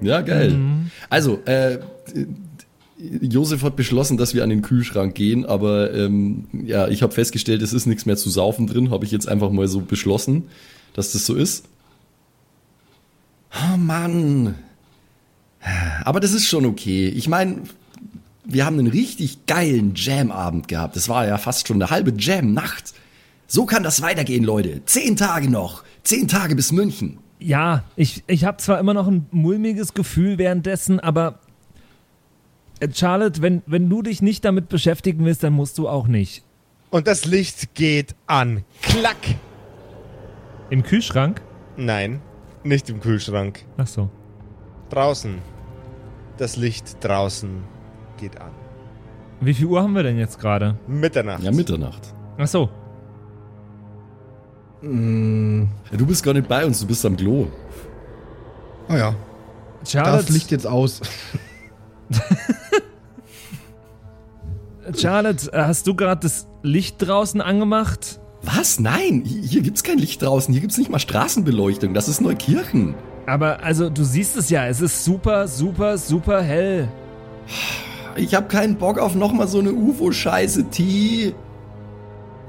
Ja, 0.00 0.20
geil. 0.20 0.50
Mhm. 0.50 0.90
Also, 1.08 1.40
äh, 1.44 1.78
Josef 3.20 3.62
hat 3.62 3.76
beschlossen, 3.76 4.16
dass 4.16 4.34
wir 4.34 4.44
an 4.44 4.50
den 4.50 4.62
Kühlschrank 4.62 5.14
gehen, 5.14 5.44
aber 5.44 5.92
ähm, 5.92 6.46
ja, 6.52 6.88
ich 6.88 7.02
habe 7.02 7.12
festgestellt, 7.12 7.62
es 7.62 7.72
ist 7.72 7.86
nichts 7.86 8.06
mehr 8.06 8.16
zu 8.16 8.30
saufen 8.30 8.66
drin, 8.66 8.90
habe 8.90 9.04
ich 9.04 9.10
jetzt 9.10 9.28
einfach 9.28 9.50
mal 9.50 9.66
so 9.66 9.80
beschlossen, 9.80 10.44
dass 10.94 11.12
das 11.12 11.26
so 11.26 11.34
ist. 11.34 11.64
Oh 13.52 13.76
Mann. 13.76 14.54
Aber 16.04 16.20
das 16.20 16.32
ist 16.32 16.46
schon 16.46 16.66
okay. 16.66 17.08
Ich 17.08 17.28
meine, 17.28 17.62
wir 18.44 18.66
haben 18.66 18.78
einen 18.78 18.88
richtig 18.88 19.46
geilen 19.46 19.92
Jam-Abend 19.94 20.68
gehabt. 20.68 20.96
Das 20.96 21.08
war 21.08 21.26
ja 21.26 21.38
fast 21.38 21.68
schon 21.68 21.80
eine 21.80 21.90
halbe 21.90 22.12
Jam-Nacht. 22.16 22.94
So 23.46 23.66
kann 23.66 23.82
das 23.82 24.00
weitergehen, 24.02 24.44
Leute. 24.44 24.82
Zehn 24.86 25.16
Tage 25.16 25.50
noch. 25.50 25.84
Zehn 26.04 26.28
Tage 26.28 26.56
bis 26.56 26.72
München. 26.72 27.18
Ja, 27.38 27.84
ich, 27.96 28.22
ich 28.26 28.44
habe 28.44 28.58
zwar 28.58 28.78
immer 28.78 28.94
noch 28.94 29.08
ein 29.08 29.26
mulmiges 29.30 29.94
Gefühl 29.94 30.38
währenddessen, 30.38 31.00
aber 31.00 31.40
Charlotte, 32.92 33.42
wenn, 33.42 33.62
wenn 33.66 33.88
du 33.88 34.02
dich 34.02 34.22
nicht 34.22 34.44
damit 34.44 34.68
beschäftigen 34.68 35.24
willst, 35.24 35.42
dann 35.42 35.52
musst 35.52 35.78
du 35.78 35.88
auch 35.88 36.06
nicht. 36.06 36.42
Und 36.90 37.06
das 37.06 37.24
Licht 37.24 37.74
geht 37.74 38.14
an. 38.26 38.64
Klack. 38.82 39.16
Im 40.70 40.82
Kühlschrank? 40.82 41.40
Nein, 41.76 42.20
nicht 42.64 42.88
im 42.90 43.00
Kühlschrank. 43.00 43.64
Ach 43.76 43.86
so. 43.86 44.10
Draußen. 44.90 45.38
Das 46.38 46.56
Licht 46.56 46.96
draußen 47.04 47.62
geht 48.18 48.40
an. 48.40 48.50
Wie 49.40 49.54
viel 49.54 49.66
Uhr 49.66 49.82
haben 49.82 49.94
wir 49.94 50.02
denn 50.02 50.18
jetzt 50.18 50.38
gerade? 50.38 50.76
Mitternacht. 50.86 51.42
Ja, 51.42 51.50
Mitternacht. 51.50 52.14
Ach 52.38 52.46
so. 52.46 52.68
Mm, 54.82 55.64
Ja, 55.90 55.96
du 55.96 56.06
bist 56.06 56.22
gar 56.24 56.34
nicht 56.34 56.48
bei 56.48 56.64
uns, 56.64 56.80
du 56.80 56.86
bist 56.86 57.04
am 57.06 57.16
Klo. 57.16 57.46
oh 58.88 58.94
ja. 58.94 59.14
Charlotte, 59.86 60.24
Das 60.26 60.28
Licht 60.30 60.50
jetzt 60.50 60.66
aus. 60.66 61.00
Charlotte, 64.96 65.50
hast 65.52 65.86
du 65.86 65.94
gerade 65.94 66.20
das 66.22 66.46
Licht 66.62 66.96
draußen 66.98 67.40
angemacht? 67.40 68.20
Was? 68.42 68.80
Nein, 68.80 69.22
hier, 69.24 69.62
gibt's 69.62 69.84
kein 69.84 69.98
Licht 69.98 70.22
draußen, 70.22 70.52
hier 70.52 70.60
gibt's 70.60 70.78
nicht 70.78 70.90
mal 70.90 70.98
Straßenbeleuchtung, 70.98 71.94
das 71.94 72.08
ist 72.08 72.20
Neukirchen. 72.20 72.94
Aber 73.26 73.62
also, 73.62 73.88
du 73.88 74.02
siehst 74.02 74.36
es 74.36 74.50
ja, 74.50 74.66
es 74.66 74.80
ist 74.80 75.04
super, 75.04 75.46
super, 75.46 75.96
super 75.96 76.42
hell. 76.42 76.88
Ich 78.16 78.34
hab 78.34 78.48
keinen 78.48 78.76
Bock 78.76 78.98
auf 78.98 79.14
nochmal 79.14 79.46
so 79.46 79.60
eine 79.60 79.72
UFO-Scheiße, 79.72 80.70
T. 80.70 81.34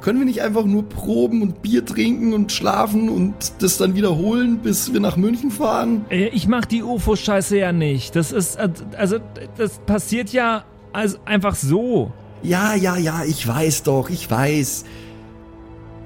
Können 0.01 0.19
wir 0.19 0.25
nicht 0.25 0.41
einfach 0.41 0.65
nur 0.65 0.89
proben 0.89 1.41
und 1.43 1.61
Bier 1.61 1.85
trinken 1.85 2.33
und 2.33 2.51
schlafen 2.51 3.07
und 3.07 3.33
das 3.59 3.77
dann 3.77 3.95
wiederholen, 3.95 4.57
bis 4.57 4.91
wir 4.91 4.99
nach 4.99 5.15
München 5.15 5.51
fahren? 5.51 6.05
Äh, 6.09 6.27
Ich 6.29 6.47
mach 6.47 6.65
die 6.65 6.83
UFO-Scheiße 6.83 7.57
ja 7.57 7.71
nicht. 7.71 8.15
Das 8.15 8.31
ist, 8.31 8.55
äh, 8.55 8.67
also, 8.97 9.19
das 9.57 9.77
passiert 9.85 10.33
ja 10.33 10.65
also 10.91 11.17
einfach 11.25 11.55
so. 11.55 12.11
Ja, 12.43 12.75
ja, 12.75 12.97
ja, 12.97 13.23
ich 13.25 13.47
weiß 13.47 13.83
doch, 13.83 14.09
ich 14.09 14.29
weiß. 14.29 14.83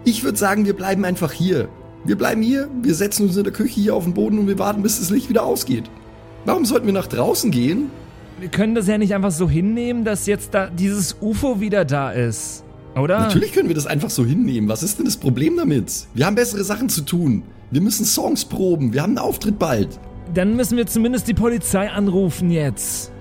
Ich 0.05 0.23
würde 0.23 0.37
sagen, 0.37 0.65
wir 0.65 0.75
bleiben 0.75 1.03
einfach 1.03 1.31
hier. 1.31 1.67
Wir 2.05 2.15
bleiben 2.15 2.41
hier, 2.41 2.69
wir 2.81 2.93
setzen 2.93 3.27
uns 3.27 3.35
in 3.35 3.43
der 3.43 3.51
Küche 3.51 3.81
hier 3.81 3.95
auf 3.95 4.03
den 4.03 4.13
Boden 4.13 4.37
und 4.39 4.47
wir 4.47 4.59
warten, 4.59 4.83
bis 4.83 4.99
das 4.99 5.09
Licht 5.09 5.29
wieder 5.29 5.43
ausgeht. 5.43 5.89
Warum 6.45 6.63
sollten 6.63 6.85
wir 6.85 6.93
nach 6.93 7.07
draußen 7.07 7.51
gehen? 7.51 7.89
Wir 8.39 8.49
können 8.49 8.75
das 8.75 8.87
ja 8.87 8.97
nicht 8.97 9.15
einfach 9.15 9.31
so 9.31 9.49
hinnehmen, 9.49 10.05
dass 10.05 10.27
jetzt 10.27 10.53
da 10.53 10.67
dieses 10.67 11.17
UFO 11.21 11.59
wieder 11.59 11.83
da 11.83 12.11
ist. 12.11 12.63
Oder? 12.95 13.19
Natürlich 13.19 13.51
können 13.51 13.67
wir 13.67 13.75
das 13.75 13.87
einfach 13.87 14.11
so 14.11 14.23
hinnehmen. 14.23 14.69
Was 14.69 14.83
ist 14.83 14.99
denn 14.99 15.05
das 15.05 15.17
Problem 15.17 15.57
damit? 15.57 16.07
Wir 16.13 16.25
haben 16.25 16.35
bessere 16.35 16.63
Sachen 16.63 16.87
zu 16.87 17.01
tun. 17.01 17.43
Wir 17.71 17.81
müssen 17.81 18.05
Songs 18.05 18.45
proben. 18.45 18.93
Wir 18.93 19.01
haben 19.01 19.17
einen 19.17 19.17
Auftritt 19.17 19.57
bald. 19.59 19.99
Dann 20.33 20.55
müssen 20.55 20.77
wir 20.77 20.85
zumindest 20.85 21.27
die 21.27 21.33
Polizei 21.33 21.89
anrufen 21.89 22.51
jetzt. 22.51 23.11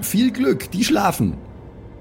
Viel 0.00 0.30
Glück, 0.30 0.70
die 0.70 0.84
schlafen. 0.84 1.34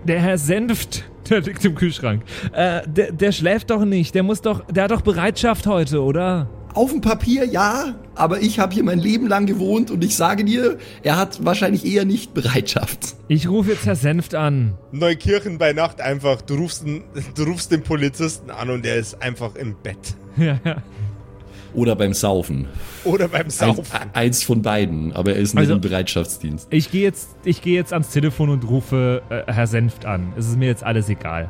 Der 0.06 0.22
Herr 0.22 0.38
Senft, 0.38 1.04
der 1.30 1.42
liegt 1.42 1.64
im 1.66 1.76
Kühlschrank. 1.76 2.24
Äh, 2.54 2.82
der, 2.88 3.12
der 3.12 3.32
schläft 3.32 3.70
doch 3.70 3.84
nicht. 3.86 4.16
Der 4.16 4.24
muss 4.24 4.42
doch, 4.42 4.66
der 4.66 4.86
hat 4.86 4.92
doch 4.92 5.02
Bereitschaft 5.02 5.68
heute, 5.68 6.02
oder? 6.02 6.50
Auf 6.74 6.92
dem 6.92 7.02
Papier 7.02 7.44
ja, 7.44 7.96
aber 8.14 8.42
ich 8.42 8.60
habe 8.60 8.74
hier 8.74 8.84
mein 8.84 9.00
Leben 9.00 9.28
lang 9.28 9.48
gewohnt 9.48 9.90
und 9.90 10.04
ich 10.04 10.16
sage 10.16 10.46
dir, 10.46 10.78
er 11.02 11.18
hat 11.18 11.44
wahrscheinlich 11.44 11.86
eher 11.86 12.06
nicht 12.06 12.36
Bereitschaft. 12.36 13.16
Ich 13.28 13.50
rufe 13.50 13.72
jetzt 13.72 13.88
Herr 13.88 13.96
Senft 13.96 14.36
an. 14.36 14.76
Neukirchen 14.92 15.58
bei 15.58 15.74
Nacht 15.74 16.02
einfach. 16.02 16.42
Du 16.42 16.54
rufst, 16.56 16.86
den, 16.86 17.04
du 17.36 17.44
rufst 17.44 17.72
den 17.72 17.82
Polizisten 17.82 18.52
an 18.52 18.70
und 18.70 18.86
der 18.86 18.98
ist 18.98 19.22
einfach 19.22 19.56
im 19.56 19.76
Bett. 19.82 19.98
Ja, 20.38 20.60
ja. 20.64 20.84
Oder 21.74 21.96
beim 21.96 22.14
Saufen. 22.14 22.68
Oder 23.04 23.28
beim 23.28 23.50
Saufen. 23.50 23.84
eins 24.14 24.44
von 24.44 24.62
beiden, 24.62 25.14
aber 25.14 25.34
er 25.34 25.38
ist 25.40 25.54
nicht 25.54 25.62
Also- 25.62 25.74
im 25.76 25.82
Bereitschaftsdienst. 25.82 26.68
Ich 26.72 26.92
gehe 26.92 27.04
jetzt, 27.04 27.30
ich 27.44 27.62
gehe 27.62 27.76
jetzt 27.76 27.94
ans 27.94 28.10
Telefon 28.10 28.50
und 28.50 28.68
rufe 28.68 29.22
äh, 29.30 29.52
Herr 29.52 29.68
Senft 29.68 30.06
an. 30.06 30.34
Es 30.38 30.48
ist 30.48 30.58
mir 30.58 30.68
jetzt 30.68 30.84
alles 30.84 31.10
egal. 31.10 31.50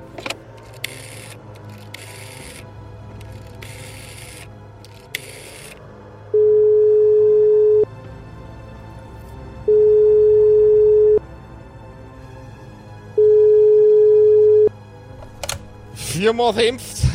Firma 15.95 16.53
Senft. 16.53 17.07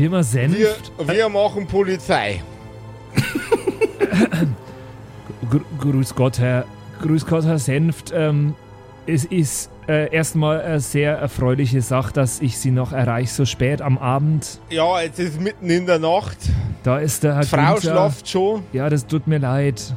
Firma 0.00 0.22
Senft? 0.22 0.58
Wir, 0.58 1.08
wir 1.14 1.28
machen 1.28 1.66
Polizei. 1.66 2.42
Gr 5.50 5.60
Grüß 5.78 6.14
Gott, 6.14 6.38
Herr. 6.38 6.64
Grüß 7.02 7.26
Gott, 7.26 7.44
Herr 7.44 7.58
Senft. 7.58 8.10
Ähm, 8.16 8.54
es 9.06 9.26
ist 9.26 9.70
äh, 9.86 10.10
erstmal 10.10 10.62
eine 10.62 10.80
sehr 10.80 11.18
erfreuliche 11.18 11.82
Sache, 11.82 12.14
dass 12.14 12.40
ich 12.40 12.56
Sie 12.56 12.70
noch 12.70 12.92
erreiche, 12.92 13.30
so 13.30 13.44
spät 13.44 13.82
am 13.82 13.98
Abend. 13.98 14.62
Ja, 14.70 15.02
es 15.02 15.18
ist 15.18 15.38
mitten 15.38 15.68
in 15.68 15.84
der 15.84 15.98
Nacht. 15.98 16.38
Da 16.82 16.98
ist 16.98 17.22
der 17.22 17.34
Herr 17.34 17.42
Die 17.42 17.48
Frau 17.48 17.74
Günther. 17.74 17.80
schlaft 17.90 18.26
schon. 18.26 18.62
Ja, 18.72 18.88
das 18.88 19.06
tut 19.06 19.26
mir 19.26 19.38
leid. 19.38 19.94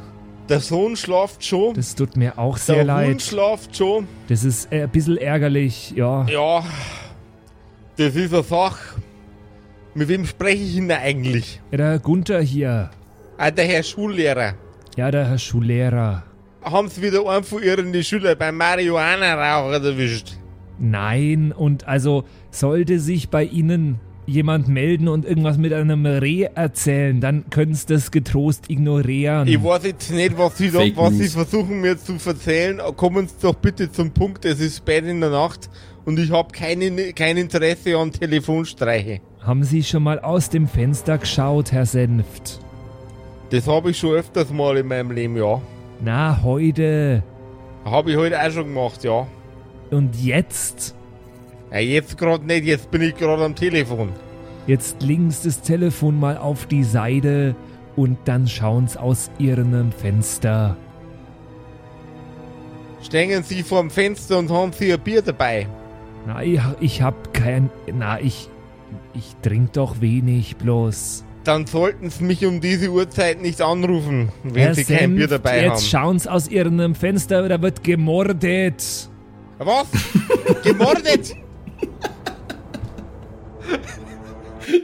Der 0.50 0.60
Sohn 0.60 0.96
schlaft 0.96 1.42
schon. 1.42 1.72
Das 1.72 1.94
tut 1.94 2.14
mir 2.14 2.38
auch 2.38 2.58
sehr 2.58 2.74
der 2.74 2.84
leid. 2.84 3.08
Hund 3.08 3.22
schlaft 3.22 3.74
schon. 3.74 4.06
Das 4.28 4.44
ist 4.44 4.70
äh, 4.70 4.82
ein 4.82 4.90
bisschen 4.90 5.16
ärgerlich, 5.16 5.94
ja. 5.96 6.26
Ja, 6.26 6.62
das 7.96 8.14
ist 8.14 8.34
eine 8.34 8.42
Sache. 8.42 9.00
Mit 9.94 10.08
wem 10.08 10.26
spreche 10.26 10.62
ich 10.62 10.74
denn 10.74 10.90
eigentlich? 10.90 11.60
ja. 11.70 11.76
Der 11.78 11.98
Gunther 11.98 12.40
hier. 12.40 12.90
Ah, 13.38 13.50
der 13.50 13.64
Herr 13.66 13.82
Schullehrer. 13.82 14.54
Ja, 14.96 15.10
der 15.10 15.28
Herr 15.28 15.38
Schullehrer. 15.38 16.24
Haben 16.62 16.88
sie 16.88 17.02
wieder 17.02 17.28
einen 17.28 17.44
von 17.44 17.62
ihren 17.62 18.02
Schülern 18.02 18.36
beim 18.38 18.56
Marihuana-Raucher 18.56 19.84
erwischt? 19.84 20.32
Nein, 20.78 21.52
und 21.52 21.86
also 21.86 22.24
sollte 22.50 22.98
sich 22.98 23.28
bei 23.28 23.44
Ihnen 23.44 24.00
jemand 24.26 24.66
melden 24.68 25.06
und 25.08 25.24
irgendwas 25.24 25.58
mit 25.58 25.72
einem 25.72 26.06
Reh 26.06 26.48
erzählen, 26.54 27.20
dann 27.20 27.48
können 27.50 27.74
Sie 27.74 27.86
das 27.86 28.10
getrost 28.10 28.70
ignorieren. 28.70 29.46
Ich 29.46 29.62
weiß 29.62 29.84
jetzt 29.84 30.10
nicht, 30.10 30.36
was 30.38 30.56
sie, 30.58 30.70
da, 30.70 30.80
was 30.96 31.14
sie 31.14 31.28
versuchen 31.28 31.80
mir 31.80 31.98
zu 31.98 32.14
erzählen. 32.24 32.80
Kommen 32.96 33.28
Sie 33.28 33.34
doch 33.42 33.54
bitte 33.54 33.92
zum 33.92 34.10
Punkt. 34.10 34.44
Es 34.44 34.60
ist 34.60 34.78
spät 34.78 35.04
in 35.04 35.20
der 35.20 35.30
Nacht 35.30 35.68
und 36.04 36.18
ich 36.18 36.30
habe 36.30 36.48
kein 36.52 37.36
Interesse 37.36 37.96
an 37.98 38.10
Telefonstreiche. 38.10 39.20
Haben 39.44 39.62
Sie 39.62 39.82
schon 39.82 40.02
mal 40.02 40.20
aus 40.20 40.48
dem 40.48 40.66
Fenster 40.66 41.18
geschaut, 41.18 41.70
Herr 41.70 41.84
Senft? 41.84 42.60
Das 43.50 43.68
habe 43.68 43.90
ich 43.90 43.98
schon 43.98 44.14
öfters 44.14 44.50
mal 44.50 44.78
in 44.78 44.86
meinem 44.86 45.10
Leben, 45.10 45.36
ja. 45.36 45.60
Na, 46.00 46.42
heute. 46.42 47.22
Habe 47.84 48.12
ich 48.12 48.16
heute 48.16 48.40
auch 48.40 48.50
schon 48.50 48.64
gemacht, 48.64 49.04
ja. 49.04 49.26
Und 49.90 50.16
jetzt? 50.16 50.94
ja 51.70 51.78
jetzt 51.78 52.16
gerade 52.16 52.46
nicht, 52.46 52.64
jetzt 52.64 52.90
bin 52.90 53.02
ich 53.02 53.14
gerade 53.16 53.44
am 53.44 53.54
Telefon. 53.54 54.10
Jetzt 54.66 55.02
links 55.02 55.42
das 55.42 55.60
Telefon 55.60 56.18
mal 56.18 56.38
auf 56.38 56.64
die 56.64 56.84
Seite 56.84 57.54
und 57.96 58.16
dann 58.24 58.48
schauen's 58.48 58.96
aus 58.96 59.30
Ihrem 59.38 59.92
Fenster. 59.92 60.76
Stehen 63.02 63.42
Sie 63.42 63.62
vorm 63.62 63.90
Fenster 63.90 64.38
und 64.38 64.50
haben 64.50 64.72
Sie 64.72 64.90
ein 64.90 65.00
Bier 65.00 65.20
dabei. 65.20 65.66
Na, 66.26 66.42
ich, 66.42 66.60
ich 66.80 67.02
hab 67.02 67.34
kein. 67.34 67.68
Na, 67.92 68.18
ich. 68.18 68.48
Ich 69.14 69.34
trink 69.42 69.72
doch 69.74 70.00
wenig 70.00 70.56
bloß. 70.56 71.24
Dann 71.44 71.66
sollten 71.66 72.10
Sie 72.10 72.24
mich 72.24 72.44
um 72.46 72.60
diese 72.60 72.90
Uhrzeit 72.90 73.40
nicht 73.42 73.60
anrufen, 73.60 74.30
wenn 74.42 74.54
Herr 74.62 74.74
Sie 74.74 74.84
kein 74.84 75.14
Bier 75.14 75.28
Senft, 75.28 75.44
dabei 75.44 75.62
jetzt 75.62 75.72
haben. 75.72 75.82
schauen's 75.82 76.26
aus 76.26 76.48
Ihrem 76.48 76.94
Fenster, 76.94 77.48
da 77.48 77.60
wird 77.60 77.84
gemordet. 77.84 79.08
Was? 79.58 79.86
Gemordet? 80.62 81.36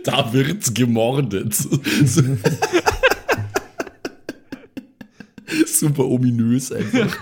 Da 0.04 0.32
wird's 0.32 0.72
gemordet. 0.74 1.54
Super 5.66 6.04
ominös 6.04 6.70
einfach. 6.72 7.16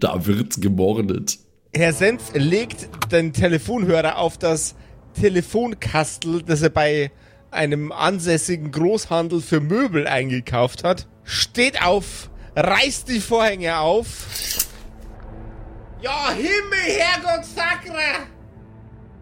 Da 0.00 0.26
wird's 0.26 0.60
gemordet. 0.60 1.38
Herr 1.74 1.92
Senf 1.92 2.32
legt 2.34 2.88
den 3.12 3.32
Telefonhörer 3.34 4.16
auf 4.18 4.38
das 4.38 4.74
Telefonkastel, 5.20 6.42
das 6.42 6.62
er 6.62 6.70
bei 6.70 7.10
einem 7.50 7.92
ansässigen 7.92 8.70
Großhandel 8.70 9.40
für 9.40 9.60
Möbel 9.60 10.06
eingekauft 10.06 10.84
hat, 10.84 11.06
steht 11.24 11.82
auf, 11.82 12.30
reißt 12.54 13.08
die 13.08 13.20
Vorhänge 13.20 13.78
auf. 13.78 14.66
Ja, 16.00 16.30
Himmel, 16.30 16.98
Herrgott, 16.98 17.44
Sakra! 17.44 18.26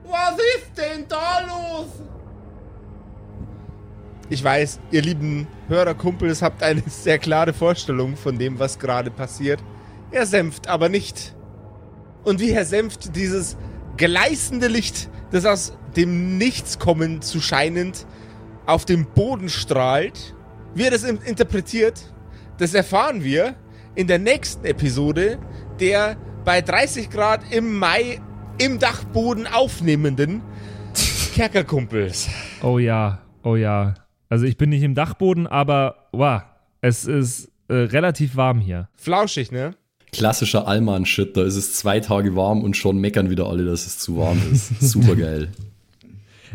Was 0.04 0.34
ist 0.34 0.76
denn 0.76 1.06
da 1.08 1.40
los? 1.40 1.88
Ich 4.28 4.42
weiß, 4.42 4.80
ihr 4.90 5.02
lieben 5.02 5.46
Hörerkumpels 5.68 6.42
habt 6.42 6.62
eine 6.62 6.82
sehr 6.86 7.18
klare 7.18 7.52
Vorstellung 7.52 8.16
von 8.16 8.38
dem, 8.38 8.58
was 8.58 8.78
gerade 8.78 9.10
passiert. 9.10 9.62
Er 10.10 10.26
senft 10.26 10.68
aber 10.68 10.88
nicht. 10.88 11.34
Und 12.24 12.40
wie 12.40 12.52
Herr 12.52 12.64
Senft 12.64 13.14
dieses 13.16 13.56
gleißende 13.96 14.68
Licht, 14.68 15.08
das 15.30 15.44
aus 15.46 15.76
dem 15.96 16.38
Nichts 16.38 16.78
kommen 16.78 17.22
zu 17.22 17.40
scheinend 17.40 18.06
auf 18.66 18.84
dem 18.84 19.06
Boden 19.06 19.48
strahlt, 19.48 20.34
wie 20.74 20.84
er 20.84 20.90
das 20.90 21.04
in- 21.04 21.18
interpretiert, 21.18 22.12
das 22.58 22.74
erfahren 22.74 23.22
wir 23.22 23.54
in 23.94 24.06
der 24.06 24.18
nächsten 24.18 24.64
Episode 24.64 25.38
der 25.80 26.16
bei 26.44 26.60
30 26.60 27.10
Grad 27.10 27.40
im 27.52 27.78
Mai 27.78 28.20
im 28.58 28.78
Dachboden 28.78 29.46
aufnehmenden 29.46 30.42
Kerkerkumpels. 31.34 32.28
Oh 32.62 32.78
ja, 32.78 33.20
oh 33.42 33.56
ja. 33.56 33.94
Also 34.28 34.46
ich 34.46 34.56
bin 34.56 34.70
nicht 34.70 34.82
im 34.82 34.94
Dachboden, 34.94 35.46
aber 35.46 36.08
wow, 36.12 36.42
es 36.80 37.04
ist 37.06 37.50
äh, 37.68 37.74
relativ 37.74 38.36
warm 38.36 38.60
hier. 38.60 38.88
Flauschig, 38.96 39.50
ne? 39.52 39.74
Klassischer 40.14 40.66
Allmann-Shit. 40.68 41.36
Da 41.36 41.42
ist 41.42 41.56
es 41.56 41.74
zwei 41.74 42.00
Tage 42.00 42.36
warm 42.36 42.62
und 42.62 42.76
schon 42.76 42.98
meckern 42.98 43.30
wieder 43.30 43.46
alle, 43.48 43.64
dass 43.64 43.86
es 43.86 43.98
zu 43.98 44.16
warm 44.16 44.40
ist. 44.52 44.72
Super 44.80 45.16
geil. 45.16 45.48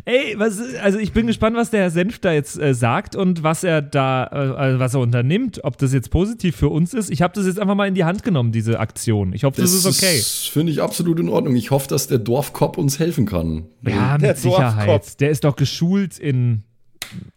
Ey, 0.05 0.33
was, 0.37 0.59
also 0.81 0.97
ich 0.97 1.11
bin 1.11 1.27
gespannt, 1.27 1.55
was 1.55 1.71
der 1.71 1.81
Herr 1.81 1.91
Senf 1.91 2.19
da 2.19 2.31
jetzt 2.31 2.57
äh, 2.59 2.73
sagt 2.73 3.15
und 3.15 3.43
was 3.43 3.63
er 3.63 3.81
da, 3.81 4.23
äh, 4.31 4.35
also 4.57 4.79
was 4.79 4.93
er 4.93 5.01
unternimmt, 5.01 5.63
ob 5.63 5.77
das 5.77 5.93
jetzt 5.93 6.09
positiv 6.09 6.55
für 6.55 6.69
uns 6.69 6.93
ist. 6.93 7.11
Ich 7.11 7.21
habe 7.21 7.33
das 7.35 7.45
jetzt 7.45 7.59
einfach 7.59 7.75
mal 7.75 7.87
in 7.87 7.95
die 7.95 8.05
Hand 8.05 8.23
genommen, 8.23 8.51
diese 8.51 8.79
Aktion. 8.79 9.33
Ich 9.33 9.43
hoffe, 9.43 9.61
das, 9.61 9.73
ist 9.73 9.85
okay. 9.85 10.21
finde 10.51 10.71
ich 10.71 10.81
absolut 10.81 11.19
in 11.19 11.29
Ordnung. 11.29 11.55
Ich 11.55 11.69
hoffe, 11.69 11.87
dass 11.89 12.07
der 12.07 12.17
Dorfkopf 12.17 12.77
uns 12.77 12.97
helfen 12.97 13.25
kann. 13.25 13.65
ja, 13.85 14.17
Der 14.17 14.29
mit 14.29 14.37
Sicherheit. 14.37 14.87
Dorfkopf. 14.87 15.15
Der 15.17 15.29
ist 15.29 15.43
doch 15.43 15.55
geschult 15.55 16.17
in 16.17 16.63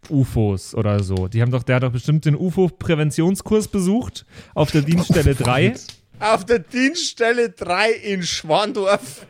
UFOs 0.08 0.74
oder 0.74 1.02
so. 1.02 1.28
Die 1.28 1.42
haben 1.42 1.50
doch, 1.50 1.62
der 1.62 1.76
hat 1.76 1.82
doch 1.82 1.92
bestimmt 1.92 2.24
den 2.24 2.36
UFO-Präventionskurs 2.36 3.68
besucht 3.68 4.24
auf 4.54 4.70
der 4.70 4.82
Dienststelle 4.82 5.34
3. 5.34 5.74
Auf 6.22 6.46
der 6.46 6.60
Dienststelle 6.60 7.50
3 7.50 7.90
in 7.90 8.22
Schwandorf. 8.22 9.26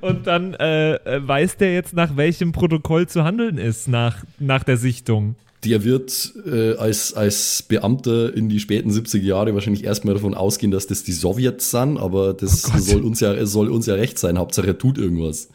Und 0.00 0.26
dann 0.26 0.54
äh, 0.54 0.94
äh, 0.94 1.26
weiß 1.26 1.56
der 1.56 1.74
jetzt, 1.74 1.94
nach 1.94 2.16
welchem 2.16 2.52
Protokoll 2.52 3.08
zu 3.08 3.24
handeln 3.24 3.58
ist, 3.58 3.88
nach, 3.88 4.24
nach 4.38 4.62
der 4.62 4.76
Sichtung. 4.76 5.34
Der 5.64 5.82
wird 5.82 6.32
äh, 6.46 6.76
als, 6.76 7.14
als 7.14 7.64
Beamter 7.64 8.32
in 8.34 8.48
die 8.48 8.60
späten 8.60 8.90
70er 8.90 9.22
Jahre 9.22 9.54
wahrscheinlich 9.54 9.84
erstmal 9.84 10.14
davon 10.14 10.34
ausgehen, 10.34 10.70
dass 10.70 10.86
das 10.86 11.02
die 11.02 11.12
Sowjets 11.12 11.72
sind, 11.72 11.98
aber 11.98 12.34
das 12.34 12.62
soll, 12.62 13.02
uns 13.02 13.20
ja, 13.20 13.44
soll 13.46 13.68
uns 13.68 13.86
ja 13.86 13.94
recht 13.94 14.18
sein. 14.18 14.38
Hauptsache 14.38 14.68
er 14.68 14.78
tut 14.78 14.98
irgendwas. 14.98 15.48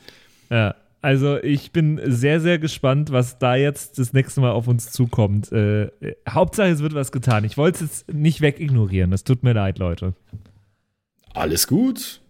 Ja, 0.50 0.76
also 1.02 1.42
ich 1.42 1.72
bin 1.72 2.00
sehr, 2.04 2.40
sehr 2.40 2.60
gespannt, 2.60 3.12
was 3.12 3.40
da 3.40 3.56
jetzt 3.56 3.98
das 3.98 4.14
nächste 4.14 4.42
Mal 4.42 4.52
auf 4.52 4.68
uns 4.68 4.92
zukommt. 4.92 5.52
Äh, 5.52 5.90
Hauptsache, 6.30 6.70
es 6.70 6.82
wird 6.82 6.94
was 6.94 7.12
getan. 7.12 7.44
Ich 7.44 7.58
wollte 7.58 7.84
es 7.84 7.92
jetzt 7.92 8.14
nicht 8.14 8.42
wegignorieren. 8.42 9.12
Es 9.12 9.24
tut 9.24 9.44
mir 9.44 9.54
leid, 9.54 9.80
Leute. 9.80 10.14
Alles 11.34 11.68
gut. 11.68 12.22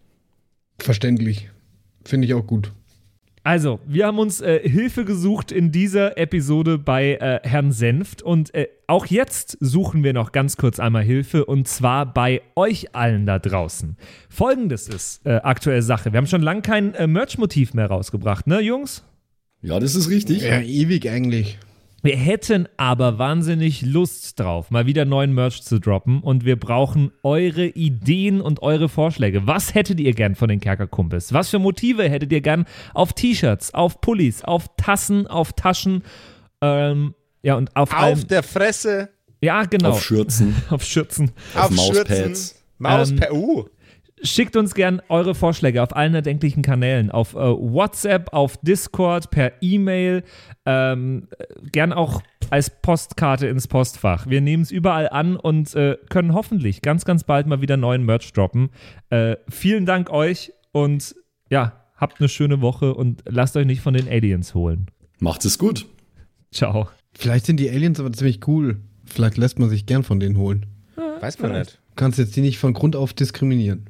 Verständlich. 0.79 1.49
Finde 2.05 2.27
ich 2.27 2.33
auch 2.33 2.47
gut. 2.47 2.71
Also, 3.43 3.79
wir 3.87 4.05
haben 4.05 4.19
uns 4.19 4.39
äh, 4.39 4.67
Hilfe 4.67 5.03
gesucht 5.03 5.51
in 5.51 5.71
dieser 5.71 6.15
Episode 6.15 6.77
bei 6.77 7.15
äh, 7.15 7.39
Herrn 7.41 7.71
Senft 7.71 8.21
und 8.21 8.53
äh, 8.53 8.67
auch 8.85 9.07
jetzt 9.07 9.57
suchen 9.59 10.03
wir 10.03 10.13
noch 10.13 10.31
ganz 10.31 10.57
kurz 10.57 10.79
einmal 10.79 11.03
Hilfe 11.03 11.45
und 11.45 11.67
zwar 11.67 12.13
bei 12.13 12.43
euch 12.55 12.93
allen 12.93 13.25
da 13.25 13.39
draußen. 13.39 13.97
Folgendes 14.29 14.87
ist 14.87 15.25
äh, 15.25 15.37
aktuelle 15.37 15.81
Sache. 15.81 16.13
Wir 16.13 16.17
haben 16.17 16.27
schon 16.27 16.43
lange 16.43 16.61
kein 16.61 16.93
äh, 16.93 17.07
Merch-Motiv 17.07 17.73
mehr 17.73 17.87
rausgebracht, 17.87 18.45
ne, 18.45 18.59
Jungs? 18.59 19.03
Ja, 19.63 19.79
das 19.79 19.95
ist 19.95 20.09
richtig. 20.09 20.43
Ja, 20.43 20.61
ewig 20.61 21.09
eigentlich. 21.09 21.57
Wir 22.03 22.15
hätten 22.17 22.67
aber 22.77 23.19
wahnsinnig 23.19 23.83
Lust 23.83 24.39
drauf, 24.39 24.71
mal 24.71 24.87
wieder 24.87 25.05
neuen 25.05 25.33
Merch 25.35 25.61
zu 25.61 25.79
droppen 25.79 26.21
und 26.21 26.45
wir 26.45 26.55
brauchen 26.59 27.11
eure 27.21 27.67
Ideen 27.67 28.41
und 28.41 28.63
eure 28.63 28.89
Vorschläge. 28.89 29.45
Was 29.45 29.75
hättet 29.75 29.99
ihr 29.99 30.13
gern 30.13 30.33
von 30.33 30.49
den 30.49 30.59
Kerkerkumpels? 30.59 31.31
Was 31.31 31.49
für 31.49 31.59
Motive 31.59 32.09
hättet 32.09 32.31
ihr 32.31 32.41
gern 32.41 32.65
auf 32.95 33.13
T-Shirts, 33.13 33.75
auf 33.75 34.01
Pullis, 34.01 34.43
auf 34.43 34.65
Tassen, 34.77 35.27
auf 35.27 35.53
Taschen? 35.53 36.01
Ähm, 36.61 37.13
ja, 37.43 37.53
und 37.55 37.75
auf, 37.75 37.91
Auf 37.93 37.99
allem. 37.99 38.27
der 38.27 38.41
Fresse, 38.43 39.09
Ja, 39.41 39.65
genau. 39.65 39.89
Auf 39.89 40.03
Schürzen. 40.03 40.55
auf 40.71 40.83
Schürzen. 40.83 41.31
auf, 41.55 41.69
Mauspads. 41.69 42.09
Schürzen, 42.09 42.55
Mauspads. 42.79 43.31
Ähm, 43.31 43.37
uh, 43.37 43.65
Schickt 44.23 44.55
uns 44.55 44.75
gern 44.75 45.01
eure 45.09 45.33
Vorschläge 45.33 45.81
auf 45.81 45.95
allen 45.95 46.13
erdenklichen 46.13 46.61
Kanälen. 46.61 47.09
Auf 47.09 47.33
äh, 47.33 47.39
WhatsApp, 47.39 48.33
auf 48.33 48.57
Discord, 48.57 49.31
per 49.31 49.53
E-Mail, 49.61 50.23
ähm, 50.65 51.27
äh, 51.39 51.45
gern 51.71 51.91
auch 51.91 52.21
als 52.51 52.69
Postkarte 52.81 53.47
ins 53.47 53.67
Postfach. 53.67 54.27
Wir 54.27 54.41
nehmen 54.41 54.61
es 54.61 54.71
überall 54.71 55.09
an 55.09 55.37
und 55.37 55.73
äh, 55.73 55.97
können 56.09 56.33
hoffentlich 56.33 56.81
ganz, 56.81 57.05
ganz 57.05 57.23
bald 57.23 57.47
mal 57.47 57.61
wieder 57.61 57.77
neuen 57.77 58.03
Merch 58.03 58.31
droppen. 58.33 58.69
Äh, 59.09 59.37
vielen 59.49 59.85
Dank 59.85 60.11
euch 60.11 60.53
und 60.71 61.15
ja, 61.49 61.87
habt 61.95 62.19
eine 62.19 62.29
schöne 62.29 62.61
Woche 62.61 62.93
und 62.93 63.23
lasst 63.27 63.57
euch 63.57 63.65
nicht 63.65 63.81
von 63.81 63.93
den 63.93 64.07
Aliens 64.07 64.53
holen. 64.53 64.87
Macht 65.19 65.45
es 65.45 65.57
gut. 65.57 65.87
Ciao. 66.51 66.89
Vielleicht 67.13 67.45
sind 67.45 67.59
die 67.59 67.69
Aliens 67.69 67.99
aber 67.99 68.11
ziemlich 68.11 68.47
cool. 68.47 68.81
Vielleicht 69.05 69.37
lässt 69.37 69.57
man 69.59 69.69
sich 69.69 69.85
gern 69.85 70.03
von 70.03 70.19
denen 70.19 70.37
holen. 70.37 70.65
weiß 70.95 71.39
man 71.39 71.53
nicht. 71.53 71.79
Du 71.89 71.95
kannst 71.95 72.19
jetzt 72.19 72.35
die 72.35 72.41
nicht 72.41 72.59
von 72.59 72.73
Grund 72.73 72.95
auf 72.95 73.13
diskriminieren. 73.13 73.89